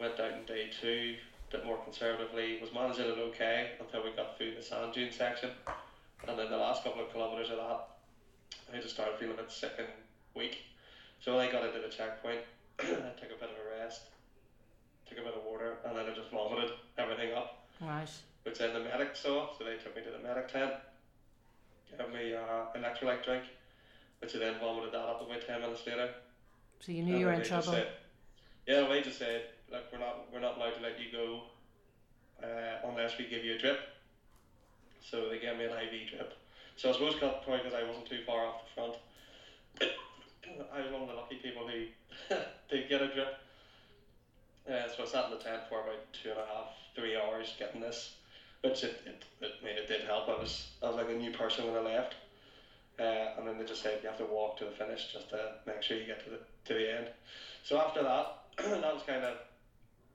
Went 0.00 0.18
out 0.18 0.32
in 0.32 0.44
day 0.44 0.70
two, 0.80 1.16
a 1.48 1.56
bit 1.56 1.64
more 1.66 1.78
conservatively. 1.78 2.58
Was 2.60 2.72
managing 2.74 3.06
it 3.06 3.18
okay 3.30 3.72
until 3.78 4.02
we 4.02 4.10
got 4.10 4.36
through 4.36 4.54
the 4.56 4.62
sand 4.62 4.92
dune 4.92 5.12
section, 5.12 5.50
and 6.26 6.38
then 6.38 6.50
the 6.50 6.56
last 6.56 6.82
couple 6.82 7.02
of 7.02 7.12
kilometres 7.12 7.50
of 7.50 7.58
that, 7.58 7.88
I 8.76 8.80
just 8.80 8.94
started 8.94 9.18
feeling 9.18 9.34
a 9.38 9.42
bit 9.42 9.52
sick 9.52 9.72
and 9.78 9.88
weak. 10.34 10.58
So 11.20 11.36
when 11.36 11.46
I 11.48 11.52
got 11.52 11.64
into 11.64 11.80
the 11.80 11.92
checkpoint, 11.94 12.40
I 12.80 12.84
took 13.20 13.30
a 13.30 13.38
bit 13.38 13.50
of 13.50 13.58
a 13.60 13.82
rest 13.84 14.02
took 15.10 15.18
a 15.18 15.22
bit 15.22 15.34
of 15.34 15.42
water, 15.44 15.76
and 15.84 15.96
then 15.98 16.06
I 16.06 16.14
just 16.14 16.30
vomited 16.30 16.70
everything 16.96 17.32
up, 17.34 17.66
Right. 17.80 18.08
which 18.44 18.58
then 18.58 18.72
the 18.72 18.78
medic 18.80 19.16
saw. 19.16 19.48
So 19.58 19.64
they 19.64 19.74
took 19.82 19.96
me 19.96 20.02
to 20.02 20.10
the 20.10 20.22
medic 20.22 20.52
tent, 20.52 20.72
gave 21.98 22.08
me 22.14 22.32
uh, 22.32 22.70
electrolyte 22.78 23.24
drink, 23.24 23.42
which 24.20 24.34
I 24.34 24.38
then 24.38 24.54
vomited 24.60 24.92
that 24.92 25.00
up 25.00 25.22
about 25.22 25.46
ten 25.46 25.60
minutes 25.60 25.82
later. 25.86 26.10
So 26.80 26.92
you 26.92 27.02
knew 27.02 27.12
And 27.12 27.20
you 27.20 27.26
were 27.26 27.32
in 27.32 27.44
trouble. 27.44 27.72
Said, 27.72 27.88
yeah, 28.66 28.86
they 28.88 29.02
just 29.02 29.18
said, 29.18 29.42
look, 29.70 29.84
we're 29.92 29.98
not 29.98 30.26
we're 30.32 30.40
not 30.40 30.56
allowed 30.56 30.76
to 30.76 30.82
let 30.82 31.00
you 31.00 31.10
go 31.12 31.42
uh, 32.42 32.88
unless 32.88 33.18
we 33.18 33.26
give 33.26 33.44
you 33.44 33.54
a 33.54 33.58
drip. 33.58 33.80
So 35.00 35.28
they 35.28 35.38
gave 35.38 35.58
me 35.58 35.64
an 35.64 35.72
IV 35.72 36.10
drip. 36.10 36.34
So 36.76 36.90
I 36.90 36.92
suppose 36.92 37.14
got 37.16 37.42
probably 37.44 37.64
because 37.64 37.74
I 37.74 37.86
wasn't 37.86 38.06
too 38.06 38.20
far 38.26 38.46
off 38.46 38.62
the 38.64 38.74
front. 38.74 38.96
I 40.72 40.80
was 40.80 40.92
one 40.92 41.02
of 41.02 41.08
the 41.08 41.14
lucky 41.14 41.36
people 41.36 41.68
who 41.68 41.84
did 42.70 42.88
get 42.88 43.02
a 43.02 43.12
drip. 43.12 43.34
Uh, 44.68 44.88
so 44.94 45.02
I 45.02 45.06
sat 45.06 45.24
in 45.26 45.30
the 45.32 45.42
tent 45.42 45.62
for 45.68 45.80
about 45.80 46.00
two 46.12 46.30
and 46.30 46.38
a 46.38 46.46
half, 46.46 46.68
three 46.94 47.16
hours 47.16 47.54
getting 47.58 47.80
this, 47.80 48.14
which 48.62 48.84
it, 48.84 49.00
it, 49.06 49.24
it, 49.40 49.52
I 49.60 49.64
mean, 49.64 49.76
it 49.76 49.88
did 49.88 50.02
help. 50.02 50.28
I 50.28 50.38
was, 50.38 50.68
I 50.82 50.86
was 50.86 50.96
like 50.96 51.08
a 51.08 51.18
new 51.18 51.32
person 51.32 51.66
when 51.66 51.76
I 51.76 51.96
left. 51.96 52.14
Uh, 53.00 53.32
and 53.38 53.48
then 53.48 53.56
they 53.56 53.64
just 53.64 53.82
said 53.82 53.98
you 54.02 54.08
have 54.08 54.18
to 54.18 54.26
walk 54.26 54.58
to 54.58 54.66
the 54.66 54.70
finish 54.72 55.08
just 55.10 55.30
to 55.30 55.56
make 55.66 55.82
sure 55.82 55.96
you 55.96 56.04
get 56.04 56.22
to 56.22 56.30
the, 56.30 56.40
to 56.66 56.74
the 56.74 56.98
end. 56.98 57.08
So 57.64 57.80
after 57.80 58.02
that, 58.02 58.44
that 58.58 58.92
was 58.92 59.02
kind 59.06 59.24
of, 59.24 59.38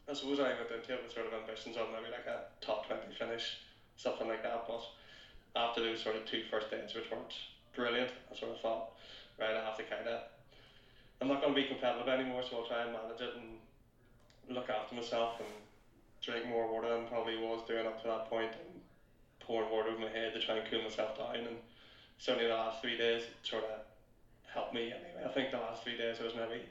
I 0.08 0.14
suppose 0.14 0.40
I 0.40 0.54
went 0.54 0.70
into 0.70 0.94
it 0.94 1.02
with 1.02 1.12
sort 1.12 1.26
of 1.26 1.34
ambitions 1.34 1.78
of 1.78 1.90
maybe 1.90 2.14
like 2.14 2.30
a 2.30 2.46
top 2.62 2.86
20 2.86 3.02
finish, 3.18 3.58
something 3.98 4.28
like 4.28 4.44
that. 4.44 4.70
But 4.70 4.86
after 5.56 5.82
those 5.82 6.04
sort 6.04 6.16
of 6.16 6.30
two 6.30 6.44
first 6.52 6.70
days, 6.70 6.94
which 6.94 7.10
weren't 7.10 7.34
brilliant, 7.74 8.12
I 8.30 8.38
sort 8.38 8.52
of 8.52 8.62
thought, 8.62 8.94
right, 9.40 9.58
I 9.58 9.66
have 9.66 9.78
to 9.78 9.84
kind 9.90 10.06
of, 10.06 10.22
I'm 11.22 11.28
not 11.28 11.42
going 11.42 11.56
to 11.56 11.62
be 11.62 11.68
competitive 11.68 12.08
anymore, 12.08 12.44
so 12.46 12.62
I'll 12.62 12.70
try 12.70 12.86
and 12.86 12.94
manage 12.94 13.22
it 13.22 13.34
and 13.34 13.58
look 14.54 14.70
after 14.70 14.94
myself 14.94 15.42
and 15.42 15.50
drink 16.22 16.46
more 16.46 16.72
water 16.72 16.90
than 16.90 17.08
probably 17.08 17.38
was 17.38 17.66
doing 17.68 17.88
up 17.88 18.02
to 18.04 18.08
that 18.10 18.30
point 18.30 18.54
and 18.54 18.82
pouring 19.40 19.72
water 19.72 19.90
over 19.90 20.02
my 20.02 20.10
head 20.10 20.34
to 20.34 20.40
try 20.40 20.58
and 20.58 20.70
cool 20.70 20.84
myself 20.84 21.18
down. 21.18 21.36
And 21.36 21.58
certainly 22.18 22.48
the 22.48 22.54
last 22.54 22.82
three 22.82 22.98
days 22.98 23.24
sort 23.44 23.64
of 23.64 23.80
helped 24.54 24.74
me 24.74 24.92
anyway. 24.92 25.24
I 25.26 25.30
think 25.30 25.52
the 25.52 25.58
last 25.58 25.84
three 25.84 25.98
days 25.98 26.20
was 26.20 26.34
maybe, 26.36 26.62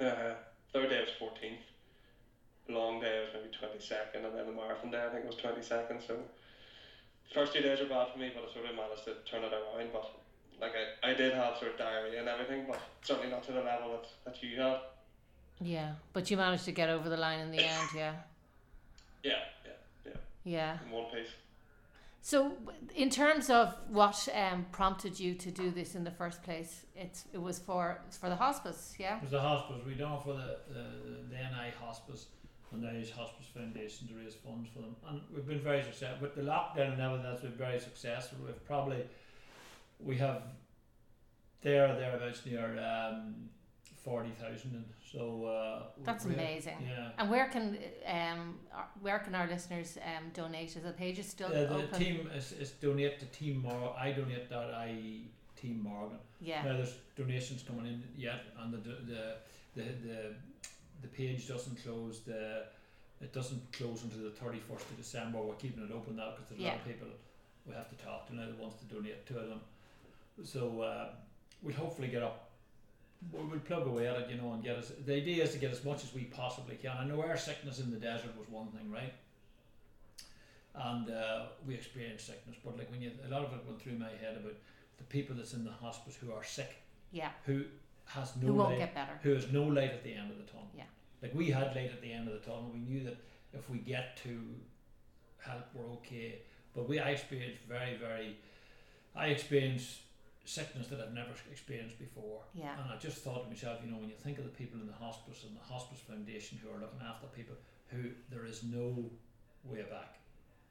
uh, 0.00 0.34
third 0.72 0.90
day 0.90 1.00
was 1.00 1.10
14th, 1.20 1.58
long 2.68 3.00
day 3.00 3.20
was 3.24 3.30
maybe 3.34 3.54
22nd, 3.54 4.24
and 4.26 4.36
then 4.36 4.46
the 4.46 4.52
marathon 4.52 4.90
day 4.90 5.04
I 5.04 5.10
think 5.12 5.24
was 5.26 5.36
22nd. 5.36 6.06
So 6.06 6.18
first 7.32 7.54
two 7.54 7.60
days 7.62 7.80
were 7.80 7.86
bad 7.86 8.12
for 8.12 8.18
me, 8.18 8.30
but 8.34 8.48
I 8.48 8.52
sort 8.52 8.66
of 8.68 8.76
managed 8.76 9.04
to 9.04 9.14
turn 9.30 9.44
it 9.44 9.52
around. 9.52 9.90
But 9.92 10.10
like 10.60 10.72
I, 11.02 11.10
I 11.10 11.14
did 11.14 11.32
have 11.34 11.56
sort 11.58 11.72
of 11.72 11.78
diarrhea 11.78 12.20
and 12.20 12.28
everything, 12.28 12.66
but 12.68 12.80
certainly 13.02 13.30
not 13.30 13.44
to 13.44 13.52
the 13.52 13.62
level 13.62 13.92
that, 13.92 14.06
that 14.34 14.42
you 14.42 14.60
had. 14.60 14.78
Yeah, 15.60 15.94
but 16.12 16.30
you 16.30 16.36
managed 16.36 16.64
to 16.66 16.72
get 16.72 16.88
over 16.88 17.08
the 17.08 17.16
line 17.16 17.40
in 17.40 17.50
the 17.50 17.64
end. 17.64 17.88
Yeah. 17.94 18.14
Yeah, 19.24 19.32
yeah, 19.64 19.72
yeah, 20.06 20.12
Yeah. 20.44 20.78
in 20.86 20.92
one 20.92 21.06
piece. 21.10 21.26
So, 22.20 22.52
in 22.94 23.10
terms 23.10 23.48
of 23.48 23.74
what 23.88 24.28
um, 24.34 24.66
prompted 24.72 25.18
you 25.18 25.34
to 25.34 25.50
do 25.50 25.70
this 25.70 25.94
in 25.94 26.04
the 26.04 26.10
first 26.10 26.42
place, 26.42 26.84
it's 26.94 27.24
it 27.32 27.40
was 27.40 27.58
for 27.58 28.00
it's 28.06 28.16
for 28.16 28.28
the 28.28 28.36
hospice, 28.36 28.94
yeah. 28.98 29.16
It 29.16 29.22
was 29.22 29.30
the 29.30 29.40
hospice. 29.40 29.76
We 29.86 29.94
done 29.94 30.14
it 30.14 30.22
for 30.24 30.34
the, 30.34 30.58
the, 30.68 30.84
the 31.30 31.36
NI 31.36 31.72
Hospice 31.80 32.26
and 32.72 32.82
the 32.82 32.88
Irish 32.88 33.10
Hospice 33.12 33.46
Foundation 33.54 34.08
to 34.08 34.14
raise 34.14 34.34
funds 34.34 34.68
for 34.74 34.80
them. 34.80 34.94
And 35.08 35.20
we've 35.34 35.46
been 35.46 35.60
very 35.60 35.82
successful. 35.82 36.18
With 36.20 36.34
the 36.34 36.42
lockdown 36.42 36.92
and 36.92 37.00
everything, 37.00 37.24
that's 37.24 37.42
been 37.42 37.52
very 37.52 37.80
successful. 37.80 38.38
We've 38.44 38.64
probably, 38.66 39.04
we 40.00 40.16
have 40.18 40.42
there 41.62 41.88
or 41.90 41.94
thereabouts 41.94 42.44
near 42.44 42.78
um, 42.78 43.48
40,000. 44.04 44.74
And 44.74 44.84
so, 45.12 45.44
uh, 45.46 45.82
That's 46.04 46.24
amazing. 46.26 46.78
Yeah. 46.86 47.10
And 47.18 47.30
where 47.30 47.46
can 47.54 47.78
um 48.06 48.58
our- 48.72 48.90
where 49.00 49.18
can 49.24 49.34
our 49.34 49.46
listeners 49.54 49.98
um 50.08 50.24
donate? 50.34 50.76
Is 50.76 50.82
the 50.82 50.92
page 50.92 51.18
is 51.18 51.28
still 51.28 51.48
Uh, 51.48 51.66
the 51.66 51.74
open? 51.84 51.98
team 51.98 52.30
is, 52.38 52.52
is 52.52 52.70
donate 52.72 53.18
to 53.20 53.26
Team 53.26 53.56
Morgan. 53.62 53.90
I 54.06 54.12
donate 54.12 54.48
that 54.50 54.68
I 54.74 54.90
Team 55.56 55.80
Morgan. 55.82 56.18
yeah. 56.40 56.62
Now 56.66 56.74
there's 56.78 56.94
donations 57.16 57.62
coming 57.68 57.86
in 57.92 58.02
yet, 58.16 58.40
and 58.60 58.72
the 58.74 58.78
the 59.12 59.24
the 59.76 59.84
the, 60.06 60.18
the 61.02 61.08
page 61.08 61.48
doesn't 61.48 61.76
close. 61.84 62.20
The 62.30 62.42
it 63.20 63.32
doesn't 63.32 63.62
close 63.72 63.98
until 64.04 64.22
the 64.30 64.34
thirty 64.42 64.60
first 64.60 64.86
of 64.90 64.96
December. 64.96 65.38
We're 65.38 65.54
keeping 65.64 65.82
it 65.84 65.90
open 65.98 66.16
now 66.16 66.30
because 66.32 66.46
there's 66.48 66.60
a 66.60 66.64
lot 66.64 66.76
of 66.82 66.84
people 66.92 67.08
we 67.66 67.72
have 67.74 67.88
to 67.94 67.96
talk 68.04 68.26
to 68.28 68.34
now 68.36 68.46
that 68.46 68.58
wants 68.58 68.76
to 68.82 68.86
donate 68.94 69.26
to 69.26 69.34
them. 69.34 69.60
So 70.44 70.80
uh, 70.82 71.08
we'll 71.62 71.74
hopefully 71.74 72.08
get 72.08 72.22
up. 72.22 72.47
We- 73.32 73.38
We'll 73.44 73.60
plug 73.60 73.86
away 73.86 74.06
at 74.08 74.16
it, 74.16 74.30
you 74.30 74.36
know, 74.36 74.52
and 74.52 74.62
get 74.62 74.76
us. 74.76 74.88
The 75.06 75.14
idea 75.14 75.44
is 75.44 75.52
to 75.52 75.58
get 75.58 75.70
as 75.70 75.84
much 75.84 76.04
as 76.04 76.12
we 76.14 76.24
possibly 76.24 76.76
can. 76.76 76.96
I 76.96 77.04
know 77.04 77.20
air 77.22 77.36
sickness 77.36 77.80
in 77.80 77.90
the 77.90 77.98
desert 77.98 78.36
was 78.38 78.48
one 78.48 78.68
thing, 78.68 78.90
right? 78.90 79.12
And 80.74 81.10
uh, 81.10 81.46
we 81.66 81.74
experienced 81.74 82.26
sickness, 82.26 82.56
but 82.64 82.76
like 82.78 82.90
when 82.90 83.00
you, 83.02 83.10
a 83.26 83.30
lot 83.30 83.44
of 83.44 83.52
it 83.52 83.64
went 83.66 83.80
through 83.82 83.98
my 83.98 84.10
head 84.20 84.36
about 84.36 84.54
the 84.98 85.04
people 85.04 85.34
that's 85.34 85.52
in 85.54 85.64
the 85.64 85.72
hospice 85.72 86.14
who 86.16 86.32
are 86.32 86.44
sick, 86.44 86.76
Yeah. 87.10 87.30
who 87.46 87.64
has 88.06 88.36
no 88.36 88.46
Who 88.48 88.54
won't 88.54 88.70
light, 88.70 88.78
get 88.78 88.94
better. 88.94 89.18
who 89.22 89.34
has 89.34 89.50
no 89.50 89.64
light 89.64 89.90
at 89.90 90.04
the 90.04 90.14
end 90.14 90.30
of 90.30 90.36
the 90.38 90.44
tunnel. 90.44 90.68
Yeah. 90.76 90.84
Like 91.22 91.34
we 91.34 91.50
had 91.50 91.74
light 91.74 91.90
at 91.90 92.00
the 92.00 92.12
end 92.12 92.28
of 92.28 92.34
the 92.34 92.40
tunnel. 92.40 92.70
We 92.72 92.78
knew 92.80 93.02
that 93.04 93.16
if 93.52 93.68
we 93.68 93.78
get 93.78 94.16
to 94.18 94.40
help, 95.44 95.64
we're 95.74 95.90
okay. 95.94 96.42
But 96.74 96.88
we, 96.88 97.00
I 97.00 97.10
experienced 97.10 97.62
very, 97.68 97.96
very, 97.96 98.36
I 99.16 99.26
experienced 99.28 100.00
sickness 100.48 100.86
that 100.88 101.00
I've 101.00 101.12
never 101.12 101.30
experienced 101.50 101.98
before. 101.98 102.40
Yeah. 102.54 102.72
And 102.80 102.90
I 102.90 102.96
just 102.96 103.18
thought 103.18 103.44
to 103.44 103.48
myself, 103.48 103.80
you 103.84 103.90
know, 103.90 103.98
when 103.98 104.08
you 104.08 104.16
think 104.16 104.38
of 104.38 104.44
the 104.44 104.50
people 104.50 104.80
in 104.80 104.86
the 104.86 104.92
hospice 104.96 105.44
and 105.44 105.54
the 105.54 105.60
hospice 105.62 106.00
foundation 106.00 106.58
who 106.62 106.70
are 106.70 106.80
looking 106.80 107.00
after 107.06 107.26
people 107.28 107.54
who 107.88 108.10
there 108.30 108.44
is 108.46 108.62
no 108.64 109.04
way 109.64 109.82
back. 109.82 110.18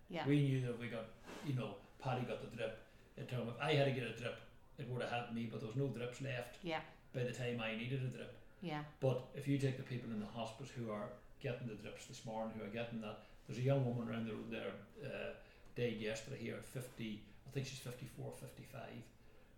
Yeah. 0.10 0.26
We 0.28 0.42
knew 0.42 0.62
that 0.66 0.80
we 0.80 0.88
got, 0.88 1.06
you 1.46 1.54
know, 1.54 1.76
Paddy 2.00 2.26
got 2.26 2.42
the 2.42 2.56
drip. 2.56 2.80
It 3.18 3.30
told 3.30 3.44
him 3.44 3.54
if 3.56 3.62
I 3.62 3.74
had 3.74 3.86
to 3.86 3.92
get 3.92 4.04
a 4.10 4.16
drip, 4.18 4.40
it 4.78 4.88
would 4.90 5.02
have 5.02 5.12
helped 5.12 5.34
me, 5.34 5.48
but 5.52 5.60
there 5.60 5.68
was 5.68 5.76
no 5.78 5.88
drips 5.88 6.22
left 6.22 6.58
Yeah. 6.64 6.82
by 7.14 7.24
the 7.24 7.32
time 7.34 7.60
I 7.62 7.76
needed 7.76 8.02
a 8.04 8.08
drip. 8.08 8.38
Yeah. 8.62 8.82
But 9.00 9.26
if 9.36 9.48
you 9.48 9.58
take 9.58 9.78
the 9.78 9.84
people 9.84 10.10
in 10.12 10.20
the 10.20 10.26
hospice 10.40 10.70
who 10.70 10.90
are 10.92 11.10
getting 11.42 11.68
the 11.68 11.76
drips 11.76 12.06
this 12.08 12.26
morning, 12.26 12.54
who 12.58 12.64
are 12.66 12.74
getting 12.74 13.02
that, 13.02 13.20
there's 13.48 13.60
a 13.60 13.64
young 13.64 13.86
woman 13.86 14.10
around 14.10 14.26
the 14.28 14.34
road 14.34 14.50
there, 14.52 14.72
uh, 15.06 15.34
died 15.76 15.98
yesterday 16.00 16.38
here 16.38 16.56
at 16.56 16.66
50, 16.66 17.22
I 17.48 17.52
think 17.52 17.68
she's 17.68 17.80
54, 17.80 18.34
55. 18.40 18.82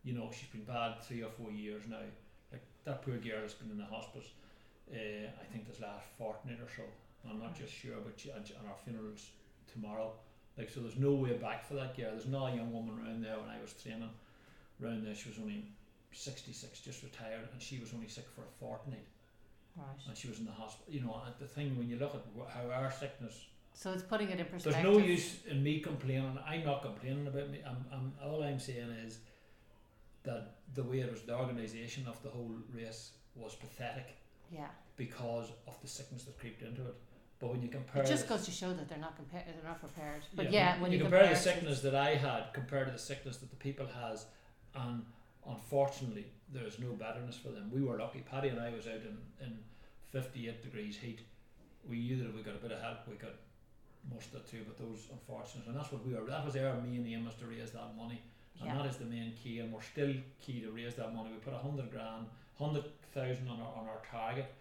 You 0.04 0.14
know, 0.14 0.30
she's 0.32 0.50
been 0.50 0.64
bad 0.64 1.02
three 1.04 1.24
or 1.24 1.30
four 1.30 1.52
years 1.52 1.84
now. 1.90 2.00
Like 2.52 2.64
that 2.86 3.02
poor 3.04 3.18
girl 3.18 3.42
has 3.42 3.54
been 3.54 3.70
in 3.72 3.78
the 3.78 3.86
hospice, 3.86 4.28
uh, 4.92 4.96
I 4.96 5.46
think 5.52 5.68
this 5.68 5.80
last 5.82 6.06
fortnight 6.18 6.60
or 6.62 6.70
so. 6.76 6.84
I'm 7.30 7.40
not 7.40 7.58
just 7.58 7.74
sure, 7.74 7.98
but 8.04 8.14
she, 8.20 8.30
and 8.30 8.44
and 8.46 8.68
our 8.68 8.76
funeral's 8.84 9.30
tomorrow. 9.72 10.14
Like, 10.58 10.70
so 10.70 10.80
there's 10.82 10.98
no 10.98 11.14
way 11.14 11.34
back 11.34 11.64
for 11.68 11.76
that 11.76 11.96
girl. 11.96 12.12
There's 12.12 12.28
not 12.28 12.54
a 12.54 12.56
young 12.56 12.72
woman 12.74 12.98
around 13.00 13.24
there 13.24 13.38
when 13.38 13.50
I 13.50 13.62
was 13.62 13.74
training. 13.74 14.10
Around 14.84 15.06
there, 15.06 15.16
she 15.16 15.30
was 15.30 15.38
only 15.40 15.66
66, 16.12 16.80
just 16.80 17.04
retired, 17.04 17.48
and 17.52 17.62
she 17.62 17.80
was 17.80 17.94
only 17.94 18.08
sick 18.08 18.26
for 18.36 18.42
a 18.42 18.52
fortnight 18.60 19.06
Right. 19.78 19.86
and 20.08 20.18
she 20.18 20.28
was 20.28 20.40
in 20.40 20.46
the 20.46 20.52
hospital. 20.52 20.92
You 20.94 21.02
know, 21.02 21.22
and 21.26 21.34
the 21.40 21.46
thing 21.46 21.78
when 21.78 21.88
you 21.90 21.98
look 21.98 22.16
at 22.16 22.24
how 22.54 22.70
our 22.72 22.92
sickness, 22.92 23.46
So 23.74 23.92
it's 23.92 24.04
putting 24.04 24.30
it 24.30 24.40
in 24.40 24.46
perspective. 24.46 24.82
there's 24.84 24.98
no 24.98 25.02
use 25.06 25.46
in 25.46 25.64
me 25.64 25.80
complaining. 25.80 26.38
I'm 26.46 26.66
not 26.66 26.82
complaining 26.82 27.28
about 27.28 27.50
me. 27.50 27.60
I'm, 27.66 27.86
I'm 27.94 28.14
all 28.24 28.44
I'm 28.44 28.60
saying 28.60 28.90
is 29.06 29.20
that 30.30 30.44
the 30.76 30.84
way 30.84 31.00
it 31.00 31.12
was, 31.12 31.22
the 31.24 31.36
organisation 31.36 32.08
of 32.08 32.22
the 32.24 32.30
whole 32.30 32.52
race 32.74 33.12
was 33.36 33.56
pathetic 33.56 34.16
Yeah. 34.52 34.68
because 34.96 35.48
of 35.68 35.82
the 35.82 35.88
sickness 35.88 36.24
that 36.26 36.38
creeped 36.40 36.62
into 36.62 36.82
it. 36.82 36.96
But 37.40 37.52
when 37.52 37.62
you 37.62 37.70
compare, 37.70 38.04
It 38.04 38.08
just 38.08 38.28
goes 38.28 38.44
to 38.46 38.52
show 38.52 38.74
that 38.74 38.90
they're 38.90 38.98
not 39.08 39.16
compared. 39.16 39.46
They're 39.48 39.64
not 39.64 39.80
prepared. 39.80 40.24
But 40.36 40.52
yeah, 40.52 40.76
yeah, 40.76 40.82
when, 40.82 40.92
you 40.92 40.98
you 40.98 41.04
compare, 41.04 41.28
the 41.28 41.36
sickness 41.36 41.80
that 41.82 41.96
I 41.96 42.16
had 42.16 42.54
compared 42.54 42.88
to 42.88 42.92
the 42.92 43.00
sickness 43.00 43.38
that 43.38 43.50
the 43.50 43.56
people 43.56 43.88
has, 43.88 44.26
and 44.76 45.06
unfortunately 45.48 46.26
there 46.54 46.66
is 46.66 46.80
no 46.80 46.92
betterness 46.92 47.38
for 47.38 47.50
them. 47.50 47.72
We 47.74 47.82
were 47.82 47.98
lucky. 47.98 48.20
Paddy 48.30 48.50
and 48.50 48.60
I 48.60 48.72
was 48.72 48.88
out 48.88 49.04
in, 49.12 49.18
in 49.46 49.58
58 50.12 50.62
degrees 50.62 50.98
heat. 50.98 51.22
We 51.90 52.00
knew 52.00 52.18
that 52.18 52.30
if 52.30 52.36
we 52.36 52.42
got 52.42 52.56
a 52.56 52.64
bit 52.66 52.72
of 52.74 52.82
help, 52.82 53.08
we 53.08 53.16
got 53.16 53.32
could 53.32 54.14
muster 54.14 54.40
through. 54.40 54.66
But 54.68 54.78
those 54.78 55.08
unfortunate, 55.12 55.66
and 55.68 55.76
that's 55.78 55.92
what 55.92 56.06
we 56.06 56.14
were. 56.14 56.26
That 56.26 56.46
was 56.46 56.56
our 56.58 56.76
main 56.82 57.08
aim 57.08 57.26
was 57.26 57.36
to 57.36 57.46
raise 57.46 57.72
that 57.72 57.96
money, 57.98 58.22
and 58.60 58.68
Yeah. 58.70 58.78
that 58.78 58.86
is 58.86 58.98
the 58.98 59.06
main 59.06 59.34
key. 59.42 59.60
And 59.60 59.72
we're 59.74 59.82
still 59.82 60.14
key 60.40 60.62
to 60.62 60.72
raise 60.72 60.96
that 60.96 61.14
money. 61.14 61.30
We 61.32 61.38
put 61.38 61.54
a 61.54 61.58
hundred 61.58 61.92
grand, 61.92 62.26
hundred 62.58 62.86
thousand 63.14 63.48
on 63.48 63.60
our 63.62 63.74
on 63.76 63.88
our 63.88 64.02
target. 64.10 64.54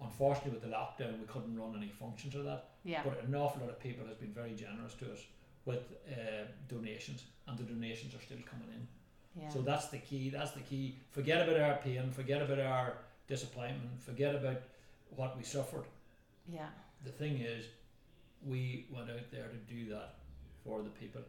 Unfortunately, 0.00 0.50
with 0.52 0.62
the 0.62 0.68
lockdown, 0.68 1.20
we 1.20 1.26
couldn't 1.26 1.56
run 1.56 1.74
any 1.76 1.88
functions 1.88 2.34
of 2.34 2.44
that. 2.44 2.70
Yeah. 2.84 3.02
But 3.04 3.22
an 3.22 3.34
awful 3.34 3.60
lot 3.60 3.70
of 3.70 3.78
people 3.80 4.04
has 4.06 4.16
been 4.16 4.32
very 4.32 4.54
generous 4.54 4.94
to 4.94 5.12
us 5.12 5.20
with 5.64 5.82
uh, 6.10 6.46
donations, 6.68 7.22
and 7.46 7.56
the 7.56 7.62
donations 7.62 8.14
are 8.14 8.20
still 8.20 8.42
coming 8.44 8.68
in. 8.74 8.88
Yeah. 9.40 9.48
So 9.50 9.62
that's 9.62 9.88
the 9.88 9.98
key. 9.98 10.30
That's 10.30 10.50
the 10.50 10.60
key. 10.60 10.96
Forget 11.12 11.48
about 11.48 11.60
our 11.60 11.76
pain. 11.76 12.10
Forget 12.10 12.42
about 12.42 12.58
our 12.58 12.98
disappointment. 13.28 14.00
Forget 14.02 14.34
about 14.34 14.60
what 15.16 15.36
we 15.36 15.44
suffered. 15.44 15.84
yeah. 16.48 16.68
The 17.04 17.10
thing 17.12 17.38
is, 17.38 17.66
we 18.46 18.86
went 18.90 19.10
out 19.10 19.30
there 19.30 19.48
to 19.48 19.74
do 19.74 19.88
that 19.90 20.14
for 20.64 20.82
the 20.82 20.88
people, 20.90 21.20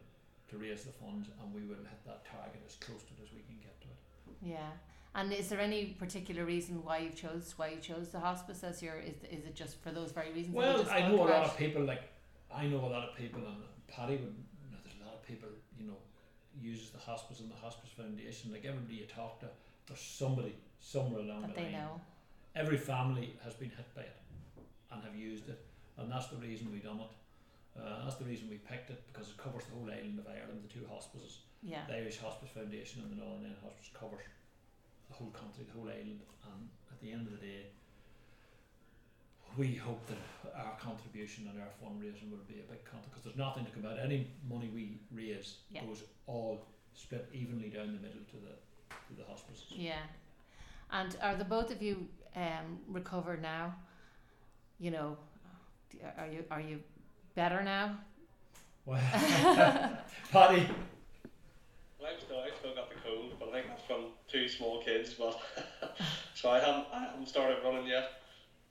to 0.50 0.58
raise 0.58 0.84
the 0.84 0.92
funds, 0.92 1.28
and 1.40 1.54
we 1.54 1.62
will 1.62 1.82
hit 1.82 2.00
that 2.06 2.24
target 2.24 2.62
as 2.66 2.76
close 2.76 3.02
to 3.02 3.12
it 3.14 3.20
as 3.24 3.32
we 3.32 3.42
can 3.42 3.56
get 3.60 3.80
to 3.80 3.88
it. 3.88 3.98
Yeah. 4.42 4.70
And 5.14 5.32
is 5.32 5.48
there 5.48 5.60
any 5.60 5.96
particular 5.98 6.44
reason 6.44 6.84
why 6.84 6.98
you 6.98 7.10
chose 7.10 7.54
why 7.56 7.68
you 7.68 7.80
chose 7.80 8.10
the 8.10 8.20
hospice 8.20 8.62
as 8.62 8.82
your 8.82 8.96
is 8.96 9.16
is 9.30 9.46
it 9.46 9.54
just 9.54 9.82
for 9.82 9.90
those 9.90 10.12
very 10.12 10.30
reasons? 10.32 10.54
Well, 10.54 10.86
I 10.90 11.08
know 11.08 11.22
a 11.26 11.30
lot 11.36 11.44
of 11.46 11.56
people 11.56 11.82
like 11.82 12.02
I 12.54 12.66
know 12.66 12.80
a 12.84 12.92
lot 12.96 13.08
of 13.08 13.16
people, 13.16 13.40
and 13.40 13.56
Paddy 13.88 14.16
would. 14.16 14.34
You 14.62 14.70
know, 14.70 14.78
there's 14.84 14.96
a 15.00 15.04
lot 15.04 15.14
of 15.14 15.22
people, 15.26 15.48
you 15.78 15.86
know, 15.86 15.96
uses 16.60 16.90
the 16.90 16.98
hospice 16.98 17.40
and 17.40 17.50
the 17.50 17.56
hospice 17.56 17.90
foundation. 17.96 18.52
Like 18.52 18.64
everybody 18.64 18.94
you 18.96 19.06
talk 19.06 19.40
to, 19.40 19.46
there's 19.86 20.00
somebody 20.00 20.54
somewhere 20.80 21.22
along 21.22 21.42
that 21.42 21.54
the 21.54 21.62
they 21.62 21.72
line. 21.72 21.72
know. 21.72 22.00
Every 22.54 22.78
family 22.78 23.36
has 23.44 23.54
been 23.54 23.70
hit 23.70 23.94
by 23.94 24.02
it, 24.02 24.16
and 24.92 25.02
have 25.02 25.16
used 25.16 25.48
it, 25.48 25.64
and 25.98 26.10
that's 26.10 26.28
the 26.28 26.36
reason 26.36 26.70
we 26.72 26.78
done 26.78 27.00
it. 27.00 27.10
Uh, 27.78 28.04
that's 28.04 28.16
the 28.16 28.24
reason 28.24 28.48
we 28.48 28.56
picked 28.56 28.90
it 28.90 29.02
because 29.12 29.28
it 29.30 29.36
covers 29.36 29.64
the 29.66 29.72
whole 29.76 29.88
island 29.90 30.18
of 30.18 30.26
Ireland. 30.26 30.60
The 30.66 30.72
two 30.80 30.86
hospices, 30.88 31.40
Yeah. 31.62 31.84
the 31.86 31.96
Irish 31.96 32.18
Hospice 32.18 32.50
Foundation 32.50 33.02
and 33.02 33.12
the 33.12 33.16
Northern 33.16 33.44
Ireland 33.44 33.56
Hospice, 33.62 33.90
covers 33.92 34.24
the 35.08 35.14
whole 35.14 35.30
country, 35.30 35.64
the 35.64 35.72
whole 35.72 35.88
island. 35.88 36.20
And 36.44 36.68
at 36.90 37.00
the 37.00 37.12
end 37.12 37.26
of 37.26 37.32
the 37.38 37.46
day, 37.46 37.66
we 39.56 39.74
hope 39.74 40.04
that 40.06 40.18
our 40.54 40.76
contribution 40.78 41.48
and 41.48 41.60
our 41.60 41.68
fundraising 41.82 42.30
will 42.30 42.44
be 42.48 42.60
a 42.60 42.66
big 42.70 42.84
contribution 42.84 43.10
because 43.10 43.24
there's 43.24 43.36
nothing 43.36 43.64
to 43.64 43.70
come 43.70 43.86
out. 43.86 43.98
Any 43.98 44.30
money 44.48 44.68
we 44.68 44.98
raise 45.12 45.58
Yeah. 45.70 45.84
goes 45.84 46.04
all 46.26 46.66
split 46.94 47.28
evenly 47.32 47.70
down 47.70 47.92
the 47.94 48.00
middle 48.00 48.24
to 48.32 48.36
the 48.36 48.56
to 49.08 49.14
the 49.14 49.24
hospices. 49.24 49.72
Yeah. 49.72 50.02
And 50.90 51.16
are 51.20 51.36
the 51.36 51.44
both 51.44 51.70
of 51.70 51.80
you 51.82 52.08
um, 52.34 52.80
recovered 52.88 53.40
now? 53.42 53.76
You 54.78 54.90
know, 54.90 55.16
are 56.18 56.26
you 56.26 56.44
are 56.50 56.60
you 56.60 56.82
better 57.36 57.62
now? 57.62 57.96
Well, 58.86 59.00
Paddy, 60.32 60.68
Well, 62.00 62.10
I've 62.12 62.20
still, 62.20 62.40
I've 62.40 62.56
still 62.58 62.74
got 62.74 62.88
the 62.88 62.96
cold, 63.04 63.34
but 63.38 63.50
I 63.50 63.52
think 63.52 63.66
that's 63.68 63.82
from 63.86 64.06
two 64.26 64.48
small 64.48 64.82
kids. 64.82 65.14
But 65.14 65.38
so 66.34 66.50
I 66.50 66.58
haven't, 66.58 66.86
I 66.92 67.04
haven't 67.04 67.28
started 67.28 67.58
running 67.64 67.86
yet. 67.86 68.10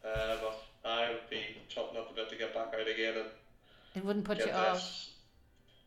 Uh, 0.03 0.37
but 0.41 0.89
I 0.89 1.09
would 1.09 1.29
be 1.29 1.41
chopping 1.69 1.97
up 1.97 2.11
a 2.11 2.13
bit 2.13 2.29
to 2.29 2.35
get 2.35 2.53
back 2.53 2.73
out 2.79 2.87
again 2.87 3.13
and 3.17 3.29
It 3.95 4.05
wouldn't 4.05 4.25
put 4.25 4.37
get 4.39 4.47
you 4.47 4.53
off. 4.53 5.07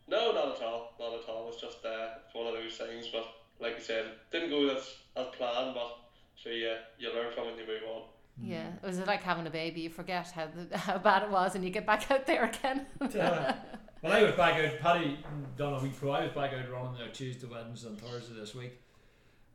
No, 0.08 0.32
not 0.32 0.56
at 0.56 0.62
all. 0.62 0.94
Not 0.98 1.14
at 1.20 1.28
all. 1.28 1.48
It's 1.48 1.60
just 1.60 1.84
uh, 1.84 2.08
it's 2.24 2.34
one 2.34 2.46
of 2.46 2.54
those 2.54 2.76
things. 2.76 3.08
But 3.12 3.26
like 3.60 3.76
you 3.78 3.84
said, 3.84 4.06
didn't 4.32 4.50
go 4.50 4.68
as 4.74 4.94
as 5.16 5.26
planned. 5.36 5.74
But 5.74 5.98
so 6.36 6.50
yeah, 6.50 6.76
you 6.98 7.12
learn 7.14 7.32
from 7.32 7.44
it 7.48 7.50
and 7.50 7.60
you 7.60 7.66
move 7.66 7.82
on. 7.94 8.02
Yeah. 8.42 8.68
It 8.82 8.86
was 8.86 8.98
it 8.98 9.06
like 9.06 9.22
having 9.22 9.46
a 9.46 9.50
baby? 9.50 9.82
You 9.82 9.90
forget 9.90 10.30
how 10.30 10.46
the, 10.46 10.76
how 10.86 10.98
bad 10.98 11.22
it 11.24 11.30
was, 11.30 11.54
and 11.54 11.64
you 11.64 11.70
get 11.70 11.86
back 11.86 12.10
out 12.10 12.26
there 12.26 12.44
again. 12.44 12.86
Uh, 13.18 13.54
well, 14.00 14.12
I 14.12 14.22
was 14.22 14.34
back 14.36 14.54
out. 14.64 14.78
Paddy 14.78 15.18
done 15.56 15.74
a 15.74 15.80
week 15.82 15.96
pro. 15.98 16.12
I 16.12 16.24
was 16.26 16.32
back 16.32 16.52
out 16.52 16.70
running 16.70 16.98
there 16.98 17.08
Tuesday, 17.08 17.48
Wednesday, 17.50 17.88
and 17.88 18.00
Thursday 18.00 18.34
this 18.38 18.54
week. 18.54 18.80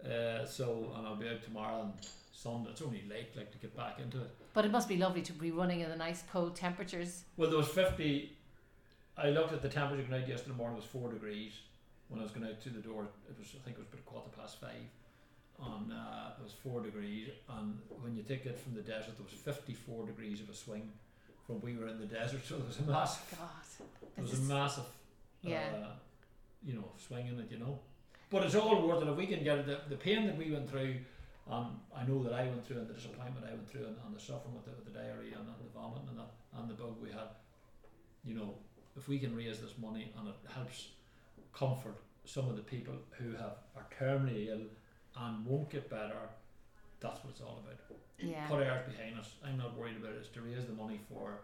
Uh, 0.04 0.46
so, 0.46 0.92
and 0.98 1.08
I'll 1.08 1.16
be 1.16 1.30
out 1.30 1.42
tomorrow 1.42 1.84
and 1.84 1.94
Sunday. 2.34 2.72
It's 2.72 2.82
only 2.82 3.06
late, 3.10 3.30
like 3.38 3.52
to 3.54 3.58
get 3.58 3.74
back 3.78 4.00
into 4.00 4.20
it. 4.20 4.36
but 4.54 4.66
it 4.66 4.72
must 4.72 4.90
be 4.90 4.98
lovely 4.98 5.22
to 5.22 5.32
be 5.32 5.52
running 5.52 5.80
in 5.80 5.90
the 5.90 5.96
nice 5.96 6.24
cold 6.30 6.58
temperatures. 6.58 7.24
Well, 7.38 7.50
there 7.50 7.58
was 7.58 7.70
fifty. 7.70 8.34
I 9.18 9.30
looked 9.30 9.54
at 9.54 9.62
the 9.62 9.70
temperature 9.70 10.04
going 10.04 10.24
out 10.24 10.28
yesterday 10.28 10.58
morning. 10.58 10.76
It 10.78 10.82
was 10.82 10.90
four 10.90 11.10
degrees 11.10 11.54
when 12.10 12.20
I 12.20 12.24
was 12.24 12.34
going 12.34 12.46
out 12.46 12.60
to 12.64 12.70
the 12.70 12.82
door. 12.82 13.08
It 13.30 13.40
was, 13.40 13.48
I 13.56 13.64
think, 13.64 13.78
it 13.78 13.80
was 13.80 13.88
about 13.88 14.00
a 14.02 14.04
quarter 14.04 14.30
past 14.38 14.60
five, 14.60 14.72
and 15.62 15.92
uh, 15.94 16.32
it 16.40 16.44
was 16.44 16.54
four 16.64 16.82
degrees. 16.82 17.30
And 17.50 17.80
when 18.02 18.16
you 18.16 18.24
take 18.24 18.46
it 18.46 18.58
from 18.60 18.74
the 18.74 18.82
desert, 18.82 19.18
there 19.18 19.26
was 19.26 19.34
fifty-four 19.34 20.06
degrees 20.06 20.42
of 20.42 20.50
a 20.50 20.54
swing 20.54 20.92
from 21.46 21.60
we 21.62 21.76
were 21.76 21.88
in 21.88 22.00
the 22.00 22.06
desert. 22.20 22.42
So 22.46 22.56
there 22.58 22.68
was 22.68 22.80
a 22.80 22.84
massive. 22.84 23.38
God. 23.38 23.88
There 24.16 24.24
was 24.24 24.34
a 24.40 24.42
massive, 24.44 24.86
Yeah. 25.42 25.70
uh, 25.76 25.88
you 26.66 26.74
know, 26.76 26.92
swing 26.98 27.28
in 27.28 27.40
it, 27.40 27.52
you 27.52 27.60
know. 27.60 27.80
But 28.30 28.44
it's 28.44 28.56
all 28.56 28.88
worth 28.88 29.02
it 29.04 29.08
if 29.10 29.16
we 29.18 29.28
can 29.28 29.44
get 29.44 29.60
it. 29.60 29.66
The, 29.66 29.80
the 29.90 29.96
pain 29.96 30.26
that 30.28 30.38
we 30.38 30.52
went 30.52 30.70
through, 30.70 30.96
um, 31.50 31.80
I 31.96 32.04
know 32.06 32.24
that 32.24 32.34
I 32.34 32.44
went 32.46 32.66
through, 32.66 32.78
and 32.80 32.88
the 32.88 32.94
disappointment 32.94 33.46
I 33.48 33.52
went 33.54 33.70
through, 33.70 33.86
and, 33.86 33.96
and 34.06 34.16
the 34.16 34.20
suffering 34.20 34.56
with 34.56 34.66
the, 34.66 34.72
with 34.72 34.86
the 34.92 34.98
diarrhea 35.00 35.36
and, 35.38 35.48
and 35.48 35.60
the 35.64 35.72
vomiting 35.80 36.08
and 36.10 36.20
that, 36.20 36.32
and 36.58 36.70
the 36.70 36.74
bug 36.74 36.96
we 37.02 37.10
had. 37.10 37.30
You 38.26 38.36
know, 38.36 38.54
if 38.96 39.08
we 39.08 39.20
can 39.20 39.36
raise 39.36 39.60
this 39.60 39.74
money 39.82 40.12
and 40.18 40.28
it 40.30 40.36
helps 40.54 40.90
comfort 41.54 41.98
some 42.26 42.48
of 42.50 42.56
the 42.56 42.62
people 42.62 42.94
who 43.20 43.32
have 43.32 43.58
are 43.76 43.86
terminally 44.00 44.48
ill 44.50 44.62
and 45.18 45.46
won't 45.46 45.70
get 45.70 45.90
better, 45.90 46.18
that's 47.00 47.24
what 47.24 47.32
it's 47.32 47.42
all 47.42 47.60
about. 47.64 47.80
Yeah. 48.20 48.48
Put 48.48 48.66
ours 48.66 48.84
behind 48.90 49.20
us. 49.20 49.34
I'm 49.46 49.58
not 49.58 49.78
worried 49.78 49.98
about 49.98 50.12
it. 50.12 50.18
It's 50.20 50.30
to 50.30 50.42
raise 50.42 50.66
the 50.66 50.74
money 50.74 51.00
for 51.10 51.40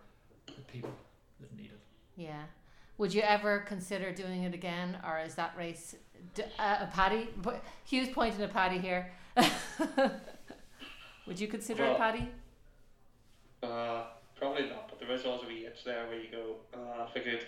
the 0.46 0.62
people 0.72 0.92
that 1.42 1.56
need 1.56 1.66
it. 1.72 1.80
Yeah. 2.16 2.44
Would 2.98 3.14
you 3.14 3.22
ever 3.22 3.60
consider 3.60 4.12
doing 4.12 4.44
it 4.44 4.54
again, 4.54 4.98
or 5.06 5.20
is 5.20 5.36
that 5.36 5.54
race 5.58 5.96
uh, 6.38 6.78
a 6.82 6.90
Paddy? 6.94 7.30
But 7.42 7.64
Hugh's 7.86 8.10
pointing 8.10 8.42
a 8.44 8.48
Paddy 8.48 8.78
here. 8.78 9.12
Would 11.28 11.40
you 11.40 11.48
consider 11.48 11.84
it, 11.84 11.90
Well- 11.90 11.98
Paddy? 11.98 12.28
Uh, 13.62 14.04
probably 14.38 14.70
not, 14.70 14.88
but 14.90 15.00
there 15.00 15.12
is 15.12 15.26
always 15.26 15.44
a 15.44 15.48
wee 15.48 15.66
itch 15.66 15.84
there 15.84 16.08
where 16.08 16.18
you 16.20 16.30
go, 16.32 16.56
uh, 16.74 17.06
if 17.10 17.16
I 17.16 17.20
could 17.20 17.46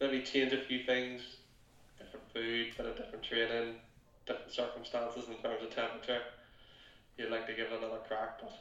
maybe 0.00 0.22
change 0.22 0.52
a 0.52 0.62
few 0.62 0.82
things, 0.84 1.20
different 1.98 2.24
food, 2.32 2.68
bit 2.76 2.86
of 2.86 2.96
different 2.96 3.22
training, 3.22 3.74
different 4.26 4.52
circumstances 4.52 5.28
in 5.28 5.36
terms 5.36 5.62
of 5.62 5.74
temperature, 5.74 6.20
you'd 7.16 7.30
like 7.30 7.46
to 7.46 7.52
give 7.54 7.66
it 7.66 7.78
another 7.78 8.00
crack, 8.06 8.40
but 8.40 8.52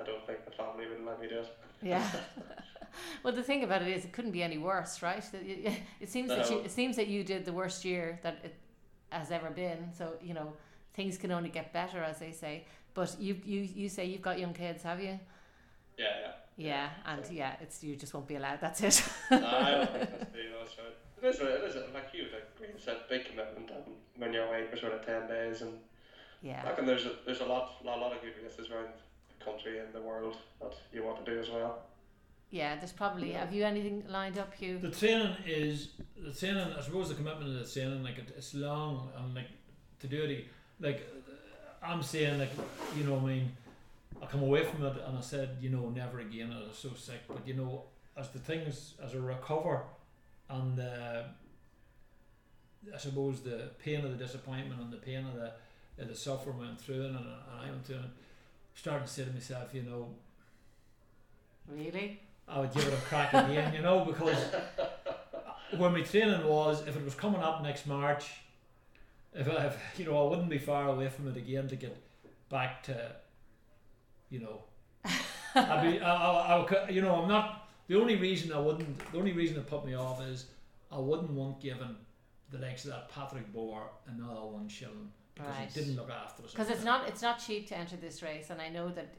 I 0.00 0.04
don't 0.04 0.26
think 0.26 0.44
the 0.44 0.50
family 0.50 0.86
would 0.86 1.04
let 1.04 1.20
me 1.20 1.28
do 1.28 1.40
it. 1.40 1.56
Yeah. 1.82 2.08
well, 3.22 3.34
the 3.34 3.42
thing 3.42 3.64
about 3.64 3.82
it 3.82 3.88
is, 3.88 4.04
it 4.04 4.12
couldn't 4.12 4.32
be 4.32 4.42
any 4.42 4.58
worse, 4.58 5.02
right? 5.02 5.24
It 5.32 6.08
seems 6.08 6.28
that 6.28 6.50
you, 6.50 6.58
it 6.60 6.70
seems 6.70 6.96
that 6.96 7.08
you 7.08 7.24
did 7.24 7.44
the 7.44 7.52
worst 7.52 7.84
year 7.84 8.18
that 8.22 8.38
it 8.44 8.54
has 9.10 9.30
ever 9.30 9.50
been. 9.50 9.90
So 9.96 10.14
you 10.22 10.34
know, 10.34 10.52
things 10.94 11.16
can 11.18 11.30
only 11.30 11.48
get 11.48 11.72
better, 11.72 12.02
as 12.02 12.18
they 12.18 12.32
say. 12.32 12.64
But 12.94 13.16
you, 13.20 13.38
you, 13.44 13.60
you 13.60 13.88
say 13.88 14.06
you've 14.06 14.22
got 14.22 14.38
young 14.38 14.54
kids, 14.54 14.82
have 14.82 15.00
you? 15.00 15.18
Yeah, 15.98 16.06
yeah. 16.22 16.32
Yeah, 16.58 16.88
and 17.04 17.22
yeah, 17.30 17.56
it's 17.60 17.84
you 17.84 17.96
just 17.96 18.14
won't 18.14 18.26
be 18.26 18.36
allowed. 18.36 18.60
That's 18.62 18.80
it. 18.80 19.02
No, 19.30 19.46
I 19.46 19.70
don't 19.72 19.90
think 19.90 20.10
that's 20.10 20.32
the, 20.32 20.38
you 20.38 20.50
know, 20.50 20.64
so 21.32 21.46
it 21.46 21.64
is 21.64 21.64
a, 21.64 21.64
it 21.64 21.68
is 21.70 21.76
a, 21.76 21.94
like 21.94 22.08
you, 22.12 22.24
like 22.32 22.56
Green 22.58 22.78
said, 22.78 22.96
big 23.08 23.24
commitment 23.24 23.70
and 23.70 23.94
when 24.16 24.32
you're 24.32 24.46
away 24.46 24.66
for 24.70 24.76
sort 24.76 24.92
of 24.92 25.04
10 25.04 25.28
days 25.28 25.62
and 25.62 25.72
yeah. 26.42 26.62
I 26.64 26.68
reckon 26.68 26.86
there's 26.86 27.06
a, 27.06 27.12
there's 27.24 27.40
a 27.40 27.46
lot, 27.46 27.76
a 27.82 27.86
lot 27.86 28.12
of 28.12 28.20
good 28.20 28.34
races 28.42 28.70
around 28.70 28.88
the 29.38 29.44
country 29.44 29.78
and 29.78 29.92
the 29.92 30.00
world 30.00 30.36
that 30.60 30.74
you 30.92 31.04
want 31.04 31.24
to 31.24 31.30
do 31.30 31.40
as 31.40 31.48
well. 31.50 31.82
Yeah, 32.50 32.76
there's 32.76 32.92
probably. 32.92 33.32
Have 33.32 33.52
you 33.52 33.64
anything 33.64 34.04
lined 34.08 34.38
up, 34.38 34.54
Hugh? 34.54 34.78
The 34.78 34.90
training 34.90 35.34
is 35.44 35.88
the 36.16 36.32
training. 36.32 36.72
I 36.78 36.80
suppose 36.80 37.08
the 37.08 37.16
commitment 37.16 37.48
of 37.48 37.66
the 37.66 37.72
training, 37.72 38.02
like 38.04 38.18
it, 38.18 38.32
it's 38.36 38.54
long 38.54 39.10
and 39.18 39.34
like 39.34 39.48
to 40.00 40.06
do 40.06 40.22
it. 40.22 40.46
Like 40.78 41.06
I'm 41.82 42.02
saying, 42.02 42.38
like 42.38 42.50
you 42.96 43.04
know, 43.04 43.16
I 43.16 43.20
mean, 43.20 43.52
I 44.22 44.26
come 44.26 44.42
away 44.42 44.64
from 44.64 44.84
it 44.84 44.94
and 45.06 45.18
I 45.18 45.20
said, 45.20 45.56
you 45.60 45.70
know, 45.70 45.90
never 45.90 46.20
again. 46.20 46.52
I 46.52 46.68
was 46.68 46.78
so 46.78 46.90
sick, 46.96 47.22
but 47.26 47.38
you 47.46 47.54
know, 47.54 47.82
as 48.16 48.28
the 48.30 48.38
things 48.38 48.94
as 49.04 49.14
I 49.14 49.18
recover, 49.18 49.82
and 50.48 50.80
uh, 50.80 51.22
I 52.94 52.98
suppose 52.98 53.40
the 53.40 53.70
pain 53.82 54.04
of 54.04 54.16
the 54.16 54.24
disappointment 54.24 54.80
and 54.80 54.92
the 54.92 54.98
pain 54.98 55.26
of 55.26 55.34
the 55.34 55.52
of 55.98 56.08
the 56.08 56.14
suffering 56.14 56.58
went 56.58 56.80
through 56.80 57.06
and, 57.06 57.16
and 57.16 57.26
I 57.60 57.70
went 57.70 57.84
through 57.86 57.96
it. 57.96 58.10
Starting 58.74 59.06
to 59.06 59.12
say 59.12 59.24
to 59.24 59.30
myself, 59.30 59.74
you 59.74 59.82
know, 59.82 60.08
Really? 61.68 62.20
I 62.48 62.60
would 62.60 62.72
give 62.72 62.86
it 62.86 62.92
a 62.92 62.96
crack 62.98 63.32
again, 63.32 63.74
you 63.74 63.82
know, 63.82 64.04
because 64.04 64.38
when 65.76 65.92
my 65.92 66.02
training 66.02 66.46
was, 66.46 66.86
if 66.86 66.96
it 66.96 67.04
was 67.04 67.14
coming 67.14 67.40
up 67.40 67.62
next 67.62 67.86
March, 67.86 68.26
if 69.34 69.48
I, 69.48 69.66
if, 69.66 69.76
you 69.98 70.04
know, 70.04 70.26
I 70.26 70.30
wouldn't 70.30 70.48
be 70.48 70.58
far 70.58 70.88
away 70.88 71.08
from 71.08 71.28
it 71.28 71.36
again 71.36 71.66
to 71.68 71.76
get 71.76 71.96
back 72.48 72.82
to, 72.84 73.12
you 74.30 74.40
know, 74.40 74.62
I'd 75.54 75.82
be, 75.82 76.00
I, 76.00 76.14
I, 76.14 76.54
I 76.54 76.58
would, 76.58 76.94
you 76.94 77.02
know, 77.02 77.22
I'm 77.22 77.28
not. 77.28 77.65
The 77.88 77.96
only 78.00 78.16
reason 78.16 78.52
I 78.52 78.58
wouldn't, 78.58 78.98
the 79.12 79.18
only 79.18 79.32
reason 79.32 79.56
it 79.58 79.66
put 79.66 79.84
me 79.86 79.94
off 79.94 80.20
is 80.22 80.46
I 80.90 80.98
wouldn't 80.98 81.30
want 81.30 81.60
giving 81.60 81.96
the 82.50 82.58
likes 82.58 82.84
of 82.84 82.90
that 82.90 83.08
Patrick 83.08 83.52
Bauer 83.52 83.88
another 84.06 84.40
one 84.46 84.68
shilling 84.68 85.10
because 85.34 85.50
Right. 85.54 85.68
he 85.70 85.80
didn't 85.80 85.96
look 85.96 86.10
after 86.10 86.44
us. 86.44 86.50
Because 86.52 86.70
it's 86.70 86.84
not 86.84 87.08
it's 87.08 87.22
not 87.22 87.38
cheap 87.38 87.66
to 87.68 87.76
enter 87.76 87.96
this 87.96 88.22
race, 88.22 88.50
and 88.50 88.60
I 88.60 88.68
know 88.68 88.88
that. 88.90 89.14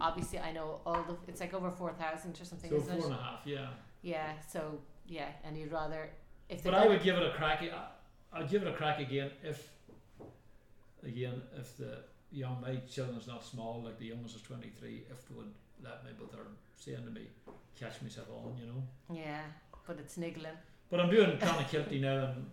Obviously, 0.00 0.38
I 0.38 0.52
know 0.52 0.80
all 0.86 1.02
the. 1.02 1.16
It's 1.26 1.40
like 1.40 1.52
over 1.54 1.70
four 1.70 1.92
thousand 1.92 2.40
or 2.40 2.44
something, 2.44 2.70
so 2.70 2.76
isn't 2.76 2.88
four 2.88 2.98
it? 2.98 3.04
and 3.10 3.14
a 3.14 3.22
half, 3.22 3.40
yeah. 3.44 3.66
Yeah. 4.02 4.32
So 4.48 4.78
yeah, 5.06 5.28
and 5.44 5.56
you'd 5.56 5.72
rather 5.72 6.08
if 6.48 6.62
they 6.62 6.70
But 6.70 6.78
I 6.78 6.86
would 6.86 7.02
give 7.02 7.16
it 7.16 7.22
a 7.26 7.30
crack. 7.32 7.62
I, 7.62 8.38
I'd 8.38 8.48
give 8.48 8.62
it 8.62 8.68
a 8.68 8.72
crack 8.72 9.00
again 9.00 9.32
if, 9.42 9.70
again, 11.04 11.42
if 11.58 11.76
the 11.76 11.98
young 12.30 12.60
my 12.60 12.76
children's 12.88 13.26
not 13.26 13.44
small, 13.44 13.82
like 13.84 13.98
the 13.98 14.06
youngest 14.06 14.36
is 14.36 14.42
twenty 14.42 14.70
three. 14.78 15.02
If 15.10 15.28
they 15.28 15.34
would 15.34 15.52
let 15.82 16.04
me, 16.04 16.10
but 16.18 16.30
they're 16.32 16.40
saying 16.76 17.04
to 17.04 17.10
me, 17.10 17.26
catch 17.78 18.00
myself 18.02 18.28
on, 18.30 18.56
you 18.58 18.66
know. 18.66 18.82
Yeah, 19.12 19.42
but 19.86 19.98
it's 19.98 20.16
niggling. 20.16 20.52
But 20.90 21.00
I'm 21.00 21.10
doing 21.10 21.36
kind 21.38 21.60
of 21.60 21.66
Clonakilty 21.70 22.00
now 22.00 22.24
in 22.32 22.46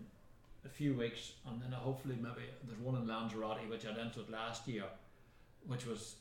a 0.65 0.69
few 0.69 0.93
weeks, 0.93 1.33
and 1.47 1.61
then 1.61 1.71
hopefully 1.71 2.15
maybe 2.15 2.47
there's 2.65 2.79
one 2.79 2.95
in 2.95 3.07
Lanzarote 3.07 3.67
which 3.69 3.85
I'd 3.85 3.97
entered 3.97 4.29
last 4.29 4.67
year, 4.67 4.83
which 5.67 5.85
was 5.85 6.15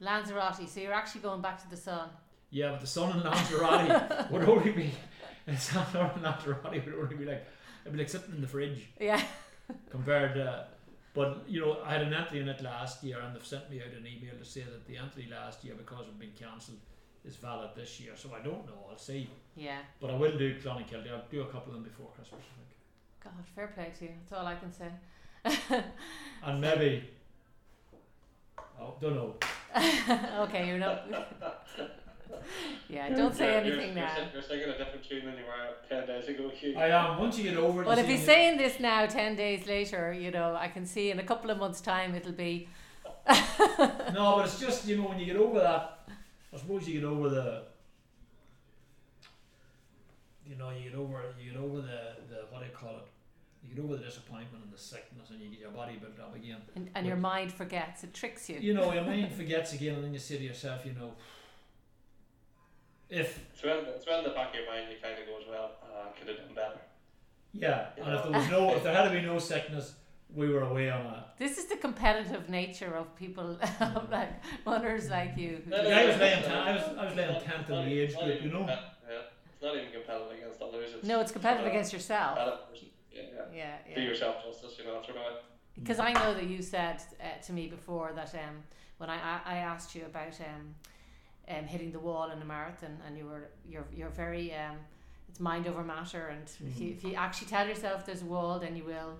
Lanzarote. 0.00 0.68
So 0.68 0.80
you're 0.80 0.92
actually 0.92 1.22
going 1.22 1.40
back 1.42 1.60
to 1.62 1.70
the 1.70 1.76
sun. 1.76 2.08
yeah, 2.50 2.70
but 2.70 2.80
the 2.80 2.86
sun 2.86 3.16
in 3.16 3.22
Lanzarote 3.24 4.30
would 4.30 4.48
only 4.48 4.70
be 4.72 4.90
in 5.46 5.54
Lanzarote 5.54 6.84
would 6.86 6.94
only 6.94 7.16
be 7.16 7.24
like 7.24 7.46
it'd 7.84 7.92
be 7.92 7.98
like 7.98 8.08
sitting 8.08 8.34
in 8.34 8.40
the 8.40 8.48
fridge. 8.48 8.86
Yeah. 9.00 9.22
compared 9.90 10.34
to 10.34 10.66
but 11.16 11.42
you 11.48 11.60
know 11.62 11.78
I 11.84 11.92
had 11.94 12.02
an 12.02 12.14
entry 12.14 12.38
in 12.40 12.48
it 12.48 12.60
last 12.62 13.02
year 13.02 13.18
and 13.20 13.34
they've 13.34 13.44
sent 13.54 13.70
me 13.70 13.80
out 13.80 13.92
an 14.00 14.06
email 14.06 14.36
to 14.38 14.44
say 14.44 14.60
that 14.62 14.86
the 14.86 14.96
entry 14.98 15.26
last 15.30 15.64
year 15.64 15.74
because 15.76 16.02
it 16.02 16.06
had 16.12 16.18
been 16.20 16.36
cancelled 16.38 16.78
is 17.24 17.36
valid 17.36 17.70
this 17.74 17.98
year 18.00 18.12
so 18.14 18.28
I 18.38 18.40
don't 18.48 18.64
know 18.66 18.80
I'll 18.90 18.98
see 18.98 19.28
Yeah. 19.56 19.78
but 20.00 20.10
I 20.10 20.16
will 20.16 20.36
do 20.38 20.48
Clonakilty 20.60 21.10
I'll 21.10 21.24
do 21.30 21.40
a 21.42 21.46
couple 21.46 21.68
of 21.72 21.74
them 21.74 21.82
before 21.82 22.08
Christmas 22.14 22.42
I 22.52 22.54
think. 22.58 22.72
God, 23.24 23.44
fair 23.56 23.68
play 23.68 23.90
to 23.98 24.04
you. 24.04 24.10
That's 24.20 24.40
all 24.40 24.46
I 24.46 24.56
can 24.56 24.72
say. 24.72 24.90
and 26.44 26.60
maybe 26.60 27.08
oh 28.80 28.94
don't 29.00 29.14
know 29.16 29.34
okay, 30.44 30.66
you're 30.68 30.78
not. 30.78 31.06
yeah, 32.88 33.08
don't 33.14 33.34
say 33.34 33.46
You're- 33.46 33.60
anything 33.60 33.96
you're, 33.96 34.04
now. 34.06 34.16
You're, 34.16 34.26
you're 34.34 34.42
singing 34.42 34.68
a 34.68 34.78
different 34.78 35.04
tune 35.08 35.24
than 35.26 35.34
you 35.36 35.44
were 35.44 35.74
10 35.88 36.06
days 36.06 36.28
ago, 36.28 36.48
Hugh. 36.50 36.76
I 36.76 36.88
am 36.88 37.18
once 37.20 37.38
you 37.38 37.44
get 37.44 37.56
over 37.56 37.82
it 37.82 37.86
Well, 37.86 37.98
if 37.98 38.06
he's 38.06 38.22
it- 38.22 38.26
saying 38.26 38.58
this 38.58 38.78
now, 38.80 39.06
ten 39.06 39.36
days 39.36 39.66
later, 39.66 40.12
you 40.12 40.30
know, 40.30 40.56
I 40.58 40.68
can 40.68 40.86
see 40.86 41.10
in 41.10 41.18
a 41.18 41.24
couple 41.24 41.50
of 41.50 41.58
months' 41.58 41.80
time 41.80 42.14
it'll 42.14 42.32
be. 42.32 42.68
no 44.14 44.34
but 44.36 44.46
it's 44.46 44.60
just 44.60 44.86
you 44.86 44.96
know 44.96 45.08
when 45.08 45.18
you 45.18 45.26
get 45.26 45.36
over 45.36 45.58
that 45.58 46.08
I 46.54 46.56
suppose 46.58 46.86
you 46.88 47.00
get 47.00 47.06
over 47.08 47.28
the 47.28 47.62
you 50.48 50.56
know 50.56 50.70
you 50.70 50.90
get 50.90 50.98
over 50.98 51.22
you 51.40 51.50
get 51.50 51.60
over 51.60 51.78
the, 51.78 52.00
the 52.28 52.36
what 52.50 52.60
do 52.60 52.66
you 52.66 52.72
call 52.72 52.96
it 52.96 53.06
you 53.68 53.74
get 53.74 53.82
over 53.84 53.96
the 53.96 54.04
disappointment 54.04 54.62
and 54.64 54.72
the 54.72 54.78
sickness 54.78 55.30
and 55.30 55.40
you 55.40 55.48
get 55.50 55.58
your 55.60 55.70
body 55.70 55.96
built 55.96 56.18
up 56.20 56.36
again 56.36 56.58
And, 56.76 56.88
and 56.94 57.06
your 57.06 57.16
mind 57.16 57.52
forgets, 57.52 58.04
it 58.04 58.14
tricks 58.14 58.48
you. 58.48 58.58
you 58.60 58.74
know, 58.74 58.92
your 58.92 59.02
mind 59.04 59.32
forgets 59.36 59.72
again, 59.72 59.96
and 59.96 60.04
then 60.04 60.12
you 60.12 60.20
say 60.20 60.38
to 60.38 60.44
yourself, 60.44 60.86
you 60.86 60.92
know, 60.92 61.12
if 63.10 63.38
It's 63.52 63.62
when, 63.62 63.76
it's 63.86 64.06
when 64.06 64.18
in 64.18 64.24
the 64.24 64.30
back 64.30 64.50
of 64.50 64.54
your 64.56 64.66
mind 64.66 64.86
you 64.90 64.96
kind 65.02 65.18
of 65.18 65.26
go 65.26 65.38
as 65.40 65.46
well, 65.48 65.70
uh, 65.82 66.08
could 66.18 66.28
have 66.28 66.38
done 66.38 66.54
better. 66.54 66.78
yeah, 67.52 67.88
and 68.02 68.14
if 68.14 68.22
there 68.22 68.32
was 68.32 68.50
no, 68.50 68.74
if 68.76 68.82
there 68.82 68.94
had 68.94 69.04
to 69.04 69.10
be 69.10 69.22
no 69.22 69.38
sickness, 69.38 69.94
we 70.34 70.48
were 70.48 70.62
away 70.62 70.90
on 70.90 71.00
a. 71.06 71.24
This 71.38 71.56
is 71.58 71.66
the 71.66 71.76
competitive 71.76 72.48
nature 72.48 72.94
of 72.96 73.14
people 73.16 73.58
like 74.10 74.30
runners 74.66 75.08
like 75.10 75.36
you. 75.36 75.62
who 75.64 75.70
No, 75.70 75.82
Yeah, 75.82 75.98
I 75.98 76.06
was 76.06 76.16
no, 76.16 76.22
laying 76.22 76.42
no, 76.42 76.48
ten- 76.48 76.56
I 76.56 76.72
was- 76.72 76.98
I 76.98 77.04
was 77.06 77.14
laying 77.14 77.30
it's 77.30 77.44
tenth 77.44 77.70
in 77.70 77.84
the 77.86 78.00
age 78.00 78.14
group, 78.16 78.24
even 78.28 78.42
you 78.44 78.52
know. 78.52 78.66
Yeah, 78.66 79.20
it's 79.52 79.62
not 79.62 79.76
even 79.76 79.92
competitive 79.92 80.32
against 80.38 80.60
others. 80.62 80.90
It's 80.94 81.04
No, 81.06 81.20
it's 81.20 81.32
competitive 81.32 81.66
against 81.66 81.92
yourself. 81.92 82.36
competitive. 82.36 82.88
Yeah, 83.12 83.22
yeah. 83.54 83.76
Yeah, 83.88 83.94
Do 83.94 84.00
yeah. 84.02 84.08
yourself 84.08 84.44
justice, 84.44 84.74
you 84.78 84.84
know, 84.84 85.00
sort 85.02 85.16
of. 85.18 85.38
Because 85.78 85.98
I 86.00 86.12
know 86.12 86.34
that 86.34 86.44
you 86.44 86.60
said 86.62 87.02
uh, 87.22 87.40
to 87.46 87.52
me 87.52 87.66
before 87.68 88.12
that 88.14 88.34
um, 88.34 88.62
when 88.98 89.08
I, 89.10 89.16
I 89.16 89.40
I 89.54 89.56
asked 89.58 89.94
you 89.94 90.04
about 90.06 90.38
um, 90.40 90.74
um, 91.48 91.64
hitting 91.64 91.92
the 91.92 91.98
wall 91.98 92.30
in 92.30 92.40
a 92.42 92.44
marathon, 92.44 92.98
and 93.06 93.16
you 93.16 93.26
were 93.26 93.48
you're 93.68 93.86
you're 93.94 94.10
very 94.10 94.52
um, 94.54 94.76
it's 95.28 95.40
mind 95.40 95.66
over 95.66 95.82
matter, 95.84 96.28
and 96.28 96.44
if 96.68 96.80
you 96.80 96.92
if 96.92 97.04
you 97.04 97.14
actually 97.14 97.48
tell 97.48 97.66
yourself 97.66 98.06
there's 98.06 98.22
a 98.22 98.26
wall, 98.26 98.58
then 98.58 98.76
you 98.76 98.84
will. 98.84 99.18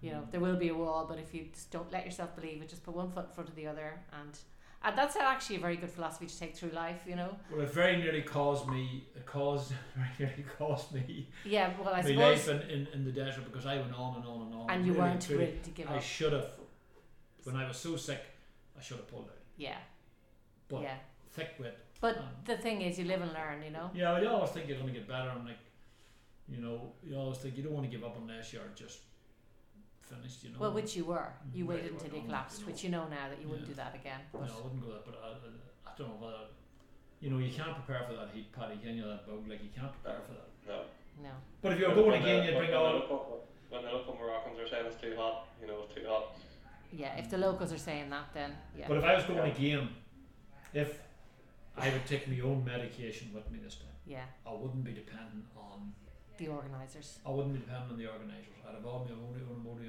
You 0.00 0.10
know 0.10 0.26
there 0.32 0.40
will 0.40 0.56
be 0.56 0.68
a 0.68 0.74
wall, 0.74 1.06
but 1.08 1.18
if 1.18 1.32
you 1.32 1.46
just 1.52 1.70
don't 1.70 1.90
let 1.92 2.04
yourself 2.04 2.34
believe 2.34 2.60
it, 2.60 2.68
just 2.68 2.82
put 2.82 2.94
one 2.96 3.10
foot 3.12 3.26
in 3.26 3.30
front 3.32 3.48
of 3.50 3.54
the 3.54 3.68
other, 3.68 4.00
and 4.20 4.36
and 4.84 4.98
that's 4.98 5.14
actually 5.14 5.56
a 5.56 5.60
very 5.60 5.76
good 5.76 5.90
philosophy 5.90 6.26
to 6.26 6.38
take 6.40 6.56
through 6.56 6.70
life. 6.70 7.02
You 7.06 7.14
know. 7.14 7.36
Well, 7.52 7.60
it 7.60 7.70
very 7.70 7.96
nearly 7.98 8.22
caused 8.22 8.66
me. 8.66 9.04
It 9.14 9.26
caused 9.26 9.72
very 9.96 10.10
nearly 10.18 10.44
caused 10.58 10.92
me 10.92 11.28
Yeah. 11.44 11.72
Well, 11.78 11.90
I 11.94 12.02
my 12.02 12.08
suppose. 12.08 12.48
life 12.48 12.48
in, 12.48 12.70
in, 12.70 12.86
in 12.94 13.04
the 13.04 13.12
desert 13.12 13.44
because 13.44 13.64
I 13.66 13.76
went 13.76 13.94
on 13.94 14.16
and 14.16 14.24
on 14.26 14.42
and 14.46 14.54
on. 14.54 14.70
and 14.70 14.84
you 14.86 14.92
really, 14.92 15.04
weren't 15.04 15.28
really- 15.28 15.44
ready 15.44 15.58
to 15.62 15.70
give 15.70 15.86
I 15.86 15.90
up. 15.92 15.96
I 15.98 16.00
should 16.00 16.32
have. 16.32 16.50
When 17.44 17.54
I 17.56 17.68
was 17.68 17.76
so 17.76 17.94
sick, 17.96 18.22
I 18.76 18.82
should 18.82 18.96
have 18.96 19.08
pulled 19.08 19.26
out. 19.26 19.38
Yeah. 19.56 19.76
But 20.68 20.82
yeah. 20.82 20.96
Thick 21.32 21.50
with 21.58 21.74
But 22.00 22.18
um, 22.18 22.24
the 22.44 22.56
thing 22.56 22.82
is, 22.82 22.98
you 22.98 23.04
live 23.04 23.22
and 23.22 23.32
learn. 23.32 23.62
You 23.62 23.70
know. 23.70 23.90
Yeah, 23.94 24.20
you 24.20 24.28
always 24.28 24.50
think 24.50 24.68
you're 24.68 24.78
going 24.78 24.92
to 24.92 24.98
get 24.98 25.08
better, 25.08 25.30
and 25.30 25.44
like, 25.44 25.58
you 26.48 26.60
know, 26.64 26.92
you 27.06 27.16
always 27.16 27.38
think 27.38 27.56
you 27.56 27.62
don't 27.62 27.72
want 27.78 27.86
to 27.90 27.92
give 27.96 28.04
up 28.04 28.16
unless 28.20 28.52
you're 28.52 28.70
just 28.74 28.98
finished. 30.02 30.44
You 30.44 30.50
know. 30.50 30.56
Well, 30.60 30.72
which 30.72 30.96
you 30.96 31.04
were. 31.04 31.28
You 31.54 31.64
Mm, 31.64 31.68
waited 31.68 31.84
very 31.84 31.94
until 31.94 32.10
well 32.12 32.20
you 32.20 32.26
collapsed, 32.28 32.58
you 32.60 32.66
know. 32.66 32.72
which 32.72 32.84
you 32.84 32.90
know 32.90 33.04
now 33.08 33.28
that 33.30 33.40
you 33.40 33.48
wouldn't 33.48 33.66
Yeah. 33.68 33.74
do 33.74 33.82
that 33.82 33.94
again. 33.94 34.20
no, 34.34 34.40
I 34.40 34.60
wouldn't 34.64 34.82
go 34.82 34.90
that, 34.92 35.04
but 35.06 35.16
I, 35.22 35.28
I, 35.28 35.90
I 35.90 35.92
don't 35.96 36.08
know 36.08 36.26
whether. 36.26 36.44
You 37.20 37.30
know, 37.30 37.38
you 37.38 37.52
can't 37.54 37.72
prepare 37.78 38.02
for 38.08 38.14
that 38.14 38.30
heat, 38.34 38.50
Paddy. 38.52 38.76
Can 38.82 38.96
you? 38.96 39.04
That 39.04 39.24
bug, 39.26 39.46
like 39.48 39.62
you 39.62 39.70
can't 39.74 39.92
prepare 39.92 40.20
for 40.26 40.32
that. 40.34 40.48
No. 40.66 40.78
no. 41.22 41.30
But 41.62 41.72
if 41.72 41.78
you're 41.78 41.94
When 41.94 41.98
going 42.04 42.10
the- 42.22 42.26
again, 42.28 42.44
you 42.46 42.50
when 42.54 42.58
bring 42.62 42.70
the 42.72 42.76
all. 42.78 42.92
local- 42.94 43.46
When 43.70 43.82
the 43.84 43.92
local 43.92 44.14
Moroccans 44.16 44.58
are 44.58 44.68
saying 44.68 44.86
it's 44.86 45.00
too 45.00 45.14
hot, 45.16 45.46
you 45.60 45.66
know, 45.68 45.84
it's 45.84 45.94
too 45.94 46.04
hot. 46.06 46.34
Yeah, 46.92 47.16
if 47.16 47.30
the 47.30 47.38
locals 47.38 47.72
are 47.72 47.78
saying 47.78 48.10
that, 48.10 48.26
then 48.34 48.50
yeah. 48.76 48.86
But 48.88 48.98
if 48.98 49.04
I 49.04 49.14
was 49.14 49.24
going 49.24 49.50
again, 49.50 49.88
if 50.74 51.00
I 51.76 51.90
would 51.90 52.06
take 52.06 52.28
my 52.28 52.38
own 52.40 52.64
medication 52.64 53.32
with 53.32 53.50
me 53.50 53.58
this 53.62 53.76
time, 53.76 53.96
yeah, 54.06 54.24
I 54.46 54.52
wouldn't 54.52 54.84
be 54.84 54.92
dependent 54.92 55.46
on. 55.56 55.92
the 56.38 56.48
organisers. 56.48 57.18
I 57.24 57.30
wouldn't 57.30 57.54
be 57.54 57.60
dependent 57.60 57.92
on 57.92 57.98
the 57.98 58.06
organisers. 58.06 58.52
I'd 58.66 58.74
have 58.74 58.86
all 58.86 59.04
my 59.04 59.12
own 59.12 59.32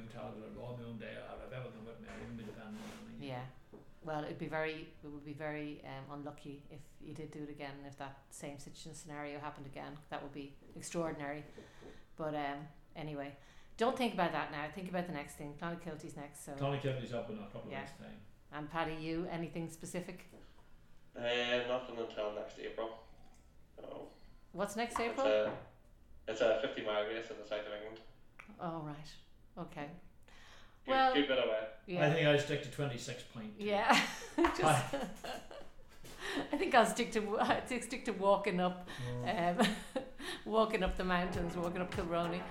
own 0.04 0.08
tablets. 0.12 0.38
I'd 0.42 0.50
have 0.54 0.60
all 0.60 0.78
my 0.78 0.86
own 0.88 0.98
day. 0.98 1.14
I'd 1.16 1.40
have 1.42 1.54
everything 1.54 1.86
with 1.86 2.00
me. 2.02 2.08
I 2.10 2.16
wouldn't 2.20 2.38
be 2.38 2.44
dependent 2.46 2.78
on 2.84 2.92
anything. 3.08 3.28
Yeah. 3.30 3.46
Well, 4.04 4.24
it'd 4.24 4.40
be 4.40 4.48
very, 4.48 4.88
it 5.04 5.08
would 5.08 5.26
be 5.26 5.34
very 5.34 5.82
um, 5.86 6.20
unlucky 6.20 6.62
if 6.70 6.80
you 7.00 7.14
did 7.14 7.32
do 7.32 7.44
it 7.44 7.50
again. 7.50 7.72
If 7.88 7.98
that 8.00 8.18
same 8.30 8.60
situation 8.60 8.94
scenario 8.94 9.40
happened 9.40 9.66
again, 9.66 9.98
that 10.10 10.22
would 10.22 10.34
be 10.34 10.54
extraordinary. 10.76 11.44
But 12.18 12.36
um, 12.36 12.68
anyway, 12.96 13.36
don't 13.78 13.98
think 13.98 14.14
about 14.14 14.34
that 14.34 14.52
now. 14.52 14.66
Think 14.76 14.90
about 14.90 15.08
the 15.08 15.14
next 15.14 15.36
thing. 15.36 15.54
Clonakilty's 15.62 16.18
next. 16.18 16.46
So 16.46 16.52
Clonakilty's 16.54 17.14
up 17.14 17.30
in 17.30 17.38
a 17.38 17.48
couple 17.48 17.72
Yeah. 17.72 17.78
of 17.78 17.84
weeks' 17.84 17.98
time. 18.00 18.20
and 18.52 18.70
Paddy, 18.70 18.96
you 19.00 19.26
anything 19.32 19.70
specific? 19.70 20.30
Uh, 21.16 21.22
nothing 21.68 21.98
until 21.98 22.34
next 22.36 22.58
April. 22.60 22.90
So 23.78 24.08
What's 24.52 24.76
next 24.76 24.94
it's 25.00 25.02
April? 25.02 25.28
a 25.28 25.52
it's 26.28 26.42
a 26.42 26.60
50 26.62 26.84
mile 26.86 27.04
race 27.06 27.30
in 27.30 27.36
the 27.42 27.48
south 27.48 27.68
of 27.68 27.74
England. 27.74 28.00
Oh 28.60 28.82
right. 28.86 29.64
Okay. 29.66 29.88
Good, 30.86 30.92
Well- 30.92 31.14
good 31.14 31.28
bit 31.28 31.38
away. 31.38 31.60
Yeah. 31.86 32.08
I 32.08 32.14
think 32.14 32.28
I'd 32.28 32.42
stick 32.42 32.64
to 32.64 32.70
26 32.70 33.24
point. 33.34 33.54
Yeah. 33.60 34.00
Just, 34.58 34.64
I 36.52 36.58
think 36.58 36.74
I'll 36.74 36.86
stick 36.86 37.12
to 37.14 37.20
I'll 37.40 37.62
stick 37.68 38.06
to 38.06 38.12
walking 38.12 38.60
up, 38.60 38.88
um, 39.28 39.58
walking 40.46 40.82
up 40.84 40.96
the 40.98 41.04
mountains, 41.04 41.56
walking 41.56 41.82
up 41.82 41.94
Kilroney. 41.96 42.42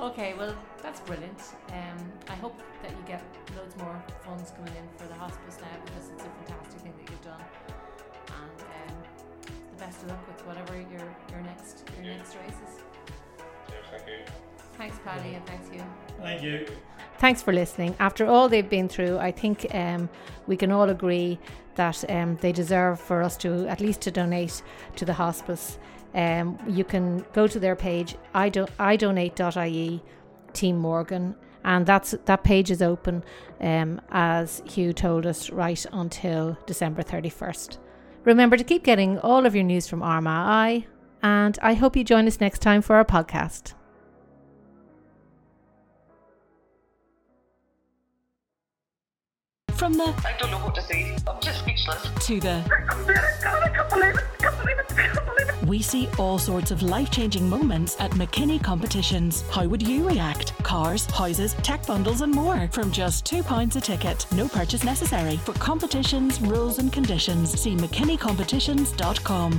Okay, 0.00 0.34
well 0.34 0.54
that's 0.82 1.00
brilliant. 1.00 1.40
Um, 1.70 1.98
I 2.28 2.34
hope 2.34 2.58
that 2.82 2.90
you 2.90 3.02
get 3.06 3.22
loads 3.56 3.76
more 3.76 4.02
funds 4.24 4.52
coming 4.52 4.74
in 4.76 4.88
for 4.96 5.06
the 5.08 5.14
hospice 5.14 5.58
now 5.60 5.76
because 5.84 6.10
it's 6.10 6.24
a 6.24 6.30
fantastic 6.44 6.80
thing 6.80 6.94
that 7.00 7.10
you've 7.10 7.22
done. 7.22 7.40
And 8.28 8.60
um, 8.60 8.96
the 9.76 9.84
best 9.84 10.02
of 10.02 10.08
luck 10.08 10.26
with 10.26 10.46
whatever 10.46 10.74
your 10.74 11.08
your 11.30 11.40
next 11.42 11.84
your 11.96 12.06
Yeah. 12.12 12.16
next 12.18 12.36
races. 12.36 12.82
Cheers, 13.68 13.84
thank 13.90 14.06
you. 14.06 14.24
Thanks, 14.76 14.96
Paddy, 15.04 15.34
and 15.34 15.44
thanks 15.46 15.68
you. 15.74 15.82
Thank 16.20 16.42
you. 16.42 16.66
Thanks 17.18 17.42
for 17.42 17.52
listening. 17.52 17.96
After 17.98 18.26
all 18.26 18.48
they've 18.48 18.68
been 18.70 18.88
through, 18.88 19.18
I 19.18 19.32
think 19.32 19.66
um, 19.74 20.08
we 20.46 20.56
can 20.56 20.70
all 20.70 20.88
agree 20.88 21.40
that 21.74 22.08
um, 22.08 22.36
they 22.40 22.52
deserve 22.52 23.00
for 23.00 23.22
us 23.22 23.36
to 23.38 23.66
at 23.66 23.80
least 23.80 24.00
to 24.02 24.12
donate 24.12 24.62
to 24.96 25.04
the 25.04 25.14
hospice. 25.14 25.78
Um, 26.14 26.58
you 26.66 26.84
can 26.84 27.24
go 27.32 27.46
to 27.46 27.58
their 27.58 27.76
page, 27.76 28.16
idonate.ie, 28.34 30.02
Team 30.52 30.78
Morgan, 30.78 31.34
and 31.64 31.86
that's 31.86 32.14
that 32.24 32.44
page 32.44 32.70
is 32.70 32.82
open, 32.82 33.24
um, 33.60 34.00
as 34.10 34.62
Hugh 34.64 34.92
told 34.92 35.26
us, 35.26 35.50
right 35.50 35.84
until 35.92 36.56
December 36.66 37.02
31st. 37.02 37.78
Remember 38.24 38.56
to 38.56 38.64
keep 38.64 38.84
getting 38.84 39.18
all 39.20 39.46
of 39.46 39.54
your 39.54 39.64
news 39.64 39.86
from 39.86 40.02
Armagh, 40.02 40.84
and 41.22 41.58
I 41.62 41.74
hope 41.74 41.96
you 41.96 42.04
join 42.04 42.26
us 42.26 42.40
next 42.40 42.60
time 42.60 42.82
for 42.82 42.96
our 42.96 43.04
podcast. 43.04 43.74
From 49.78 49.92
the 49.92 50.12
I 50.26 50.34
don't 50.40 50.50
know 50.50 50.58
what 50.58 50.74
to 50.74 50.82
say. 50.82 51.16
I'm 51.28 51.40
just 51.40 51.60
speechless. 51.60 52.08
to 52.26 52.40
the, 52.40 52.64
I 52.66 53.68
can't 53.72 53.88
believe 53.88 54.14
it. 54.16 54.24
I 54.34 54.38
can't 54.42 54.58
believe 54.58 54.78
it. 54.78 54.86
I 54.90 55.06
can't 55.06 55.24
believe 55.24 55.48
it. 55.50 55.66
we 55.68 55.80
see 55.82 56.08
all 56.18 56.36
sorts 56.36 56.72
of 56.72 56.82
life 56.82 57.12
changing 57.12 57.48
moments 57.48 57.96
at 58.00 58.10
McKinney 58.12 58.60
Competitions. 58.60 59.44
How 59.52 59.66
would 59.68 59.80
you 59.86 60.08
react? 60.08 60.52
Cars, 60.64 61.06
houses, 61.06 61.54
tech 61.62 61.86
bundles, 61.86 62.22
and 62.22 62.32
more 62.34 62.68
from 62.72 62.90
just 62.90 63.24
£2 63.24 63.76
a 63.76 63.80
ticket. 63.80 64.26
No 64.32 64.48
purchase 64.48 64.82
necessary. 64.82 65.36
For 65.36 65.52
competitions, 65.52 66.40
rules, 66.40 66.80
and 66.80 66.92
conditions, 66.92 67.52
see 67.60 67.76
McKinneycompetitions.com. 67.76 69.52